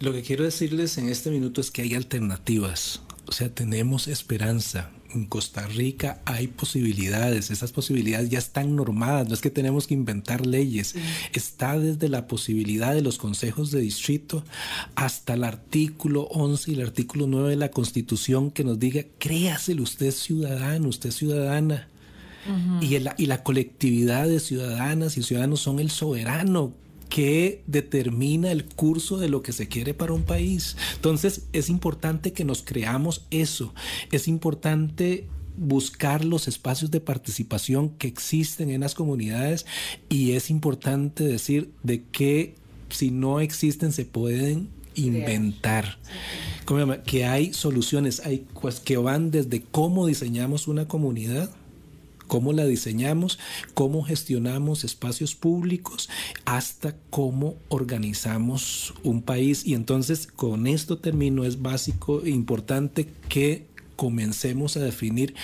Lo 0.00 0.12
que 0.12 0.22
quiero 0.22 0.44
decirles 0.44 0.96
en 0.96 1.10
este 1.10 1.28
minuto 1.28 1.60
es 1.60 1.70
que 1.70 1.82
hay 1.82 1.94
alternativas. 1.94 3.02
O 3.28 3.32
sea, 3.32 3.54
tenemos 3.54 4.08
esperanza. 4.08 4.90
En 5.10 5.26
Costa 5.26 5.66
Rica 5.66 6.20
hay 6.26 6.48
posibilidades, 6.48 7.50
esas 7.50 7.72
posibilidades 7.72 8.28
ya 8.28 8.38
están 8.38 8.76
normadas, 8.76 9.26
no 9.26 9.34
es 9.34 9.40
que 9.40 9.50
tenemos 9.50 9.86
que 9.86 9.94
inventar 9.94 10.46
leyes, 10.46 10.94
está 11.32 11.78
desde 11.78 12.10
la 12.10 12.26
posibilidad 12.26 12.94
de 12.94 13.00
los 13.00 13.16
consejos 13.16 13.70
de 13.70 13.80
distrito 13.80 14.44
hasta 14.96 15.32
el 15.32 15.44
artículo 15.44 16.24
11 16.24 16.70
y 16.70 16.74
el 16.74 16.82
artículo 16.82 17.26
9 17.26 17.50
de 17.50 17.56
la 17.56 17.70
Constitución 17.70 18.50
que 18.50 18.64
nos 18.64 18.78
diga, 18.78 19.02
créaselo, 19.18 19.82
usted 19.82 20.06
es 20.06 20.18
ciudadano, 20.18 20.88
usted 20.88 21.08
es 21.08 21.16
ciudadana. 21.16 21.88
y, 22.82 22.96
y 22.96 23.26
la 23.26 23.42
colectividad 23.42 24.28
de 24.28 24.40
ciudadanas 24.40 25.16
y 25.16 25.22
ciudadanos 25.22 25.60
son 25.60 25.80
el 25.80 25.90
soberano 25.90 26.74
que 27.08 27.62
determina 27.66 28.52
el 28.52 28.64
curso 28.64 29.18
de 29.18 29.28
lo 29.28 29.42
que 29.42 29.52
se 29.52 29.68
quiere 29.68 29.94
para 29.94 30.12
un 30.12 30.22
país. 30.22 30.76
Entonces 30.96 31.46
es 31.52 31.68
importante 31.68 32.32
que 32.32 32.44
nos 32.44 32.62
creamos 32.62 33.26
eso. 33.30 33.74
Es 34.12 34.28
importante 34.28 35.26
buscar 35.56 36.24
los 36.24 36.48
espacios 36.48 36.90
de 36.90 37.00
participación 37.00 37.90
que 37.90 38.08
existen 38.08 38.70
en 38.70 38.82
las 38.82 38.94
comunidades 38.94 39.66
y 40.08 40.32
es 40.32 40.50
importante 40.50 41.24
decir 41.24 41.72
de 41.82 42.04
que 42.04 42.54
si 42.90 43.10
no 43.10 43.40
existen 43.40 43.92
se 43.92 44.04
pueden 44.04 44.68
inventar. 44.94 45.98
Que 47.04 47.24
hay 47.24 47.52
soluciones, 47.52 48.20
hay 48.24 48.46
que 48.84 48.96
van 48.96 49.30
desde 49.30 49.62
cómo 49.62 50.06
diseñamos 50.06 50.68
una 50.68 50.86
comunidad 50.86 51.50
cómo 52.28 52.52
la 52.52 52.64
diseñamos, 52.64 53.40
cómo 53.74 54.04
gestionamos 54.04 54.84
espacios 54.84 55.34
públicos, 55.34 56.08
hasta 56.44 56.94
cómo 57.10 57.56
organizamos 57.68 58.94
un 59.02 59.22
país. 59.22 59.66
Y 59.66 59.74
entonces 59.74 60.28
con 60.28 60.68
esto 60.68 60.98
termino, 60.98 61.44
es 61.44 61.60
básico 61.60 62.22
e 62.24 62.30
importante 62.30 63.08
que 63.28 63.66
comencemos 63.96 64.76
a 64.76 64.80
definir 64.80 65.34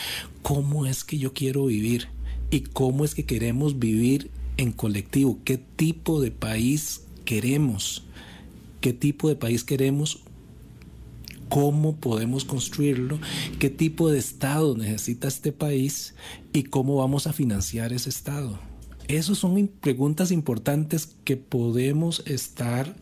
cómo 0.42 0.86
es 0.86 1.02
que 1.02 1.18
yo 1.18 1.32
quiero 1.32 1.66
vivir 1.66 2.08
y 2.52 2.60
cómo 2.60 3.04
es 3.04 3.16
que 3.16 3.24
queremos 3.24 3.80
vivir 3.80 4.30
en 4.56 4.70
colectivo, 4.70 5.40
qué 5.44 5.58
tipo 5.58 6.20
de 6.20 6.30
país 6.30 7.02
queremos, 7.24 8.04
qué 8.80 8.92
tipo 8.92 9.28
de 9.28 9.34
país 9.34 9.64
queremos 9.64 10.20
cómo 11.48 11.96
podemos 11.96 12.44
construirlo, 12.44 13.20
qué 13.58 13.70
tipo 13.70 14.10
de 14.10 14.18
Estado 14.18 14.76
necesita 14.76 15.28
este 15.28 15.52
país 15.52 16.14
y 16.54 16.62
cómo 16.62 16.96
vamos 16.96 17.26
a 17.26 17.34
financiar 17.34 17.92
ese 17.92 18.08
Estado. 18.08 18.58
Esas 19.08 19.36
son 19.36 19.68
preguntas 19.68 20.30
importantes 20.30 21.16
que 21.24 21.36
podemos 21.36 22.22
estar 22.24 22.96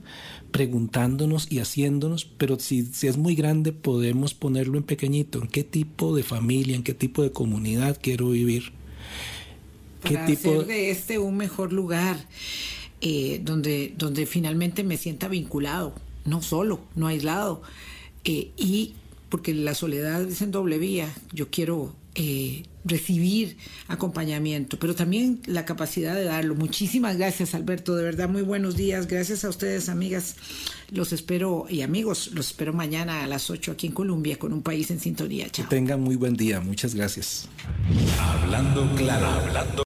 preguntándonos 0.50 1.53
y 1.53 1.61
haciéndonos, 1.61 2.24
pero 2.24 2.59
si, 2.59 2.86
si, 2.86 3.07
es 3.07 3.16
muy 3.16 3.36
grande 3.36 3.72
podemos 3.72 4.34
ponerlo 4.34 4.78
en 4.78 4.84
pequeñito, 4.84 5.40
en 5.40 5.48
qué 5.48 5.62
tipo 5.62 6.16
de 6.16 6.24
familia, 6.24 6.74
en 6.74 6.82
qué 6.82 6.94
tipo 6.94 7.22
de 7.22 7.30
comunidad 7.30 7.98
quiero 8.03 8.30
vivir. 8.30 8.72
¿Qué 10.03 10.16
tipo 10.26 10.50
hacer 10.50 10.66
de 10.66 10.90
este 10.90 11.18
un 11.18 11.36
mejor 11.36 11.72
lugar 11.72 12.16
eh, 13.03 13.40
donde, 13.44 13.94
donde 13.96 14.26
finalmente 14.26 14.82
me 14.82 14.96
sienta 14.96 15.28
vinculado, 15.28 15.94
no 16.24 16.40
solo, 16.40 16.80
no 16.94 17.07
aislado. 17.07 17.62
Eh, 18.24 18.50
y 18.57 18.94
porque 19.28 19.55
la 19.55 19.74
soledad 19.74 20.22
es 20.22 20.40
en 20.40 20.50
doble 20.50 20.78
vía, 20.78 21.12
yo 21.32 21.50
quiero 21.50 21.94
eh, 22.14 22.64
recibir 22.84 23.56
acompañamiento, 23.88 24.78
pero 24.78 24.94
también 24.94 25.40
la 25.46 25.64
capacidad 25.64 26.14
de 26.14 26.24
darlo. 26.24 26.54
Muchísimas 26.54 27.16
gracias, 27.16 27.54
Alberto, 27.54 27.94
de 27.96 28.04
verdad, 28.04 28.28
muy 28.28 28.42
buenos 28.42 28.76
días. 28.76 29.06
Gracias 29.06 29.44
a 29.44 29.48
ustedes, 29.48 29.88
amigas. 29.88 30.36
Los 30.90 31.12
espero, 31.12 31.64
y 31.70 31.80
amigos, 31.80 32.32
los 32.34 32.48
espero 32.48 32.74
mañana 32.74 33.24
a 33.24 33.26
las 33.26 33.48
8 33.48 33.72
aquí 33.72 33.86
en 33.86 33.94
Colombia 33.94 34.38
con 34.38 34.52
un 34.52 34.62
país 34.62 34.90
en 34.90 35.00
sintonía. 35.00 35.48
Que 35.48 35.62
tengan 35.62 36.02
muy 36.02 36.16
buen 36.16 36.36
día, 36.36 36.60
muchas 36.60 36.94
gracias. 36.94 37.48
Hablando 38.20 38.94
claro, 38.96 39.26
hablando 39.26 39.80